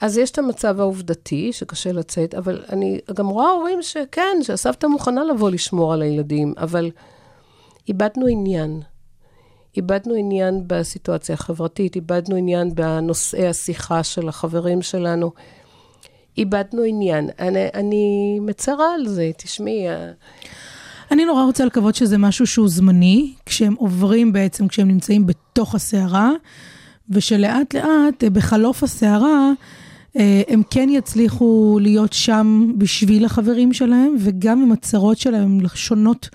אז 0.00 0.18
יש 0.18 0.30
את 0.30 0.38
המצב 0.38 0.80
העובדתי, 0.80 1.52
שקשה 1.52 1.92
לצאת, 1.92 2.34
אבל 2.34 2.62
אני 2.70 2.98
גם 3.14 3.28
רואה 3.28 3.50
הורים 3.50 3.82
שכן, 3.82 4.38
שהסבתא 4.42 4.86
מוכנה 4.86 5.24
לבוא 5.24 5.50
לשמור 5.50 5.92
על 5.92 6.02
הילדים, 6.02 6.54
אבל 6.56 6.90
איבדנו 7.88 8.26
עניין. 8.26 8.80
איבדנו 9.76 10.14
עניין 10.14 10.64
בסיטואציה 10.66 11.34
החברתית, 11.34 11.96
איבדנו 11.96 12.36
עניין 12.36 12.74
בנושאי 12.74 13.46
השיחה 13.46 14.02
של 14.02 14.28
החברים 14.28 14.82
שלנו. 14.82 15.30
איבדנו 16.38 16.82
עניין. 16.82 17.28
אני, 17.38 17.66
אני 17.74 18.38
מצרה 18.40 18.94
על 18.94 19.08
זה, 19.08 19.30
תשמעי, 19.36 19.86
אני 21.10 21.24
נורא 21.24 21.44
רוצה 21.44 21.64
לקוות 21.64 21.94
שזה 21.94 22.18
משהו 22.18 22.46
שהוא 22.46 22.68
זמני, 22.68 23.32
כשהם 23.46 23.74
עוברים 23.78 24.32
בעצם, 24.32 24.68
כשהם 24.68 24.88
נמצאים 24.88 25.26
בתוך 25.26 25.74
הסערה, 25.74 26.30
ושלאט 27.10 27.74
לאט, 27.74 28.24
אה, 28.24 28.30
בחלוף 28.30 28.82
הסערה, 28.82 29.50
אה, 30.16 30.42
הם 30.48 30.62
כן 30.70 30.88
יצליחו 30.88 31.78
להיות 31.82 32.12
שם 32.12 32.72
בשביל 32.78 33.24
החברים 33.24 33.72
שלהם, 33.72 34.16
וגם 34.18 34.62
אם 34.62 34.72
הצרות 34.72 35.18
שלהם 35.18 35.58
שונות 35.74 36.28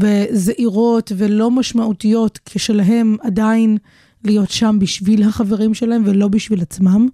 וזעירות 0.00 1.12
ולא 1.16 1.50
משמעותיות, 1.50 2.38
כשלהם 2.44 3.16
עדיין 3.22 3.78
להיות 4.24 4.50
שם 4.50 4.76
בשביל 4.80 5.22
החברים 5.22 5.74
שלהם 5.74 6.02
ולא 6.06 6.28
בשביל 6.28 6.62
עצמם. 6.62 7.08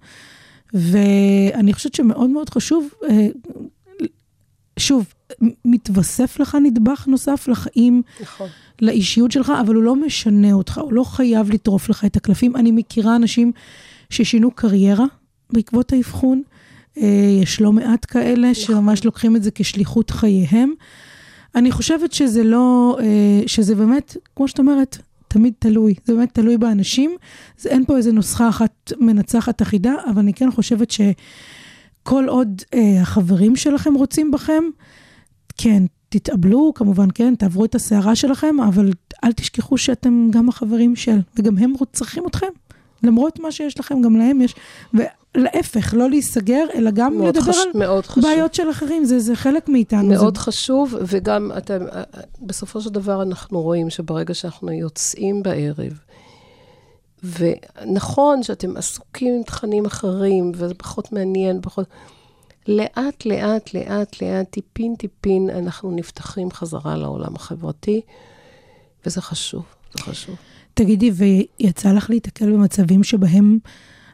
ואני 0.75 1.73
חושבת 1.73 1.93
שמאוד 1.95 2.29
מאוד 2.29 2.49
חשוב, 2.49 2.89
אה, 3.09 3.27
שוב, 4.79 5.13
מתווסף 5.65 6.39
לך 6.39 6.57
נדבך 6.63 7.07
נוסף 7.07 7.47
לחיים, 7.47 8.01
נכון. 8.21 8.47
לאישיות 8.81 9.31
שלך, 9.31 9.53
אבל 9.61 9.75
הוא 9.75 9.83
לא 9.83 9.95
משנה 9.95 10.53
אותך, 10.53 10.77
הוא 10.77 10.93
לא 10.93 11.03
חייב 11.03 11.49
לטרוף 11.49 11.89
לך 11.89 12.05
את 12.05 12.15
הקלפים. 12.15 12.55
אני 12.55 12.71
מכירה 12.71 13.15
אנשים 13.15 13.51
ששינו 14.09 14.51
קריירה 14.51 15.05
בעקבות 15.49 15.93
האבחון. 15.93 16.41
אה, 16.97 17.39
יש 17.43 17.61
לא 17.61 17.71
מעט 17.71 18.05
כאלה 18.09 18.53
שממש 18.53 19.05
לוקחים 19.05 19.35
את 19.35 19.43
זה 19.43 19.51
כשליחות 19.55 20.09
חייהם. 20.09 20.73
אני 21.55 21.71
חושבת 21.71 22.11
שזה 22.11 22.43
לא, 22.43 22.97
אה, 22.99 23.47
שזה 23.47 23.75
באמת, 23.75 24.17
כמו 24.35 24.47
שאת 24.47 24.59
אומרת, 24.59 24.97
תמיד 25.35 25.53
תלוי, 25.59 25.93
זה 26.05 26.13
באמת 26.13 26.33
תלוי 26.33 26.57
באנשים. 26.57 27.15
זה, 27.57 27.69
אין 27.69 27.85
פה 27.85 27.97
איזה 27.97 28.11
נוסחה 28.11 28.49
אחת 28.49 28.91
מנצחת 28.99 29.61
אחידה, 29.61 29.93
אבל 30.09 30.19
אני 30.19 30.33
כן 30.33 30.51
חושבת 30.51 30.91
שכל 30.91 32.25
עוד 32.27 32.61
אה, 32.73 33.01
החברים 33.01 33.55
שלכם 33.55 33.93
רוצים 33.93 34.31
בכם, 34.31 34.63
כן, 35.57 35.83
תתאבלו, 36.09 36.71
כמובן, 36.75 37.07
כן, 37.13 37.35
תעברו 37.35 37.65
את 37.65 37.75
הסערה 37.75 38.15
שלכם, 38.15 38.55
אבל 38.67 38.91
אל 39.23 39.31
תשכחו 39.31 39.77
שאתם 39.77 40.27
גם 40.31 40.49
החברים 40.49 40.95
של, 40.95 41.19
וגם 41.39 41.57
הם 41.57 41.73
צריכים 41.91 42.23
אתכם. 42.27 42.47
למרות 43.05 43.39
מה 43.39 43.51
שיש 43.51 43.79
לכם, 43.79 44.01
גם 44.01 44.15
להם 44.15 44.41
יש. 44.41 44.55
ולהפך, 44.93 45.93
לא 45.97 46.09
להיסגר, 46.09 46.65
אלא 46.75 46.91
גם 46.91 47.17
מאוד, 47.17 47.37
לדבר 47.37 47.51
חש... 47.51 47.57
על 47.57 47.79
מאוד 47.79 48.05
חשוב. 48.05 48.23
בעיות 48.23 48.53
של 48.53 48.69
אחרים, 48.71 49.05
זה, 49.05 49.19
זה 49.19 49.35
חלק 49.35 49.69
מאיתנו. 49.69 50.09
מאוד 50.09 50.37
זה... 50.37 50.41
חשוב, 50.41 50.95
וגם 51.01 51.51
אתם, 51.57 51.79
בסופו 52.41 52.81
של 52.81 52.89
דבר 52.89 53.21
אנחנו 53.21 53.61
רואים 53.61 53.89
שברגע 53.89 54.33
שאנחנו 54.33 54.71
יוצאים 54.71 55.43
בערב, 55.43 55.99
ונכון 57.23 58.43
שאתם 58.43 58.77
עסוקים 58.77 59.33
עם 59.33 59.43
תכנים 59.43 59.85
אחרים, 59.85 60.51
וזה 60.55 60.73
פחות 60.73 61.11
מעניין, 61.11 61.61
פחות... 61.61 61.87
לאט, 62.67 63.25
לאט, 63.25 63.73
לאט, 63.73 64.21
לאט, 64.21 64.49
טיפין, 64.49 64.95
טיפין, 64.95 65.49
אנחנו 65.49 65.91
נפתחים 65.91 66.51
חזרה 66.51 66.95
לעולם 66.97 67.35
החברתי, 67.35 68.01
וזה 69.05 69.21
חשוב, 69.21 69.63
זה 69.93 70.03
חשוב. 70.03 70.35
תגידי, 70.75 71.11
ויצא 71.11 71.91
לך 71.91 72.09
להיתקל 72.09 72.51
במצבים 72.51 73.03
שבהם 73.03 73.57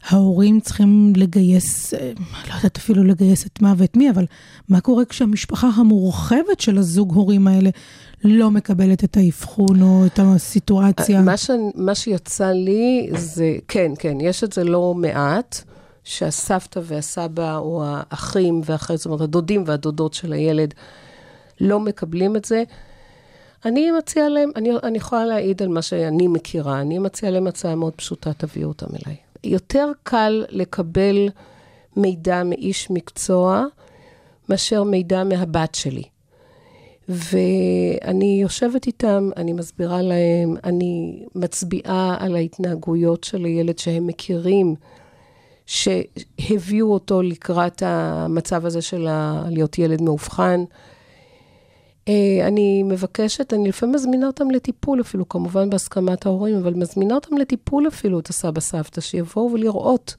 ההורים 0.09 0.59
צריכים 0.59 1.13
לגייס, 1.15 1.93
אה, 1.93 2.11
לא 2.49 2.55
יודעת 2.55 2.77
אפילו 2.77 3.03
לגייס 3.03 3.45
את 3.45 3.61
מה 3.61 3.73
ואת 3.77 3.97
מי, 3.97 4.09
אבל 4.09 4.25
מה 4.69 4.81
קורה 4.81 5.05
כשהמשפחה 5.05 5.69
המורחבת 5.75 6.59
של 6.59 6.77
הזוג 6.77 7.13
הורים 7.13 7.47
האלה 7.47 7.69
לא 8.23 8.51
מקבלת 8.51 9.03
את 9.03 9.17
האבחון 9.17 9.81
או 9.81 10.05
את 10.05 10.19
הסיטואציה? 10.23 11.21
מה, 11.21 11.37
ש... 11.37 11.49
מה 11.75 11.95
שיצא 11.95 12.51
לי 12.51 13.09
זה, 13.17 13.55
כן, 13.67 13.91
כן, 13.99 14.21
יש 14.21 14.43
את 14.43 14.53
זה 14.53 14.63
לא 14.63 14.93
מעט, 14.93 15.61
שהסבתא 16.03 16.79
והסבא, 16.83 17.57
או 17.57 17.83
האחים 17.85 18.61
והאחיות, 18.65 18.99
זאת 18.99 19.05
אומרת, 19.05 19.21
הדודים 19.21 19.63
והדודות 19.67 20.13
של 20.13 20.33
הילד, 20.33 20.73
לא 21.61 21.79
מקבלים 21.79 22.35
את 22.35 22.45
זה. 22.45 22.63
אני 23.65 23.91
מציעה 23.91 24.29
להם, 24.29 24.49
אני, 24.55 24.69
אני 24.83 24.97
יכולה 24.97 25.25
להעיד 25.25 25.61
על 25.61 25.67
מה 25.69 25.81
שאני 25.81 26.27
מכירה, 26.27 26.81
אני 26.81 26.99
מציעה 26.99 27.31
להם 27.31 27.47
הצעה 27.47 27.75
מאוד 27.75 27.93
פשוטה, 27.93 28.33
תביאו 28.33 28.67
אותם 28.67 28.87
אליי. 28.87 29.17
יותר 29.43 29.91
קל 30.03 30.45
לקבל 30.49 31.29
מידע 31.97 32.43
מאיש 32.43 32.91
מקצוע 32.91 33.65
מאשר 34.49 34.83
מידע 34.83 35.23
מהבת 35.23 35.75
שלי. 35.75 36.03
ואני 37.09 38.39
יושבת 38.41 38.87
איתם, 38.87 39.29
אני 39.37 39.53
מסבירה 39.53 40.01
להם, 40.01 40.55
אני 40.63 41.25
מצביעה 41.35 42.17
על 42.19 42.35
ההתנהגויות 42.35 43.23
של 43.23 43.45
הילד 43.45 43.79
שהם 43.79 44.07
מכירים, 44.07 44.75
שהביאו 45.65 46.93
אותו 46.93 47.21
לקראת 47.21 47.83
המצב 47.85 48.65
הזה 48.65 48.81
של 48.81 49.07
להיות 49.49 49.79
ילד 49.79 50.01
מאובחן. 50.01 50.63
אה, 52.07 52.47
אני 52.47 52.83
מבקשת, 52.83 53.53
אני 53.53 53.69
לפעמים 53.69 53.95
מזמינה 53.95 54.27
אותם 54.27 54.51
לטיפול 54.51 55.01
אפילו, 55.01 55.29
כמובן 55.29 55.69
בהסכמת 55.69 56.25
ההורים, 56.25 56.55
אבל 56.55 56.73
מזמינה 56.73 57.15
אותם 57.15 57.37
לטיפול 57.37 57.87
אפילו, 57.87 58.19
את 58.19 58.27
הסבא 58.27 58.61
סבתא, 58.61 59.01
שיבואו 59.01 59.51
ולראות. 59.53 60.15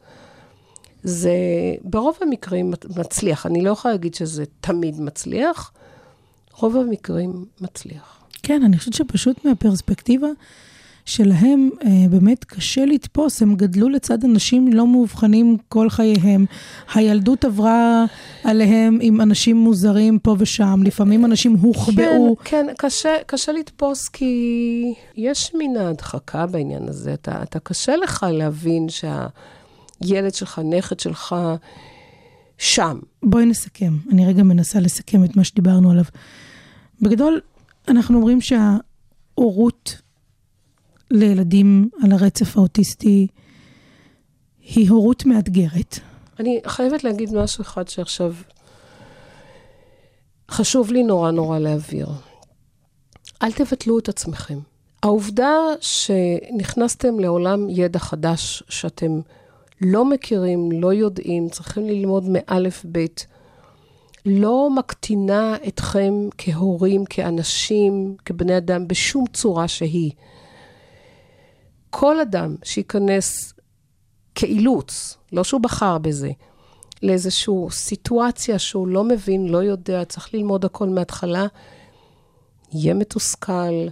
זה 1.03 1.33
ברוב 1.85 2.16
המקרים 2.20 2.74
מצליח. 2.97 3.47
אני 3.47 3.62
לא 3.62 3.70
יכולה 3.70 3.95
להגיד 3.95 4.14
שזה 4.14 4.45
תמיד 4.61 5.01
מצליח, 5.01 5.72
רוב 6.53 6.76
המקרים 6.76 7.45
מצליח. 7.61 8.18
כן, 8.43 8.62
אני 8.62 8.78
חושבת 8.78 8.95
שפשוט 8.95 9.45
מהפרספקטיבה 9.45 10.28
שלהם 11.05 11.70
אה, 11.84 12.09
באמת 12.11 12.44
קשה 12.44 12.84
לתפוס, 12.84 13.42
הם 13.42 13.55
גדלו 13.55 13.88
לצד 13.88 14.24
אנשים 14.24 14.72
לא 14.72 14.86
מאובחנים 14.86 15.57
כל 15.68 15.90
חייהם. 15.90 16.46
הילדות 16.94 17.44
עברה 17.44 18.05
עליהם 18.44 18.98
עם 19.03 19.20
אנשים 19.20 19.57
מוזרים 19.57 20.18
פה 20.18 20.36
ושם, 20.38 20.80
לפעמים 20.84 21.24
אנשים 21.24 21.53
הוחבאו. 21.53 22.36
כן, 22.44 22.66
כן, 22.66 22.74
קשה, 22.78 23.14
קשה 23.26 23.53
לתפוס 23.53 24.09
כי 24.09 24.94
יש 25.16 25.53
מן 25.55 25.76
ההדחקה 25.76 26.46
בעניין 26.46 26.88
הזה. 26.88 27.14
אתה, 27.14 27.42
אתה 27.42 27.59
קשה 27.59 27.96
לך 27.96 28.26
להבין 28.30 28.86
שהילד 28.88 30.34
שלך, 30.34 30.61
נכד 30.64 31.00
שלך, 31.00 31.36
שם. 32.59 32.98
בואי 33.22 33.46
נסכם. 33.46 33.92
אני 34.12 34.26
רגע 34.26 34.42
מנסה 34.42 34.80
לסכם 34.80 35.24
את 35.24 35.36
מה 35.36 35.44
שדיברנו 35.44 35.90
עליו. 35.90 36.05
בגדול, 37.00 37.40
אנחנו 37.88 38.16
אומרים 38.16 38.38
שההורות 38.40 40.01
לילדים 41.12 41.88
על 42.02 42.12
הרצף 42.12 42.56
האוטיסטי 42.56 43.26
היא 44.60 44.90
הורות 44.90 45.26
מאתגרת. 45.26 45.98
אני 46.40 46.60
חייבת 46.66 47.04
להגיד 47.04 47.34
משהו 47.34 47.62
אחד 47.62 47.88
שעכשיו 47.88 48.34
חשוב 50.50 50.92
לי 50.92 51.02
נורא 51.02 51.30
נורא 51.30 51.58
להבהיר. 51.58 52.08
אל 53.42 53.52
תבטלו 53.52 53.98
את 53.98 54.08
עצמכם. 54.08 54.58
העובדה 55.02 55.52
שנכנסתם 55.80 57.20
לעולם 57.20 57.70
ידע 57.70 57.98
חדש 57.98 58.62
שאתם 58.68 59.20
לא 59.80 60.04
מכירים, 60.04 60.72
לא 60.72 60.92
יודעים, 60.92 61.48
צריכים 61.48 61.86
ללמוד 61.86 62.24
מאלף 62.28 62.84
בית, 62.84 63.26
לא 64.26 64.70
מקטינה 64.70 65.56
אתכם 65.68 66.14
כהורים, 66.38 67.04
כאנשים, 67.04 68.16
כבני 68.24 68.56
אדם, 68.56 68.88
בשום 68.88 69.24
צורה 69.32 69.68
שהיא. 69.68 70.10
כל 71.95 72.20
אדם 72.20 72.57
שייכנס 72.62 73.55
כאילוץ, 74.34 75.16
לא 75.32 75.45
שהוא 75.45 75.61
בחר 75.61 75.99
בזה, 75.99 76.30
לאיזושהי 77.03 77.55
סיטואציה 77.70 78.59
שהוא 78.59 78.88
לא 78.88 79.05
מבין, 79.05 79.49
לא 79.49 79.59
יודע, 79.59 80.05
צריך 80.05 80.34
ללמוד 80.34 80.64
הכל 80.64 80.88
מההתחלה, 80.88 81.47
יהיה 82.72 82.95
מתוסכל, 82.95 83.86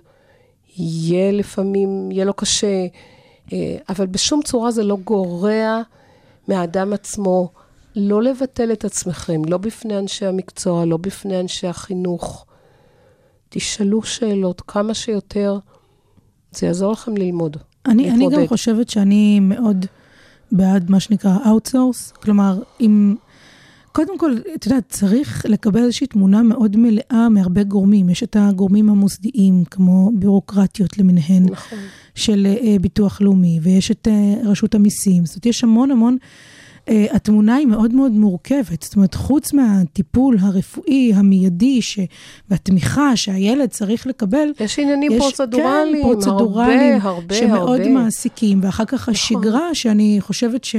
יהיה 0.77 1.33
לפעמים, 1.33 2.13
יהיה 2.13 2.25
לו 2.25 2.35
קשה, 2.35 2.87
אה, 3.53 3.77
אבל 3.89 4.07
בשום 4.07 4.43
צורה 4.43 4.71
זה 4.71 4.83
לא 4.83 4.97
גורע 4.97 5.83
מהאדם 6.49 6.93
עצמו. 6.93 7.49
לא 7.97 8.23
לבטל 8.23 8.73
את 8.73 8.85
עצמכם, 8.85 9.45
לא 9.45 9.59
בפני 9.59 9.99
אנשי 9.99 10.27
המקצוע, 10.27 10.85
לא 10.85 10.97
בפני 10.97 11.41
אנשי 11.41 11.67
החינוך. 11.67 12.47
תשאלו 13.49 14.03
שאלות 14.03 14.61
כמה 14.61 14.95
שיותר, 14.95 15.59
זה 16.53 16.67
יעזור 16.67 16.93
לכם 16.93 17.17
ללמוד. 17.17 17.57
אני, 17.87 18.11
אני 18.11 18.29
גם. 18.31 18.47
חושבת 18.47 18.91
שאני 18.91 19.41
מאוד 19.41 19.87
בעד 20.53 20.91
מה 20.91 21.01
שנקרא 21.01 21.37
Outsource, 21.39 22.21
כלומר, 22.23 22.63
אם... 22.81 23.15
קודם 23.93 24.19
כל, 24.19 24.37
את 24.55 24.67
יודעת, 24.67 24.85
צריך 24.89 25.47
לקבל 25.49 25.83
איזושהי 25.83 26.07
תמונה 26.07 26.43
מאוד 26.43 26.77
מלאה 26.77 27.29
מהרבה 27.31 27.63
גורמים. 27.63 28.09
יש 28.09 28.23
את 28.23 28.37
הגורמים 28.41 28.91
המוסדיים, 28.91 29.65
כמו 29.71 30.11
בירוקרטיות 30.15 30.99
למיניהן, 30.99 31.47
נכון. 31.51 31.79
של 32.15 32.47
אה, 32.47 32.77
ביטוח 32.81 33.21
לאומי, 33.21 33.59
ויש 33.63 33.91
את 33.91 34.09
אה, 34.11 34.35
רשות 34.51 34.75
המיסים. 34.75 35.27
זאת 35.27 35.35
אומרת, 35.35 35.47
יש 35.47 35.65
המון 35.65 35.91
המון... 35.91 36.17
אה, 36.91 37.07
התמונה 37.11 37.55
היא 37.55 37.67
מאוד 37.67 37.95
מאוד 37.95 38.13
מורכבת. 38.13 38.83
זאת 38.83 38.97
אומרת, 38.97 39.15
חוץ 39.15 39.53
מהטיפול 39.53 40.37
הרפואי 40.41 41.13
המיידי 41.15 41.83
ש... 41.83 41.99
והתמיכה 42.51 43.17
שהילד 43.17 43.69
צריך 43.69 44.07
לקבל, 44.07 44.49
יש 44.61 44.79
עניינים 44.79 45.13
יש, 45.13 45.19
פרוצדורליים, 45.19 45.97
כן, 45.97 46.03
פרוצדורליים, 46.03 46.95
הרבה, 46.95 47.09
הרבה, 47.09 47.35
שמאוד 47.35 47.81
הרבה. 47.81 47.93
מעסיקים, 47.93 48.61
ואחר 48.63 48.85
כך 48.85 49.09
השגרה, 49.09 49.75
שאני 49.75 50.17
חושבת 50.21 50.65
ש... 50.65 50.77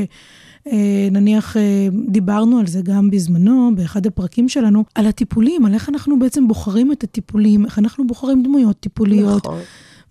אה, 0.67 1.07
נניח 1.11 1.57
אה, 1.57 1.87
דיברנו 2.07 2.59
על 2.59 2.67
זה 2.67 2.81
גם 2.83 3.09
בזמנו, 3.09 3.71
באחד 3.75 4.05
הפרקים 4.05 4.49
שלנו, 4.49 4.83
על 4.95 5.07
הטיפולים, 5.07 5.65
על 5.65 5.73
איך 5.73 5.89
אנחנו 5.89 6.19
בעצם 6.19 6.47
בוחרים 6.47 6.91
את 6.91 7.03
הטיפולים, 7.03 7.65
איך 7.65 7.79
אנחנו 7.79 8.07
בוחרים 8.07 8.43
דמויות 8.43 8.79
טיפוליות, 8.79 9.45
נכון, 9.45 9.59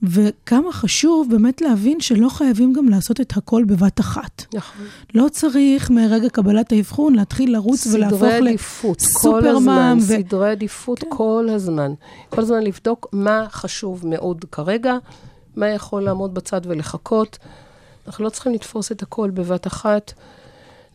וכמה 0.03 0.73
חשוב 0.73 1.29
באמת 1.31 1.61
להבין 1.61 2.01
שלא 2.01 2.29
חייבים 2.29 2.73
גם 2.73 2.89
לעשות 2.89 3.21
את 3.21 3.37
הכל 3.37 3.65
בבת 3.65 4.01
אחת. 4.01 4.45
נכון. 4.55 4.87
לא 5.15 5.27
צריך 5.29 5.91
מרגע 5.91 6.29
קבלת 6.29 6.73
האבחון 6.73 7.15
להתחיל 7.15 7.53
לרוץ 7.53 7.87
ולהפוך 7.87 8.19
סדרי 8.19 8.49
עדיפות, 8.49 8.99
כל 8.99 9.05
לסופרמן. 9.07 9.47
הזמן, 9.57 9.99
ו- 10.01 10.09
כן. 10.09 10.23
סדרי 10.23 10.51
עדיפות 10.51 11.05
כל 11.09 11.47
הזמן. 11.51 11.93
כל 12.31 12.41
הזמן 12.41 12.63
לבדוק 12.63 13.07
מה 13.13 13.47
חשוב 13.51 14.07
מאוד 14.07 14.45
כרגע, 14.53 14.97
מה 15.57 15.69
יכול 15.69 16.03
לעמוד 16.03 16.35
בצד 16.35 16.61
ולחכות. 16.65 17.39
אנחנו 18.07 18.25
לא 18.25 18.31
צריכים 18.31 18.53
לתפוס 18.55 18.93
את 18.93 19.03
הכל 19.03 19.31
בבת 19.31 19.67
אחת. 19.67 20.13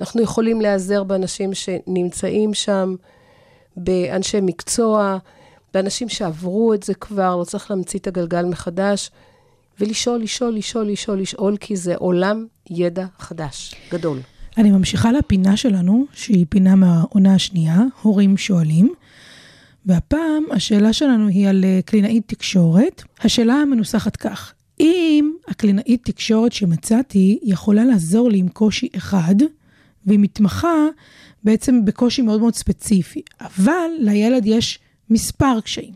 אנחנו 0.01 0.22
יכולים 0.22 0.62
להיעזר 0.62 1.03
באנשים 1.03 1.53
שנמצאים 1.53 2.53
שם, 2.53 2.95
באנשי 3.78 4.38
מקצוע, 4.41 5.18
באנשים 5.76 6.09
שעברו 6.09 6.73
את 6.73 6.84
זה 6.84 6.93
כבר, 6.93 7.36
לא 7.36 7.43
צריך 7.43 7.71
להמציא 7.71 7.99
את 7.99 8.07
הגלגל 8.07 8.45
מחדש, 8.45 9.11
ולשאול, 9.80 10.21
לשאול, 10.21 10.55
לשאול, 10.55 10.88
לשאול, 10.88 11.19
לשאול, 11.19 11.57
כי 11.57 11.76
זה 11.76 11.95
עולם 11.95 12.45
ידע 12.69 13.05
חדש, 13.19 13.76
גדול. 13.91 14.19
אני 14.57 14.71
ממשיכה 14.71 15.11
לפינה 15.11 15.57
שלנו, 15.57 16.05
שהיא 16.13 16.45
פינה 16.49 16.76
מהעונה 16.76 17.36
השנייה, 17.36 17.82
הורים 18.01 18.38
שואלים. 18.38 18.93
והפעם 19.86 20.43
השאלה 20.51 20.93
שלנו 20.93 21.28
היא 21.28 21.47
על 21.47 21.63
אה, 21.63 21.80
קלינאית 21.86 22.23
תקשורת. 22.28 23.03
השאלה 23.21 23.65
מנוסחת 23.65 24.15
כך, 24.15 24.53
אם 24.80 25.34
הקלינאית 25.47 26.05
תקשורת 26.05 26.51
שמצאתי 26.51 27.39
יכולה 27.43 27.86
לעזור 27.86 28.30
לי 28.30 28.38
עם 28.38 28.47
קושי 28.49 28.89
אחד, 28.97 29.36
והיא 30.05 30.19
מתמחה 30.19 30.88
בעצם 31.43 31.86
בקושי 31.86 32.21
מאוד 32.21 32.39
מאוד 32.39 32.55
ספציפי, 32.55 33.21
אבל 33.41 33.89
לילד 33.99 34.45
יש 34.45 34.80
מספר 35.10 35.60
קשיים. 35.64 35.93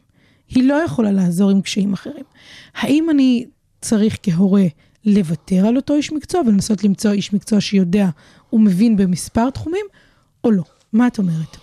היא 0.49 0.64
לא 0.64 0.74
יכולה 0.74 1.12
לעזור 1.12 1.49
עם 1.49 1.62
קשיים 1.62 1.93
אחרים. 1.93 2.24
האם 2.76 3.10
אני 3.10 3.45
צריך 3.82 4.18
כהורה 4.24 4.66
לוותר 5.05 5.68
על 5.68 5.76
אותו 5.76 5.95
איש 5.95 6.12
מקצוע 6.12 6.41
ולנסות 6.41 6.84
למצוא 6.84 7.12
איש 7.12 7.34
מקצוע 7.34 7.62
שיודע 7.62 8.10
ומבין 8.53 8.97
במספר 8.97 9.49
תחומים, 9.49 9.86
או 10.43 10.51
לא? 10.51 10.64
מה 10.93 11.07
את 11.07 11.18
אומרת? 11.18 11.57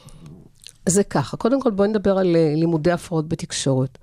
זה 0.89 1.05
ככה, 1.05 1.37
קודם 1.37 1.61
כל 1.61 1.71
בואי 1.71 1.89
נדבר 1.89 2.19
על 2.19 2.37
אה, 2.37 2.53
לימודי 2.57 2.93
הפרעות 2.93 3.29
בתקשורת. 3.29 3.99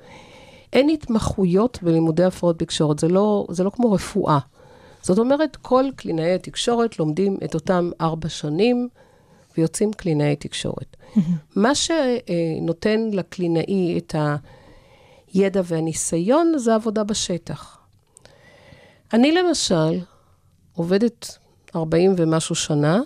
אין 0.73 0.89
התמחויות 0.89 1.79
בלימודי 1.81 2.23
הפרעות 2.23 2.57
בתקשורת, 2.57 2.99
זה 2.99 3.07
לא, 3.07 3.47
זה 3.51 3.63
לא 3.63 3.69
כמו 3.69 3.91
רפואה. 3.91 4.39
זאת 5.01 5.17
אומרת, 5.17 5.55
כל 5.55 5.85
קלינאי 5.95 6.33
התקשורת 6.33 6.99
לומדים 6.99 7.37
את 7.43 7.53
אותם 7.53 7.91
ארבע 8.01 8.29
שנים 8.29 8.89
ויוצאים 9.57 9.93
קלינאי 9.93 10.35
תקשורת. 10.35 10.97
מה 11.55 11.71
שנותן 11.75 13.09
לקלינאי 13.11 13.97
את 13.97 14.15
הידע 15.33 15.61
והניסיון 15.65 16.53
זה 16.57 16.75
עבודה 16.75 17.03
בשטח. 17.03 17.77
אני 19.13 19.31
למשל 19.31 19.99
עובדת 20.73 21.37
40 21.75 22.13
ומשהו 22.17 22.55
שנה, 22.55 23.01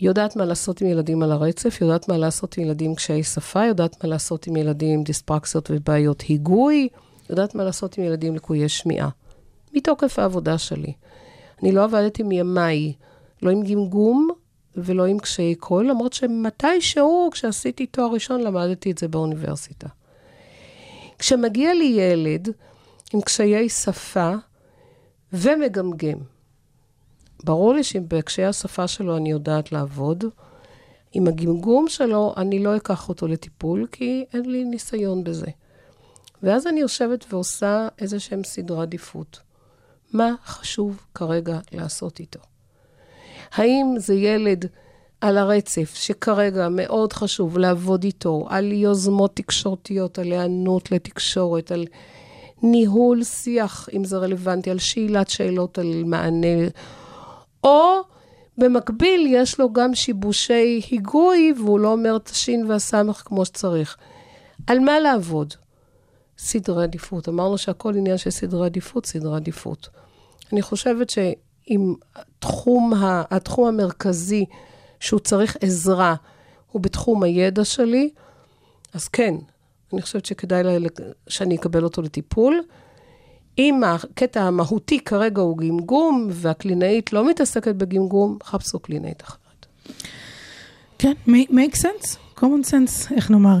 יודעת 0.00 0.36
מה 0.36 0.44
לעשות 0.44 0.80
עם 0.80 0.86
ילדים 0.86 1.22
על 1.22 1.32
הרצף, 1.32 1.78
יודעת 1.80 2.08
מה 2.08 2.16
לעשות 2.18 2.58
עם 2.58 2.64
ילדים 2.64 2.94
קשיי 2.94 3.22
שפה, 3.22 3.64
יודעת 3.64 4.04
מה 4.04 4.10
לעשות 4.10 4.46
עם 4.46 4.56
ילדים 4.56 4.98
עם 4.98 5.04
דיספרקסיות 5.04 5.70
ובעיות 5.70 6.20
היגוי, 6.20 6.88
יודעת 7.30 7.54
מה 7.54 7.64
לעשות 7.64 7.98
עם 7.98 8.04
ילדים 8.04 8.34
לקויי 8.34 8.68
שמיעה. 8.68 9.08
מתוקף 9.74 10.18
העבודה 10.18 10.58
שלי. 10.58 10.92
אני 11.62 11.72
לא 11.72 11.84
עבדתי 11.84 12.22
מימיי, 12.22 12.92
לא 13.42 13.50
עם 13.50 13.62
גמגום 13.62 14.28
ולא 14.76 15.06
עם 15.06 15.18
קשיי 15.18 15.54
קול, 15.54 15.88
למרות 15.88 16.12
שמתישהו, 16.12 17.28
כשעשיתי 17.32 17.86
תואר 17.86 18.12
ראשון, 18.12 18.40
למדתי 18.40 18.90
את 18.90 18.98
זה 18.98 19.08
באוניברסיטה. 19.08 19.88
כשמגיע 21.18 21.74
לי 21.74 21.84
ילד 21.84 22.48
עם 23.14 23.20
קשיי 23.20 23.68
שפה 23.68 24.32
ומגמגם, 25.32 26.18
ברור 27.44 27.74
לי 27.74 27.84
שאם 27.84 28.04
בקשיי 28.08 28.44
השפה 28.44 28.88
שלו 28.88 29.16
אני 29.16 29.30
יודעת 29.30 29.72
לעבוד, 29.72 30.24
עם 31.12 31.28
הגמגום 31.28 31.88
שלו 31.88 32.34
אני 32.36 32.58
לא 32.58 32.76
אקח 32.76 33.08
אותו 33.08 33.28
לטיפול, 33.28 33.86
כי 33.92 34.24
אין 34.32 34.50
לי 34.50 34.64
ניסיון 34.64 35.24
בזה. 35.24 35.46
ואז 36.42 36.66
אני 36.66 36.80
יושבת 36.80 37.32
ועושה 37.32 37.88
איזה 37.98 38.20
שהם 38.20 38.44
סדרי 38.44 38.82
עדיפות. 38.82 39.40
מה 40.12 40.34
חשוב 40.44 41.06
כרגע 41.14 41.58
לעשות 41.72 42.20
איתו? 42.20 42.40
האם 43.54 43.94
זה 43.98 44.14
ילד 44.14 44.66
על 45.20 45.38
הרצף, 45.38 45.94
שכרגע 45.94 46.68
מאוד 46.70 47.12
חשוב 47.12 47.58
לעבוד 47.58 48.04
איתו, 48.04 48.46
על 48.48 48.72
יוזמות 48.72 49.36
תקשורתיות, 49.36 50.18
על 50.18 50.32
היענות 50.32 50.92
לתקשורת, 50.92 51.72
על 51.72 51.84
ניהול 52.62 53.24
שיח, 53.24 53.88
אם 53.92 54.04
זה 54.04 54.16
רלוונטי, 54.16 54.70
על 54.70 54.78
שאלת 54.78 55.30
שאלות, 55.30 55.78
על 55.78 56.02
מענה, 56.04 56.68
או 57.64 58.00
במקביל 58.58 59.26
יש 59.30 59.60
לו 59.60 59.72
גם 59.72 59.94
שיבושי 59.94 60.80
היגוי, 60.90 61.52
והוא 61.56 61.80
לא 61.80 61.92
אומר 61.92 62.16
את 62.16 62.28
השין 62.28 62.66
והסמך 62.66 63.22
כמו 63.24 63.44
שצריך. 63.44 63.96
על 64.66 64.78
מה 64.78 65.00
לעבוד? 65.00 65.54
סדרי 66.38 66.82
עדיפות. 66.82 67.28
אמרנו 67.28 67.58
שהכל 67.58 67.94
עניין 67.96 68.18
של 68.18 68.30
סדרי 68.30 68.66
עדיפות, 68.66 69.06
סדרי 69.06 69.36
עדיפות. 69.36 69.88
אני 70.52 70.62
חושבת 70.62 71.10
שאם 71.10 71.94
התחום, 72.46 72.94
ה- 72.94 73.22
התחום 73.30 73.68
המרכזי 73.68 74.44
שהוא 75.00 75.20
צריך 75.20 75.56
עזרה 75.60 76.14
הוא 76.72 76.82
בתחום 76.82 77.22
הידע 77.22 77.64
שלי, 77.64 78.10
אז 78.94 79.08
כן, 79.08 79.34
אני 79.92 80.02
חושבת 80.02 80.26
שכדאי 80.26 80.62
לה- 80.62 80.88
שאני 81.28 81.56
אקבל 81.56 81.84
אותו 81.84 82.02
לטיפול. 82.02 82.62
אם 83.58 83.84
הקטע 83.84 84.42
המהותי 84.42 85.00
כרגע 85.00 85.42
הוא 85.42 85.58
גמגום, 85.58 86.28
והקלינאית 86.30 87.12
לא 87.12 87.30
מתעסקת 87.30 87.74
בגמגום, 87.74 88.38
חפשו 88.44 88.78
קלינאית 88.78 89.22
אחרת. 89.22 89.66
כן, 90.98 91.12
make- 91.28 91.76
sense, 91.76 92.16
common 92.38 92.66
sense, 92.70 93.14
איך 93.16 93.30
נאמר. 93.30 93.58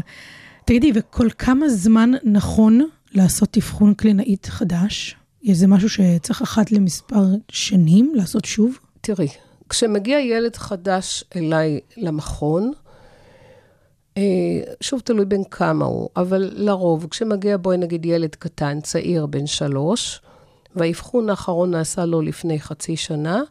תגידי, 0.64 0.92
וכל 0.94 1.28
כמה 1.38 1.68
זמן 1.68 2.10
נכון 2.24 2.80
לעשות 3.12 3.56
אבחון 3.56 3.94
קלינאית 3.94 4.46
חדש? 4.46 5.16
יש 5.42 5.58
זה 5.58 5.66
משהו 5.66 5.88
שצריך 5.88 6.42
אחת 6.42 6.72
למספר 6.72 7.24
שנים 7.48 8.12
לעשות 8.14 8.44
שוב? 8.44 8.78
תראי, 9.00 9.28
כשמגיע 9.68 10.18
ילד 10.18 10.56
חדש 10.56 11.24
אליי 11.36 11.80
למכון, 11.96 12.72
אה, 14.16 14.22
שוב, 14.80 15.00
תלוי 15.00 15.24
בין 15.24 15.44
כמה 15.44 15.84
הוא, 15.84 16.08
אבל 16.16 16.50
לרוב, 16.54 17.06
כשמגיע, 17.10 17.56
בואי 17.56 17.76
נגיד, 17.76 18.04
ילד 18.04 18.34
קטן, 18.34 18.80
צעיר, 18.80 19.26
בן 19.26 19.46
שלוש, 19.46 20.20
והאבחון 20.76 21.30
האחרון 21.30 21.70
נעשה 21.70 22.04
לו 22.04 22.20
לפני 22.20 22.60
חצי 22.60 22.96
שנה, 22.96 23.42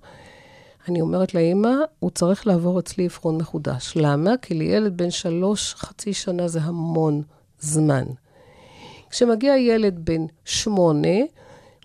אני 0.87 1.01
אומרת 1.01 1.33
לאמא, 1.33 1.73
הוא 1.99 2.11
צריך 2.11 2.47
לעבור 2.47 2.79
אצלי 2.79 3.07
אבחון 3.07 3.37
מחודש. 3.37 3.93
למה? 3.95 4.37
כי 4.41 4.53
לילד 4.53 4.97
בן 4.97 5.09
שלוש, 5.11 5.73
חצי 5.73 6.13
שנה 6.13 6.47
זה 6.47 6.59
המון 6.61 7.21
זמן. 7.59 8.05
כשמגיע 9.09 9.57
ילד 9.57 9.99
בן 10.03 10.25
שמונה, 10.45 11.17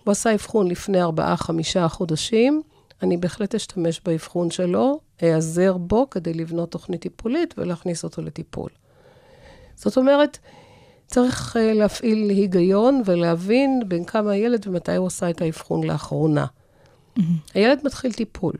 הוא 0.07 0.11
עשה 0.11 0.33
אבחון 0.33 0.67
לפני 0.67 1.01
ארבעה, 1.01 1.37
חמישה 1.37 1.87
חודשים, 1.87 2.61
אני 3.03 3.17
בהחלט 3.17 3.55
אשתמש 3.55 4.01
באבחון 4.05 4.51
שלו, 4.51 4.99
אעזר 5.23 5.77
בו 5.77 6.09
כדי 6.09 6.33
לבנות 6.33 6.71
תוכנית 6.71 7.01
טיפולית 7.01 7.53
ולהכניס 7.57 8.03
אותו 8.03 8.21
לטיפול. 8.21 8.69
זאת 9.75 9.97
אומרת, 9.97 10.37
צריך 11.07 11.55
uh, 11.55 11.59
להפעיל 11.59 12.29
היגיון 12.29 13.01
ולהבין 13.05 13.81
בין 13.87 14.05
כמה 14.05 14.31
הילד 14.31 14.67
ומתי 14.67 14.95
הוא 14.95 15.07
עשה 15.07 15.29
את 15.29 15.41
האבחון 15.41 15.83
לאחרונה. 15.83 16.45
Mm-hmm. 16.45 17.21
הילד 17.53 17.79
מתחיל 17.83 18.13
טיפול, 18.13 18.53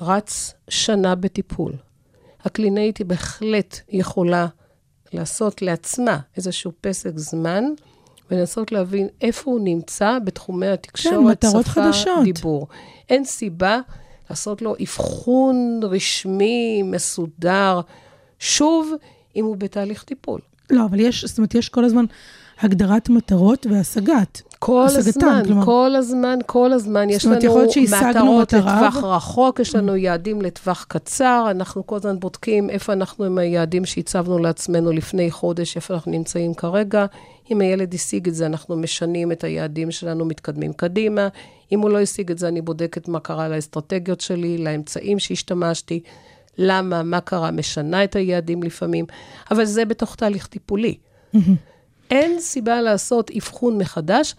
רץ 0.00 0.54
שנה 0.68 1.14
בטיפול. 1.14 1.72
הקלינאית 2.44 2.98
היא 2.98 3.06
בהחלט 3.06 3.80
יכולה 3.88 4.46
לעשות 5.12 5.62
לעצמה 5.62 6.18
איזשהו 6.36 6.72
פסק 6.80 7.12
זמן, 7.16 7.64
ולנסות 8.30 8.72
להבין 8.72 9.08
איפה 9.20 9.50
הוא 9.50 9.60
נמצא 9.60 10.18
בתחומי 10.24 10.66
התקשורת, 10.66 11.44
כן, 11.44 11.50
שפה, 11.50 11.62
חדשות. 11.62 12.24
דיבור. 12.24 12.68
אין 13.08 13.24
סיבה 13.24 13.80
לעשות 14.30 14.62
לו 14.62 14.74
אבחון 14.82 15.80
רשמי, 15.82 16.82
מסודר, 16.82 17.80
שוב, 18.38 18.92
אם 19.36 19.44
הוא 19.44 19.56
בתהליך 19.56 20.02
טיפול. 20.02 20.40
לא, 20.70 20.84
אבל 20.84 21.00
יש, 21.00 21.24
זאת 21.24 21.38
אומרת, 21.38 21.54
יש 21.54 21.68
כל 21.68 21.84
הזמן 21.84 22.04
הגדרת 22.60 23.08
מטרות 23.08 23.66
והשגת. 23.70 24.42
כל 24.62 24.86
הזמן, 24.86 25.42
כלומר- 25.46 25.64
כל 25.64 25.92
הזמן, 25.96 26.38
כל 26.46 26.72
הזמן. 26.72 27.10
יש 27.10 27.24
לנו 27.24 27.34
מטרות 28.32 28.52
לטווח 28.52 29.04
רחוק, 29.04 29.60
יש 29.60 29.74
לנו 29.74 29.96
יעדים 29.96 30.42
לטווח 30.42 30.84
קצר, 30.88 31.46
אנחנו 31.50 31.86
כל 31.86 31.96
הזמן 31.96 32.20
בודקים 32.20 32.70
איפה 32.70 32.92
אנחנו 32.92 33.24
עם 33.24 33.38
היעדים 33.38 33.84
שהצבנו 33.84 34.38
לעצמנו 34.38 34.92
לפני 34.92 35.30
חודש, 35.30 35.76
איפה 35.76 35.94
אנחנו 35.94 36.10
נמצאים 36.12 36.54
כרגע. 36.54 37.06
אם 37.50 37.60
הילד 37.60 37.94
השיג 37.94 38.28
את 38.28 38.34
זה, 38.34 38.46
אנחנו 38.46 38.76
משנים 38.76 39.32
את 39.32 39.44
היעדים 39.44 39.90
שלנו, 39.90 40.24
מתקדמים 40.24 40.72
קדימה. 40.72 41.28
אם 41.72 41.80
הוא 41.80 41.90
לא 41.90 41.98
השיג 42.00 42.30
את 42.30 42.38
זה, 42.38 42.48
אני 42.48 42.60
בודקת 42.60 43.08
מה 43.08 43.20
קרה 43.20 43.48
לאסטרטגיות 43.48 44.20
שלי, 44.20 44.58
לאמצעים 44.58 45.18
שהשתמשתי, 45.18 46.00
למה, 46.58 47.02
מה 47.02 47.20
קרה, 47.20 47.50
משנה 47.50 48.04
את 48.04 48.16
היעדים 48.16 48.62
לפעמים, 48.62 49.04
אבל 49.50 49.64
זה 49.64 49.84
בתוך 49.84 50.16
תהליך 50.16 50.46
טיפולי. 50.46 50.94
אין 52.10 52.40
סיבה 52.40 52.80
לעשות 52.80 53.30
אבחון 53.30 53.78
מחדש. 53.78 54.34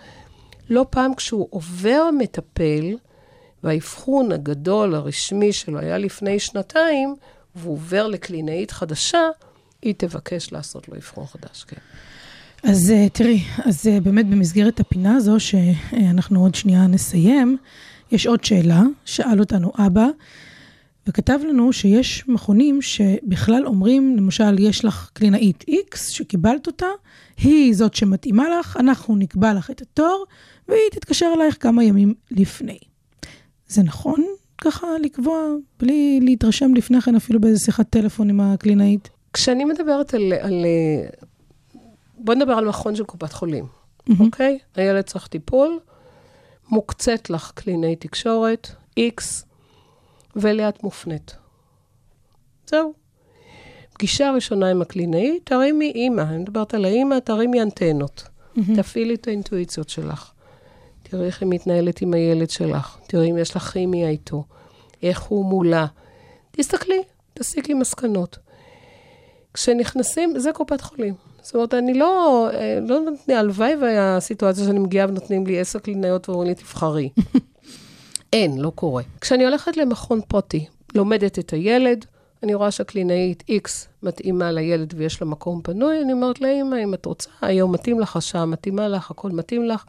לא 0.70 0.86
פעם 0.90 1.16
כשהוא 1.16 1.48
עובר 1.50 2.10
מטפל, 2.18 2.96
והאבחון 3.64 4.32
הגדול, 4.32 4.96
הרשמי 4.96 5.54
שלו 5.54 5.80
היה 5.80 5.98
לפני 5.98 6.40
שנתיים, 6.40 7.16
והוא 7.56 7.74
עובר 7.74 8.08
לקלינאית 8.08 8.72
חדשה, 8.72 9.22
היא 9.82 9.94
תבקש 9.98 10.52
לעשות 10.52 10.90
לו 10.90 10.96
אבחון 10.96 11.26
חדש, 11.26 11.64
כן. 11.68 11.78
אז 12.64 12.92
אה, 12.92 13.10
תראי, 13.10 13.44
אז 13.66 13.88
אה, 13.88 14.00
באמת 14.00 14.28
במסגרת 14.28 14.80
הפינה 14.80 15.16
הזו, 15.16 15.40
שאנחנו 15.40 16.42
עוד 16.42 16.56
שנייה 16.56 16.88
נסיים, 16.88 17.58
יש 18.12 18.28
עוד 18.28 18.44
שאלה, 18.44 18.82
שאל 19.06 19.40
אותנו 19.40 19.72
אבא, 19.78 20.08
וכתב 21.08 21.40
לנו 21.50 21.74
שיש 21.74 22.28
מכונים 22.28 22.82
שבכלל 22.82 23.66
אומרים, 23.66 24.18
למשל, 24.18 24.60
יש 24.60 24.86
לך 24.86 25.10
קלינאית 25.14 25.64
X 25.70 25.98
שקיבלת 25.98 26.68
אותה, 26.68 26.86
היא 27.38 27.76
זאת 27.76 27.94
שמתאימה 27.94 28.60
לך, 28.60 28.78
אנחנו 28.78 29.16
נקבע 29.16 29.54
לך 29.54 29.72
את 29.72 29.82
התור, 29.82 30.26
והיא 30.68 30.90
תתקשר 30.92 31.32
אלייך 31.36 31.58
כמה 31.60 31.84
ימים 31.84 32.14
לפני. 32.32 32.78
זה 33.68 33.84
נכון 33.84 34.26
ככה 34.62 34.88
לקבוע, 35.02 35.38
בלי 35.80 36.20
להתרשם 36.22 36.74
לפני 36.74 37.02
כן 37.02 37.16
אפילו 37.16 37.42
באיזה 37.42 37.60
שיחת 37.60 37.90
טלפון 37.90 38.30
עם 38.30 38.40
הקלינאית? 38.40 39.10
כשאני 39.34 39.66
מדברת 39.66 40.14
על... 40.14 40.34
על 40.42 40.66
בוא 42.18 42.34
נדבר 42.34 42.54
על 42.54 42.68
מכון 42.68 42.96
של 42.96 43.04
קופת 43.04 43.34
חולים, 43.34 43.66
אוקיי? 44.20 44.60
הילד 44.76 45.02
צריך 45.02 45.28
טיפול, 45.28 45.80
מוקצית 46.70 47.30
לך 47.30 47.52
קלינאי 47.56 47.96
תקשורת, 47.96 48.68
X, 49.00 49.46
ואליה 50.36 50.70
את 50.70 50.84
מופנית. 50.84 51.36
זהו. 52.68 52.94
פגישה 53.94 54.32
ראשונה 54.32 54.70
עם 54.70 54.82
הקלינאי, 54.82 55.40
תרימי 55.44 55.92
אימא, 55.96 56.22
אני 56.22 56.38
מדברת 56.38 56.74
על 56.74 56.86
האימא, 56.86 57.20
תרימי 57.20 57.62
אנטנות. 57.62 58.24
תפעילי 58.76 59.14
את 59.14 59.28
האינטואיציות 59.28 59.90
שלך. 59.90 60.32
תראי 61.04 61.26
איך 61.26 61.42
היא 61.42 61.50
מתנהלת 61.50 62.02
עם 62.02 62.14
הילד 62.14 62.50
שלך. 62.50 62.98
תראי 63.08 63.32
אם 63.32 63.38
יש 63.38 63.56
לך 63.56 63.64
כימיה 63.64 64.10
איתו. 64.10 64.44
איך 65.04 65.22
הוא 65.22 65.46
מולה. 65.46 65.86
תסתכלי, 66.52 67.04
תסיקי 67.34 67.74
מסקנות. 67.74 68.38
כשנכנסים, 69.54 70.40
זה 70.40 70.52
קופת 70.54 70.82
חולים. 70.82 71.14
זאת 71.42 71.56
אומרת, 71.56 71.74
אני 71.74 71.94
לא, 71.94 72.48
אה, 72.54 72.80
לא 72.82 73.00
נותנים, 73.00 73.38
הלוואי 73.38 73.76
והסיטואציה 73.76 74.66
שאני 74.66 74.80
מגיעה 74.80 75.08
ונותנים 75.10 75.48
לי 75.48 75.60
עשר 75.60 75.80
קלינאיות 75.80 76.30
ואומרים 76.30 76.50
לי, 76.50 76.56
תבחרי. 76.56 77.10
אין, 78.34 78.58
לא 78.58 78.70
קורה. 78.76 79.04
כשאני 79.22 79.46
הולכת 79.46 79.78
למכון 79.78 80.22
פרטי, 80.28 80.66
לומדת 80.96 81.40
את 81.40 81.54
הילד, 81.54 82.06
אני 82.44 82.54
רואה 82.54 82.72
שהקלינאית 82.72 83.44
X 83.50 83.70
מתאימה 84.04 84.52
לילד 84.52 84.94
ויש 84.98 85.22
לה 85.22 85.28
מקום 85.28 85.62
פנוי, 85.62 86.02
אני 86.02 86.14
אומרת 86.14 86.42
לאמא, 86.42 86.76
אם 86.84 86.94
את 86.94 87.06
רוצה, 87.06 87.30
היום 87.42 87.72
מתאים 87.72 88.00
לך, 88.00 88.16
השעה 88.16 88.46
מתאימה 88.46 88.88
לך, 88.88 89.12
הכל 89.12 89.32
מתאים 89.32 89.66
לך, 89.66 89.84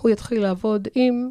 הוא 0.00 0.10
יתחיל 0.10 0.42
לעבוד 0.42 0.88
עם 0.94 1.30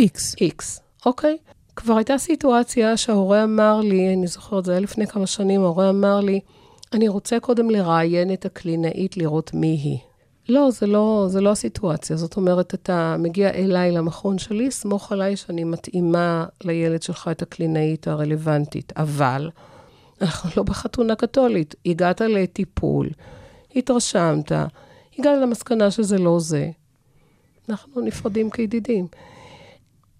X. 0.00 0.18
X, 0.40 0.80
אוקיי? 1.06 1.36
כבר 1.76 1.96
הייתה 1.96 2.18
סיטואציה 2.18 2.96
שההורה 2.96 3.44
אמר 3.44 3.80
לי, 3.80 4.14
אני 4.14 4.26
זוכרת, 4.26 4.64
זה 4.64 4.72
היה 4.72 4.80
לפני 4.80 5.06
כמה 5.06 5.26
שנים, 5.26 5.60
ההורה 5.60 5.90
אמר 5.90 6.20
לי, 6.20 6.40
אני 6.92 7.08
רוצה 7.08 7.40
קודם 7.40 7.70
לראיין 7.70 8.32
את 8.32 8.44
הקלינאית, 8.44 9.16
לראות 9.16 9.54
מי 9.54 9.66
היא. 9.66 9.98
לא, 10.48 10.70
זה 10.70 10.86
לא, 10.86 11.26
זה 11.28 11.40
לא 11.40 11.50
הסיטואציה. 11.50 12.16
זאת 12.16 12.36
אומרת, 12.36 12.74
אתה 12.74 13.16
מגיע 13.18 13.50
אליי 13.50 13.92
למכון 13.92 14.38
שלי, 14.38 14.70
סמוך 14.70 15.12
עליי 15.12 15.36
שאני 15.36 15.64
מתאימה 15.64 16.46
לילד 16.64 17.02
שלך 17.02 17.28
את 17.30 17.42
הקלינאית 17.42 18.08
הרלוונטית. 18.08 18.92
אבל 18.96 19.50
אנחנו 20.22 20.50
לא 20.56 20.62
בחתונה 20.62 21.14
קתולית. 21.14 21.74
הגעת 21.86 22.20
לטיפול, 22.20 23.10
התרשמת, 23.76 24.52
הגענו 25.18 25.40
למסקנה 25.40 25.90
שזה 25.90 26.18
לא 26.18 26.40
זה. 26.40 26.70
אנחנו 27.68 28.00
נפרדים 28.00 28.50
כידידים. 28.50 29.06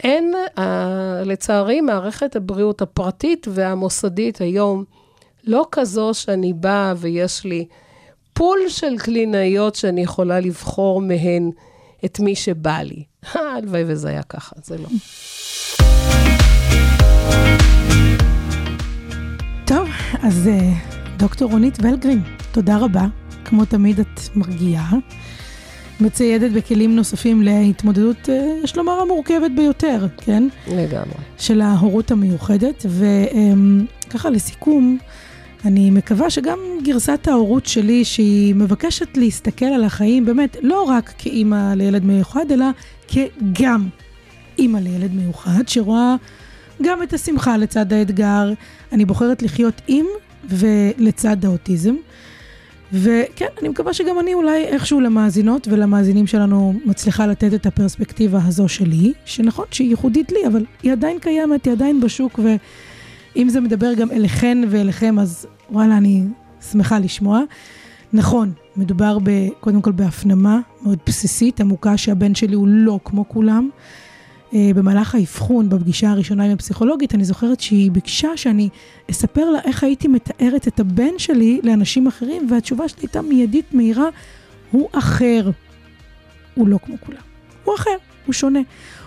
אין, 0.04 0.34
uh, 0.56 0.60
לצערי, 1.24 1.80
מערכת 1.80 2.36
הבריאות 2.36 2.82
הפרטית 2.82 3.46
והמוסדית 3.50 4.40
היום 4.40 4.84
לא 5.44 5.66
כזו 5.72 6.14
שאני 6.14 6.52
באה 6.52 6.94
ויש 6.96 7.44
לי 7.44 7.66
פול 8.35 8.59
של 8.68 8.99
קלינאיות 8.99 9.74
שאני 9.74 10.01
יכולה 10.01 10.41
לבחור 10.41 11.01
מהן 11.01 11.51
את 12.05 12.20
מי 12.20 12.37
שבא 12.37 12.78
לי. 12.78 13.03
הלוואי 13.35 13.85
וזה 13.87 14.09
היה 14.09 14.22
ככה, 14.22 14.57
זה 14.64 14.76
לא. 14.78 14.89
טוב, 19.66 19.89
אז 20.22 20.49
אה, 20.49 20.72
דוקטור 21.16 21.51
רונית 21.51 21.78
ולגרין, 21.82 22.22
תודה 22.53 22.76
רבה. 22.78 23.07
כמו 23.45 23.64
תמיד 23.64 24.01
את 24.01 24.20
מרגיעה, 24.37 24.91
מציידת 26.01 26.53
בכלים 26.53 26.97
נוספים 26.97 27.43
להתמודדות, 27.43 28.28
אה, 28.28 28.59
יש 28.64 28.76
לומר, 28.76 28.93
המורכבת 28.93 29.51
ביותר, 29.57 30.07
כן? 30.16 30.45
לגמרי. 30.68 31.14
של 31.39 31.61
ההורות 31.61 32.11
המיוחדת. 32.11 32.87
וככה 34.09 34.30
לסיכום, 34.30 34.99
אני 35.64 35.90
מקווה 35.90 36.30
שגם 36.30 36.58
גרסת 36.82 37.28
ההורות 37.28 37.66
שלי, 37.66 38.04
שהיא 38.04 38.54
מבקשת 38.54 39.16
להסתכל 39.16 39.64
על 39.64 39.84
החיים 39.84 40.24
באמת 40.24 40.56
לא 40.62 40.82
רק 40.82 41.12
כאימא 41.18 41.74
לילד 41.74 42.04
מיוחד, 42.04 42.50
אלא 42.50 42.66
כגם 43.08 43.88
אימא 44.58 44.78
לילד 44.78 45.14
מיוחד, 45.14 45.62
שרואה 45.66 46.16
גם 46.82 47.02
את 47.02 47.12
השמחה 47.12 47.56
לצד 47.56 47.92
האתגר. 47.92 48.52
אני 48.92 49.04
בוחרת 49.04 49.42
לחיות 49.42 49.80
עם 49.88 50.06
ולצד 50.44 51.44
האוטיזם. 51.44 51.94
וכן, 52.92 53.46
אני 53.60 53.68
מקווה 53.68 53.92
שגם 53.92 54.18
אני 54.20 54.34
אולי 54.34 54.64
איכשהו 54.64 55.00
למאזינות 55.00 55.68
ולמאזינים 55.70 56.26
שלנו 56.26 56.74
מצליחה 56.84 57.26
לתת 57.26 57.54
את 57.54 57.66
הפרספקטיבה 57.66 58.40
הזו 58.46 58.68
שלי, 58.68 59.12
שנכון 59.24 59.64
שהיא 59.70 59.90
ייחודית 59.90 60.32
לי, 60.32 60.46
אבל 60.46 60.64
היא 60.82 60.92
עדיין 60.92 61.18
קיימת, 61.18 61.64
היא 61.64 61.72
עדיין 61.72 62.00
בשוק, 62.00 62.40
ואם 63.37 63.49
זה 63.49 63.61
מדבר 63.61 63.95
גם 63.95 64.11
אליכן 64.11 64.59
ואליכם, 64.70 65.18
אז 65.18 65.47
וואלה, 65.70 65.97
אני 65.97 66.24
שמחה 66.70 66.99
לשמוע. 66.99 67.41
נכון, 68.12 68.53
מדובר 68.76 69.18
ב, 69.22 69.30
קודם 69.61 69.82
כל 69.82 69.93
בהפנמה 69.93 70.61
מאוד 70.82 70.99
בסיסית, 71.07 71.61
עמוקה, 71.61 71.97
שהבן 71.97 72.35
שלי 72.35 72.55
הוא 72.55 72.68
לא 72.68 73.01
כמו 73.05 73.28
כולם. 73.28 73.68
אה, 74.55 74.70
במהלך 74.74 75.14
האבחון, 75.14 75.68
בפגישה 75.68 76.11
הראשונה 76.11 76.45
עם 76.45 76.51
הפסיכולוגית, 76.51 77.14
אני 77.14 77.24
זוכרת 77.24 77.61
שהיא 77.61 77.91
ביקשה 77.91 78.37
שאני 78.37 78.68
אספר 79.11 79.51
לה 79.51 79.59
איך 79.64 79.85
הייתי 79.85 80.09
מתארת 80.09 80.68
את 80.68 80.80
הבן 80.80 81.18
שלי 81.18 81.61
לאנשים 81.62 82.07
אחרים, 82.07 82.47
והתשובה 82.51 82.89
שלי 82.89 83.03
הייתה 83.03 83.22
מיידית, 83.22 83.74
מהירה, 83.74 84.09
הוא 84.70 84.89
אחר. 84.93 85.51
הוא 86.55 86.68
לא 86.68 86.78
כמו 86.85 86.97
כולם. 87.01 87.18
הוא 87.64 87.74
אחר, 87.74 87.97
הוא 88.26 88.32
שונה. 88.32 88.61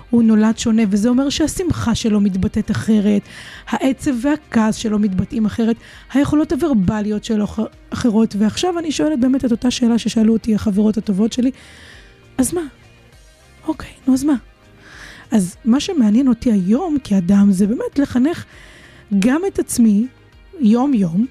הוא 0.10 0.24
נולד 0.24 0.58
שונה, 0.58 0.82
וזה 0.90 1.10
אומר 1.10 1.30
שהשמחה 1.30 1.96
שלו 1.96 2.22
מתבטאת 2.22 2.72
אחרת, 2.72 3.22
העצב 3.68 4.12
והכעס 4.22 4.76
שלו 4.76 5.00
מתבטאים 5.00 5.46
אחרת, 5.46 5.76
היכולות 6.14 6.52
הוורבליות 6.52 7.24
שלו 7.24 7.46
אחרות, 7.90 8.36
ועכשיו 8.40 8.80
אני 8.80 8.92
שואלת 8.92 9.20
באמת 9.20 9.46
את 9.46 9.52
אותה 9.52 9.72
שאלה 9.72 9.98
ששאלו 9.98 10.34
אותי 10.34 10.56
החברות 10.56 10.98
הטובות 10.98 11.34
שלי, 11.34 11.52
אז 12.38 12.54
מה? 12.54 12.62
אוקיי, 13.68 13.92
נו 14.08 14.14
אז 14.14 14.24
מה? 14.24 14.36
אז 15.32 15.56
מה 15.66 15.80
שמעניין 15.80 16.28
אותי 16.28 16.52
היום 16.52 16.98
כאדם 17.04 17.52
זה 17.52 17.68
באמת 17.68 18.00
לחנך 18.00 18.46
גם 19.20 19.42
את 19.48 19.60
עצמי 19.60 20.08
יום-יום, 20.60 21.26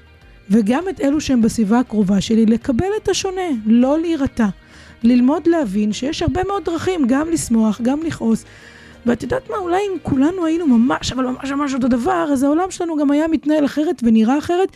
וגם 0.50 0.84
את 0.90 1.00
אלו 1.00 1.20
שהם 1.20 1.42
בסביבה 1.42 1.78
הקרובה 1.78 2.20
שלי, 2.20 2.46
לקבל 2.46 2.86
את 3.02 3.08
השונה, 3.08 3.42
לא 3.66 4.00
להירתע. 4.00 4.48
ללמוד 5.02 5.46
להבין 5.46 5.92
שיש 5.92 6.22
הרבה 6.22 6.44
מאוד 6.44 6.64
דרכים, 6.64 7.06
גם 7.06 7.30
לשמוח, 7.30 7.80
גם 7.82 8.02
לכעוס. 8.02 8.44
ואת 9.06 9.22
יודעת 9.22 9.50
מה, 9.50 9.56
אולי 9.56 9.80
אם 9.92 9.98
כולנו 10.02 10.46
היינו 10.46 10.66
ממש, 10.66 11.12
אבל 11.12 11.26
ממש 11.26 11.50
ממש 11.50 11.74
אותו 11.74 11.88
דבר, 11.88 12.28
אז 12.32 12.42
העולם 12.42 12.70
שלנו 12.70 12.96
גם 12.96 13.10
היה 13.10 13.28
מתנהל 13.28 13.64
אחרת 13.64 14.02
ונראה 14.02 14.38
אחרת. 14.38 14.68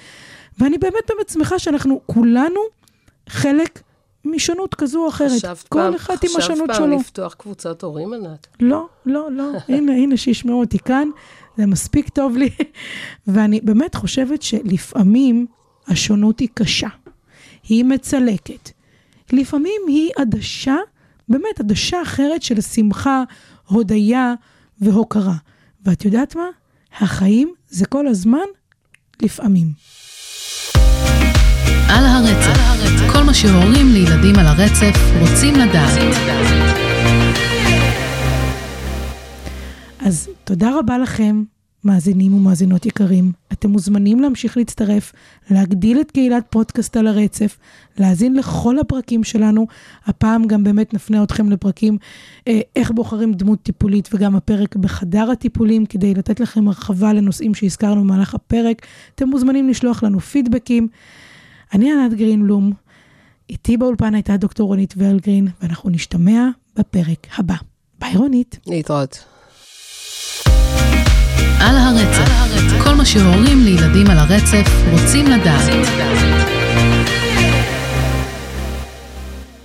ואני 0.59 0.79
באמת 0.79 1.05
באמת 1.09 1.29
שמחה 1.29 1.59
שאנחנו 1.59 2.01
כולנו 2.07 2.61
חלק 3.29 3.83
משונות 4.25 4.75
כזו 4.75 5.03
או 5.05 5.09
אחרת. 5.09 5.31
חשבת 5.31 5.69
כל 5.69 5.79
פעם, 5.79 5.95
אחד 5.95 6.17
עם 6.23 6.31
השונות 6.37 6.71
חשבת 6.71 6.75
שלו. 6.77 6.87
פעם 6.87 7.01
לפתוח 7.01 7.35
קבוצת 7.35 7.83
הורים, 7.83 8.13
ענת? 8.13 8.47
לא, 8.61 8.87
לא, 9.07 9.33
לא. 9.33 9.53
הנה, 9.69 9.93
הנה, 9.93 10.17
שישמעו 10.17 10.61
אותי 10.61 10.79
כאן, 10.79 11.09
זה 11.57 11.67
מספיק 11.67 12.09
טוב 12.09 12.37
לי. 12.37 12.51
ואני 13.27 13.61
באמת 13.61 13.95
חושבת 13.95 14.43
שלפעמים 14.43 15.47
השונות 15.89 16.41
היא 16.41 16.49
קשה. 16.55 16.89
היא 17.69 17.85
מצלקת. 17.85 18.71
לפעמים 19.33 19.81
היא 19.87 20.11
עדשה, 20.19 20.77
באמת 21.29 21.61
עדשה 21.61 22.03
אחרת 22.03 22.43
של 22.43 22.61
שמחה, 22.61 23.23
הודיה 23.67 24.35
והוקרה. 24.81 25.35
ואת 25.85 26.05
יודעת 26.05 26.37
מה? 26.37 26.47
החיים 27.01 27.55
זה 27.69 27.87
כל 27.87 28.07
הזמן 28.07 28.47
לפעמים. 29.23 29.73
על 31.89 32.05
הרצף, 32.07 32.61
כל 33.13 33.23
מה 33.23 33.35
שהורים 33.35 33.93
לילדים 33.93 34.39
על 34.39 34.47
הרצף 34.47 34.99
רוצים 35.21 35.55
לדעת. 35.55 35.99
אז 40.01 40.29
תודה 40.45 40.79
רבה 40.79 40.99
לכם, 40.99 41.43
מאזינים 41.85 42.35
ומאזינות 42.35 42.87
יקרים. 42.87 43.33
אתם 43.53 43.71
מוזמנים 43.71 44.21
להמשיך 44.21 44.57
להצטרף, 44.57 45.13
להגדיל 45.51 46.01
את 46.01 46.11
קהילת 46.11 46.45
פודקאסט 46.51 46.97
על 46.97 47.07
הרצף, 47.07 47.59
להאזין 47.99 48.37
לכל 48.37 48.79
הפרקים 48.79 49.25
שלנו. 49.25 49.67
הפעם 50.07 50.47
גם 50.47 50.65
באמת 50.65 50.95
נפנה 50.95 51.23
אתכם 51.23 51.51
לפרקים 51.51 51.99
אה, 52.49 52.61
איך 52.77 52.91
בוחרים 52.91 53.33
דמות 53.33 53.63
טיפולית 53.63 54.09
וגם 54.13 54.37
הפרק 54.37 54.77
בחדר 54.77 55.31
הטיפולים, 55.31 55.87
כדי 55.87 56.15
לתת 56.15 56.41
לכם 56.41 56.69
הרחבה 56.69 57.13
לנושאים 57.13 57.55
שהזכרנו 57.55 58.01
במהלך 58.05 58.35
הפרק. 58.35 58.87
אתם 59.15 59.29
מוזמנים 59.29 59.69
לשלוח 59.69 60.03
לנו 60.03 60.21
פידבקים. 60.21 60.89
אני 61.75 61.93
ענת 61.93 62.15
גרינבלום, 62.15 62.73
איתי 63.51 63.77
באולפן 63.77 64.15
הייתה 64.15 64.37
דוקטור 64.37 64.69
רונית 64.69 64.95
ולגרין, 64.97 65.49
ואנחנו 65.63 65.91
נשתמע 65.91 66.49
בפרק 66.77 67.27
הבא. 67.39 67.55
ביי 67.99 68.17
רונית. 68.17 68.59
להתראות. 68.67 69.25
על 71.61 71.77
הרצף, 71.77 72.31
כל 72.85 72.95
מה 72.95 73.05
שהורים 73.05 73.65
לילדים 73.65 74.11
על 74.11 74.19
הרצף 74.19 74.71
רוצים 74.91 75.27
לדעת. 75.27 75.87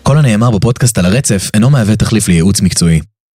כל 0.04 0.18
הנאמר 0.18 0.52
בפודקאסט 0.52 0.98
על 0.98 1.06
הרצף 1.06 1.50
אינו 1.54 1.70
מהווה 1.70 1.96
תחליף 1.96 2.28
לייעוץ 2.28 2.62
מקצועי. 2.62 3.15